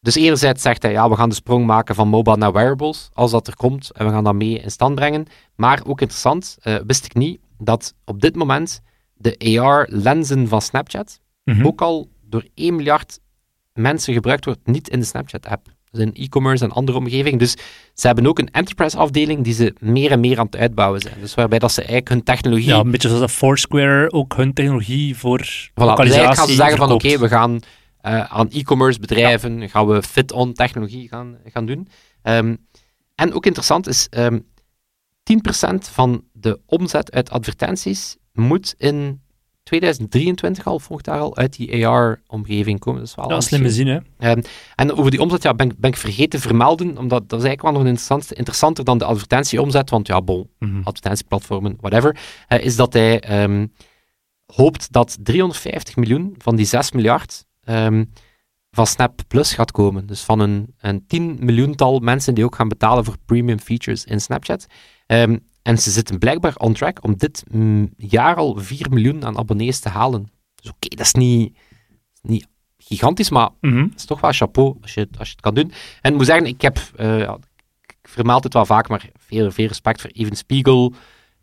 dus 0.00 0.14
enerzijds 0.14 0.62
zegt 0.62 0.82
hij, 0.82 0.92
ja, 0.92 1.08
we 1.08 1.16
gaan 1.16 1.28
de 1.28 1.34
sprong 1.34 1.66
maken 1.66 1.94
van 1.94 2.08
mobile 2.08 2.36
naar 2.36 2.52
wearables, 2.52 3.10
als 3.12 3.30
dat 3.30 3.46
er 3.46 3.56
komt, 3.56 3.90
en 3.90 4.06
we 4.06 4.12
gaan 4.12 4.24
dat 4.24 4.34
mee 4.34 4.58
in 4.58 4.70
stand 4.70 4.94
brengen. 4.94 5.26
Maar 5.54 5.82
ook 5.86 6.00
interessant, 6.00 6.56
uh, 6.62 6.76
wist 6.86 7.04
ik 7.04 7.14
niet, 7.14 7.40
dat 7.58 7.94
op 8.04 8.20
dit 8.20 8.36
moment 8.36 8.80
de 9.14 9.58
AR-lenzen 9.60 10.48
van 10.48 10.62
Snapchat 10.62 11.20
Mhm. 11.44 11.66
ook 11.66 11.80
al 11.80 12.08
door 12.22 12.46
1 12.54 12.76
miljard 12.76 13.20
mensen 13.72 14.14
gebruikt 14.14 14.44
wordt, 14.44 14.66
niet 14.66 14.88
in 14.88 15.00
de 15.00 15.06
Snapchat-app. 15.06 15.73
Dus 15.94 16.04
in 16.04 16.14
e-commerce 16.14 16.64
en 16.64 16.70
andere 16.70 16.98
omgevingen. 16.98 17.38
Dus 17.38 17.56
ze 17.94 18.06
hebben 18.06 18.26
ook 18.26 18.38
een 18.38 18.50
enterprise-afdeling 18.50 19.44
die 19.44 19.54
ze 19.54 19.74
meer 19.78 20.10
en 20.10 20.20
meer 20.20 20.38
aan 20.38 20.46
het 20.46 20.56
uitbouwen 20.56 21.00
zijn. 21.00 21.14
Dus 21.20 21.34
waarbij 21.34 21.58
dat 21.58 21.72
ze 21.72 21.80
eigenlijk 21.80 22.08
hun 22.08 22.22
technologie... 22.22 22.68
Ja, 22.68 22.78
een 22.78 22.90
beetje 22.90 23.08
zoals 23.08 23.22
dat 23.22 23.30
Foursquare 23.30 24.12
ook 24.12 24.36
hun 24.36 24.52
technologie 24.52 25.16
voor 25.16 25.40
voilà, 25.70 25.74
lokalisatie 25.74 26.28
dus 26.28 26.38
gaan 26.38 26.48
ze 26.48 26.54
zeggen 26.54 26.76
van 26.76 26.92
oké, 26.92 27.18
we 27.18 27.28
gaan 27.28 27.52
uh, 27.52 28.20
aan 28.20 28.50
e-commerce 28.50 29.00
bedrijven, 29.00 29.68
gaan 29.68 29.86
we 29.86 30.02
fit-on 30.02 30.52
technologie 30.52 31.08
gaan, 31.08 31.36
gaan 31.44 31.66
doen. 31.66 31.88
Um, 32.22 32.66
en 33.14 33.34
ook 33.34 33.46
interessant 33.46 33.86
is, 33.86 34.08
um, 34.10 34.46
10% 35.24 35.74
van 35.90 36.24
de 36.32 36.60
omzet 36.66 37.12
uit 37.12 37.30
advertenties 37.30 38.16
moet 38.32 38.74
in 38.78 39.22
2023 39.64 40.66
al, 40.66 40.78
volgend 40.78 41.06
jaar 41.06 41.18
al, 41.18 41.36
uit 41.36 41.56
die 41.56 41.86
AR-omgeving 41.86 42.78
komen. 42.80 43.00
Dat 43.00 43.08
is 43.08 43.14
wel 43.14 43.30
Ja, 43.30 43.40
slimme 43.40 43.70
zin, 43.70 43.86
hè. 43.86 44.30
Um, 44.30 44.42
en 44.76 44.92
over 44.92 45.10
die 45.10 45.20
omzet 45.20 45.42
ja, 45.42 45.54
ben, 45.54 45.70
ik- 45.70 45.78
ben 45.78 45.90
ik 45.90 45.96
vergeten 45.96 46.28
te 46.40 46.46
vermelden, 46.46 46.98
omdat 46.98 47.28
dat 47.28 47.38
is 47.40 47.44
eigenlijk 47.46 47.62
wel 47.62 47.72
nog 47.72 47.80
een 47.80 47.86
interessant, 47.86 48.32
interessanter 48.32 48.84
dan 48.84 48.98
de 48.98 49.04
advertentieomzet, 49.04 49.90
want 49.90 50.06
ja, 50.06 50.22
bon, 50.22 50.50
Mhm. 50.58 50.76
advertentieplatformen, 50.82 51.76
whatever, 51.80 52.16
eh, 52.48 52.64
is 52.64 52.76
dat 52.76 52.92
hij 52.92 53.20
ehm, 53.20 53.66
hoopt 54.54 54.92
dat 54.92 55.16
350 55.22 55.96
miljoen 55.96 56.34
van 56.38 56.56
die 56.56 56.66
6 56.66 56.92
miljard 56.92 57.44
ehm, 57.62 58.04
van 58.70 58.86
Snap 58.86 59.20
Plus 59.28 59.52
gaat 59.54 59.70
komen. 59.70 60.06
Dus 60.06 60.20
van 60.22 60.40
een, 60.40 60.74
een 60.80 61.06
10 61.06 61.36
miljoental 61.40 61.98
mensen 61.98 62.34
die 62.34 62.44
ook 62.44 62.54
gaan 62.54 62.68
betalen 62.68 63.04
voor 63.04 63.16
premium 63.26 63.58
features 63.58 64.04
in 64.04 64.20
Snapchat. 64.20 64.66
Ehm, 65.06 65.36
en 65.64 65.78
ze 65.78 65.90
zitten 65.90 66.18
blijkbaar 66.18 66.56
on 66.56 66.72
track 66.72 67.04
om 67.04 67.16
dit 67.16 67.44
mm, 67.50 67.90
jaar 67.96 68.34
al 68.36 68.56
4 68.58 68.90
miljoen 68.90 69.24
aan 69.24 69.38
abonnees 69.38 69.78
te 69.80 69.88
halen. 69.88 70.30
Dus 70.54 70.70
oké, 70.70 70.88
dat 70.88 71.06
is 71.06 71.12
niet, 71.12 71.56
niet 72.22 72.46
gigantisch, 72.78 73.30
maar 73.30 73.48
Mhm. 73.60 73.76
het 73.82 73.94
is 73.96 74.04
toch 74.04 74.20
wel 74.20 74.32
chapeau 74.32 74.76
als 74.82 74.94
je, 74.94 75.00
het- 75.00 75.18
als 75.18 75.28
je 75.28 75.32
het 75.34 75.42
kan 75.44 75.54
doen. 75.54 75.72
En 76.00 76.10
ik 76.10 76.16
moet 76.16 76.26
zeggen, 76.26 76.46
ik 76.46 76.60
heb, 76.60 76.78
eh, 76.96 77.18
ik 77.82 77.96
vermeld 78.02 78.44
het 78.44 78.52
wel 78.52 78.66
vaak, 78.66 78.88
maar 78.88 79.08
veel, 79.16 79.50
veel 79.50 79.66
respect 79.66 80.00
voor 80.00 80.10
Even 80.10 80.36
Spiegel. 80.36 80.94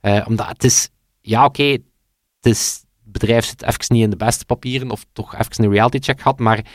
eh, 0.01 0.25
omdat 0.27 0.47
het 0.47 0.63
is, 0.63 0.89
ja 1.21 1.45
oké, 1.45 1.63
het 1.63 1.81
is, 2.41 2.83
het 3.03 3.11
bedrijf 3.11 3.45
zit 3.45 3.61
even 3.63 3.85
niet 3.95 4.03
in 4.03 4.09
de 4.09 4.15
beste 4.15 4.45
papieren, 4.45 4.91
of 4.91 5.05
toch 5.13 5.35
even 5.35 5.63
een 5.63 5.71
reality 5.71 5.99
check 5.99 6.21
gehad, 6.21 6.39
maar 6.39 6.65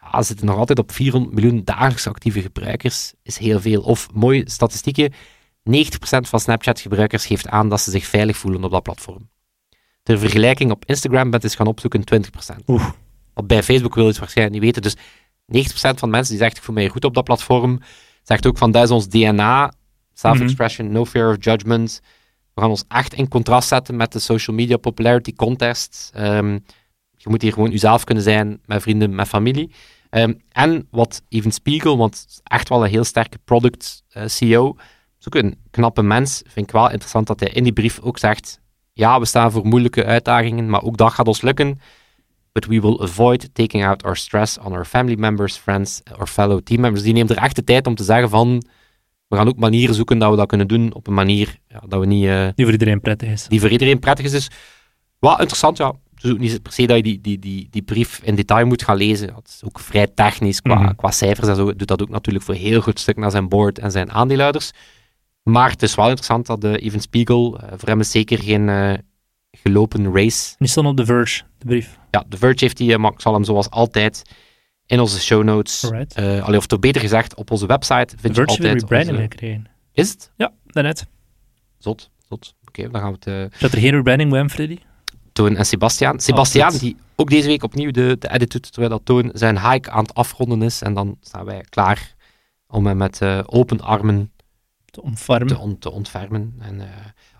ja, 0.00 0.22
zitten 0.22 0.46
nog 0.46 0.56
altijd 0.56 0.78
op 0.78 0.92
400 0.92 1.34
miljoen 1.34 1.64
dagelijks 1.64 2.06
actieve 2.06 2.40
gebruikers. 2.42 3.12
Is 3.22 3.38
heel 3.38 3.60
veel. 3.60 3.82
Of, 3.82 4.08
mooie 4.14 4.50
statistieken, 4.50 5.12
90% 5.70 5.70
van 6.28 6.40
Snapchat-gebruikers 6.40 7.26
geeft 7.26 7.48
aan 7.48 7.68
dat 7.68 7.80
ze 7.80 7.90
zich 7.90 8.06
veilig 8.06 8.36
voelen 8.36 8.64
op 8.64 8.70
dat 8.70 8.82
platform. 8.82 9.28
Ter 10.02 10.18
vergelijking 10.18 10.70
op 10.70 10.84
Instagram 10.84 11.30
bent 11.30 11.44
eens 11.44 11.54
gaan 11.54 11.66
opzoeken 11.66 12.04
20%. 12.14 12.64
Oeh. 12.66 12.88
Op 13.34 13.48
bij 13.48 13.62
Facebook 13.62 13.94
wil 13.94 14.04
je 14.04 14.10
het 14.10 14.18
waarschijnlijk 14.18 14.56
niet 14.56 14.74
weten. 14.74 14.82
Dus 14.82 14.96
90% 15.94 15.98
van 15.98 16.10
mensen 16.10 16.34
die 16.34 16.42
zegt, 16.42 16.56
ik 16.56 16.62
voel 16.62 16.74
mij 16.74 16.88
goed 16.88 17.04
op 17.04 17.14
dat 17.14 17.24
platform, 17.24 17.80
zegt 18.22 18.46
ook 18.46 18.58
van, 18.58 18.70
dat 18.70 18.82
is 18.82 18.90
ons 18.90 19.08
DNA, 19.08 19.72
self-expression, 20.12 20.92
no 20.92 21.04
fear 21.04 21.30
of 21.30 21.44
judgment. 21.44 22.00
We 22.54 22.60
gaan 22.60 22.70
ons 22.70 22.84
echt 22.88 23.14
in 23.14 23.28
contrast 23.28 23.68
zetten 23.68 23.96
met 23.96 24.12
de 24.12 24.18
social 24.18 24.56
media 24.56 24.76
popularity 24.76 25.32
contest. 25.32 26.10
Ehm, 26.14 26.58
je 27.16 27.28
moet 27.28 27.42
hier 27.42 27.52
gewoon 27.52 27.70
jezelf 27.70 28.04
kunnen 28.04 28.24
zijn 28.24 28.60
met 28.66 28.82
vrienden, 28.82 29.14
met 29.14 29.28
familie. 29.28 29.70
Ehm, 30.10 30.34
en 30.48 30.86
wat 30.90 31.22
Even 31.28 31.52
Spiegel, 31.52 31.96
want 31.96 32.40
echt 32.42 32.68
wel 32.68 32.84
een 32.84 32.90
heel 32.90 33.04
sterke 33.04 33.38
product 33.44 34.04
eh, 34.08 34.26
CEO, 34.26 34.76
is 35.26 35.38
ook 35.40 35.42
een 35.42 35.56
knappe 35.70 36.02
mens. 36.02 36.42
Vind 36.46 36.66
ik 36.66 36.72
wel 36.72 36.90
interessant 36.90 37.26
dat 37.26 37.40
hij 37.40 37.48
in 37.48 37.62
die 37.62 37.72
brief 37.72 38.00
ook 38.00 38.18
zegt, 38.18 38.60
ja, 38.92 39.18
we 39.20 39.24
staan 39.26 39.50
voor 39.52 39.66
moeilijke 39.66 40.04
uitdagingen, 40.04 40.70
maar 40.70 40.82
ook 40.82 40.96
dat 40.96 41.12
gaat 41.12 41.26
ons 41.28 41.40
lukken. 41.42 41.80
But 42.52 42.66
we 42.66 42.80
will 42.80 43.00
avoid 43.00 43.48
taking 43.52 43.84
out 43.86 44.02
our 44.02 44.16
stress 44.16 44.58
on 44.58 44.72
our 44.72 44.84
family 44.84 45.16
members, 45.18 45.56
friends 45.56 46.00
or 46.18 46.26
fellow 46.26 46.60
team 46.64 46.80
members. 46.80 47.02
Die 47.04 47.12
neemt 47.12 47.30
er 47.30 47.36
echt 47.36 47.56
de 47.56 47.64
tijd 47.64 47.86
om 47.86 47.94
te 47.94 48.04
zeggen 48.04 48.28
van, 48.28 48.62
we 49.28 49.36
gaan 49.36 49.48
ook 49.48 49.56
manieren 49.56 49.94
zoeken 49.94 50.18
dat 50.18 50.30
we 50.30 50.36
dat 50.36 50.46
kunnen 50.46 50.68
doen 50.68 50.92
op 50.94 51.06
een 51.06 51.14
manier 51.14 51.58
ja, 51.68 51.82
dat 51.88 52.00
we 52.00 52.06
niet... 52.06 52.24
eh, 52.26 52.48
Die 52.54 52.64
voor 52.64 52.72
iedereen 52.72 53.00
prettig 53.00 53.28
is. 53.28 53.46
die 53.48 53.60
voor 53.60 53.68
iedereen 53.70 53.98
prettig 53.98 54.24
is. 54.24 54.30
Dus 54.30 54.50
wat 55.18 55.38
interessant, 55.38 55.76
ja. 55.76 55.92
Het 56.14 56.24
is 56.24 56.30
ook 56.30 56.38
niet 56.38 56.62
per 56.62 56.72
se 56.72 56.86
dat 56.86 56.96
je 56.96 57.02
die, 57.02 57.20
die, 57.20 57.38
die, 57.38 57.66
die 57.70 57.82
brief 57.82 58.20
in 58.22 58.34
detail 58.34 58.66
moet 58.66 58.82
gaan 58.82 58.96
lezen. 58.96 59.34
Het 59.34 59.48
is 59.48 59.60
ook 59.64 59.78
vrij 59.80 60.06
technisch 60.06 60.60
qua, 60.62 60.74
Mhm. 60.74 60.94
qua 60.94 61.10
cijfers 61.10 61.48
en 61.48 61.56
zo. 61.56 61.74
Doet 61.74 61.88
dat 61.88 62.02
ook 62.02 62.08
natuurlijk 62.08 62.44
voor 62.44 62.54
heel 62.54 62.80
goed 62.80 63.00
stuk 63.00 63.16
naar 63.16 63.30
zijn 63.30 63.48
board 63.48 63.78
en 63.78 63.90
zijn 63.90 64.10
aandeelhouders. 64.12 64.70
Maar 65.44 65.70
het 65.70 65.82
is 65.82 65.94
wel 65.94 66.04
interessant 66.06 66.46
dat 66.46 66.60
de 66.60 66.78
Even 66.78 67.00
Spiegel, 67.00 67.58
eh, 67.60 67.68
voor 67.76 67.88
hem 67.88 68.00
is 68.00 68.10
zeker 68.10 68.38
geen 68.38 68.68
eh, 68.68 68.92
gelopen 69.50 70.12
race. 70.14 70.54
Die 70.58 70.68
stond 70.68 70.86
op 70.86 70.96
The 70.96 71.04
Verge, 71.04 71.42
de 71.58 71.66
brief. 71.66 71.98
Ja, 72.10 72.24
The 72.28 72.36
Verge 72.36 72.56
heeft 72.64 72.76
die, 72.76 72.92
eh, 72.92 72.98
maar 72.98 73.12
ik 73.12 73.20
zal 73.20 73.32
hem 73.34 73.44
zoals 73.44 73.70
altijd 73.70 74.22
in 74.86 75.00
onze 75.00 75.20
show 75.20 75.42
notes, 75.44 75.90
allee, 76.14 76.56
of 76.56 76.66
toch 76.66 76.78
beter 76.78 77.00
gezegd, 77.00 77.34
op 77.34 77.50
onze 77.50 77.66
website 77.66 78.04
The 78.06 78.16
vind 78.20 78.36
je 78.36 78.44
Verge 78.44 78.50
heeft 78.50 78.64
een 78.64 78.70
altijd... 78.70 78.82
rebranding 78.82 79.16
onze- 79.16 79.30
gekregen. 79.30 79.66
Is 79.92 80.10
het? 80.10 80.30
Ja, 80.36 80.52
daarnet. 80.66 81.06
Zot, 81.78 82.10
zot. 82.28 82.54
Oké, 82.68 82.90
dan 82.90 83.00
gaan 83.00 83.10
we 83.20 83.30
het... 83.30 83.52
eh, 83.52 83.58
Zat 83.60 83.72
er 83.72 83.78
geen 83.78 83.90
rebranding 83.90 84.30
bij 84.30 84.38
hem, 84.38 84.50
Freddy? 84.50 84.78
Toon 85.32 85.56
en 85.56 85.66
Sebastiaan. 85.66 86.20
Sebastiaan, 86.20 86.70
goed. 86.70 86.80
die 86.80 86.96
ook 87.16 87.30
deze 87.30 87.46
week 87.48 87.62
opnieuw 87.62 87.90
de, 87.90 88.16
de 88.18 88.30
edit 88.32 88.50
doet, 88.52 88.72
terwijl 88.72 88.92
dat 88.92 89.00
Toon 89.04 89.30
zijn 89.32 89.70
hike 89.70 89.90
aan 89.90 90.02
het 90.02 90.14
afronden 90.14 90.62
is. 90.62 90.82
En 90.82 90.94
dan 90.94 91.16
staan 91.20 91.44
wij 91.44 91.64
klaar 91.68 92.14
om 92.66 92.86
hem 92.86 92.96
met 92.96 93.20
open 93.46 93.80
armen 93.80 94.32
Te 95.02 95.46
te, 95.46 95.58
on- 95.58 95.78
te 95.78 95.90
ontfermen. 95.90 96.54
En 96.60 96.80
eh, 96.80 96.86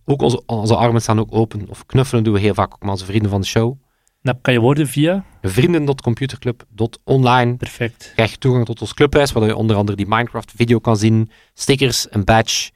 ook 0.05 0.23
onze, 0.23 0.43
onze 0.47 0.77
armen 0.77 1.01
staan 1.03 1.19
ook 1.21 1.35
open. 1.35 1.69
Of 1.69 1.87
knuffelen 1.87 2.25
doen 2.25 2.33
we 2.35 2.41
heel 2.41 2.55
vaak 2.55 2.73
ook 2.75 2.81
met 2.83 2.91
onze 2.91 3.05
vrienden 3.05 3.31
van 3.31 3.41
de 3.41 3.47
show. 3.47 3.77
Dat 4.23 4.37
kan 4.43 4.53
je 4.53 4.61
worden 4.61 4.87
via... 4.87 5.25
Vrienden.computerclub.online 5.43 7.57
Perfect. 7.57 8.13
krijg 8.15 8.31
je 8.31 8.39
toegang 8.39 8.65
tot 8.65 8.81
ons 8.81 8.95
clubhuis, 8.95 9.33
waar 9.33 9.47
je 9.47 9.57
onder 9.57 9.77
andere 9.77 9.97
die 9.97 10.07
Minecraft-video 10.07 10.79
kan 10.79 10.97
zien, 10.97 11.31
stickers, 11.55 12.07
een 12.11 12.25
badge, 12.25 12.71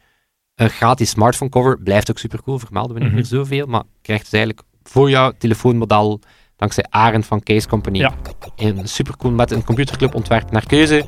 een 0.54 0.70
gratis 0.70 1.10
smartphone 1.10 1.50
cover. 1.50 1.82
Blijft 1.82 2.10
ook 2.10 2.18
super 2.18 2.42
cool, 2.42 2.58
vermelden 2.58 2.92
we 2.92 2.98
niet 2.98 3.08
Mhm. 3.08 3.16
meer 3.18 3.26
zoveel, 3.26 3.66
maar 3.66 3.82
krijgt 4.02 4.22
dus 4.24 4.32
eigenlijk 4.32 4.66
voor 4.82 5.10
jouw 5.10 5.32
telefoonmodel, 5.38 6.20
dankzij 6.58 6.84
Arend 6.90 7.26
van 7.26 7.42
Case 7.42 7.68
Company, 7.68 7.98
Ja. 7.98 8.12
een 8.56 8.88
supercool 8.88 9.30
met 9.30 9.50
een 9.50 9.64
computerclub 9.64 10.14
ontwerp 10.14 10.50
naar 10.50 10.66
keuze. 10.66 11.04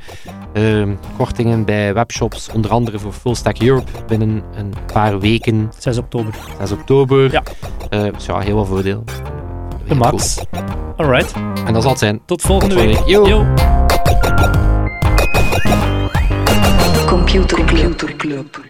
Ehm, 0.52 0.94
kortingen 1.16 1.64
bij 1.64 1.94
webshops, 1.94 2.48
onder 2.52 2.70
andere 2.70 2.98
voor 2.98 3.12
Full 3.12 3.34
Stack 3.34 3.58
Europe, 3.62 3.90
binnen 4.06 4.42
een 4.54 4.72
paar 4.92 5.18
weken, 5.20 5.72
6 5.78 5.98
oktober. 5.98 6.34
6 6.58 6.72
oktober. 6.72 7.32
Ja. 7.32 7.42
Eh, 7.90 8.02
dus 8.12 8.26
ja, 8.26 8.38
heel 8.38 8.56
wat 8.56 8.66
voordeel. 8.66 9.04
De 9.88 9.94
max. 9.94 10.38
Alright. 10.96 11.32
En 11.66 11.72
dat 11.72 11.82
zal 11.82 11.90
het 11.90 12.00
zijn. 12.00 12.20
Tot 12.24 12.42
volgende 12.42 12.74
Tot 12.74 12.84
week. 12.84 12.94
volgende 12.96 13.22
week. 13.22 13.26
Yo. 13.26 13.28
Yo. 13.28 13.46
Computer 17.06 17.64
Club. 18.16 18.60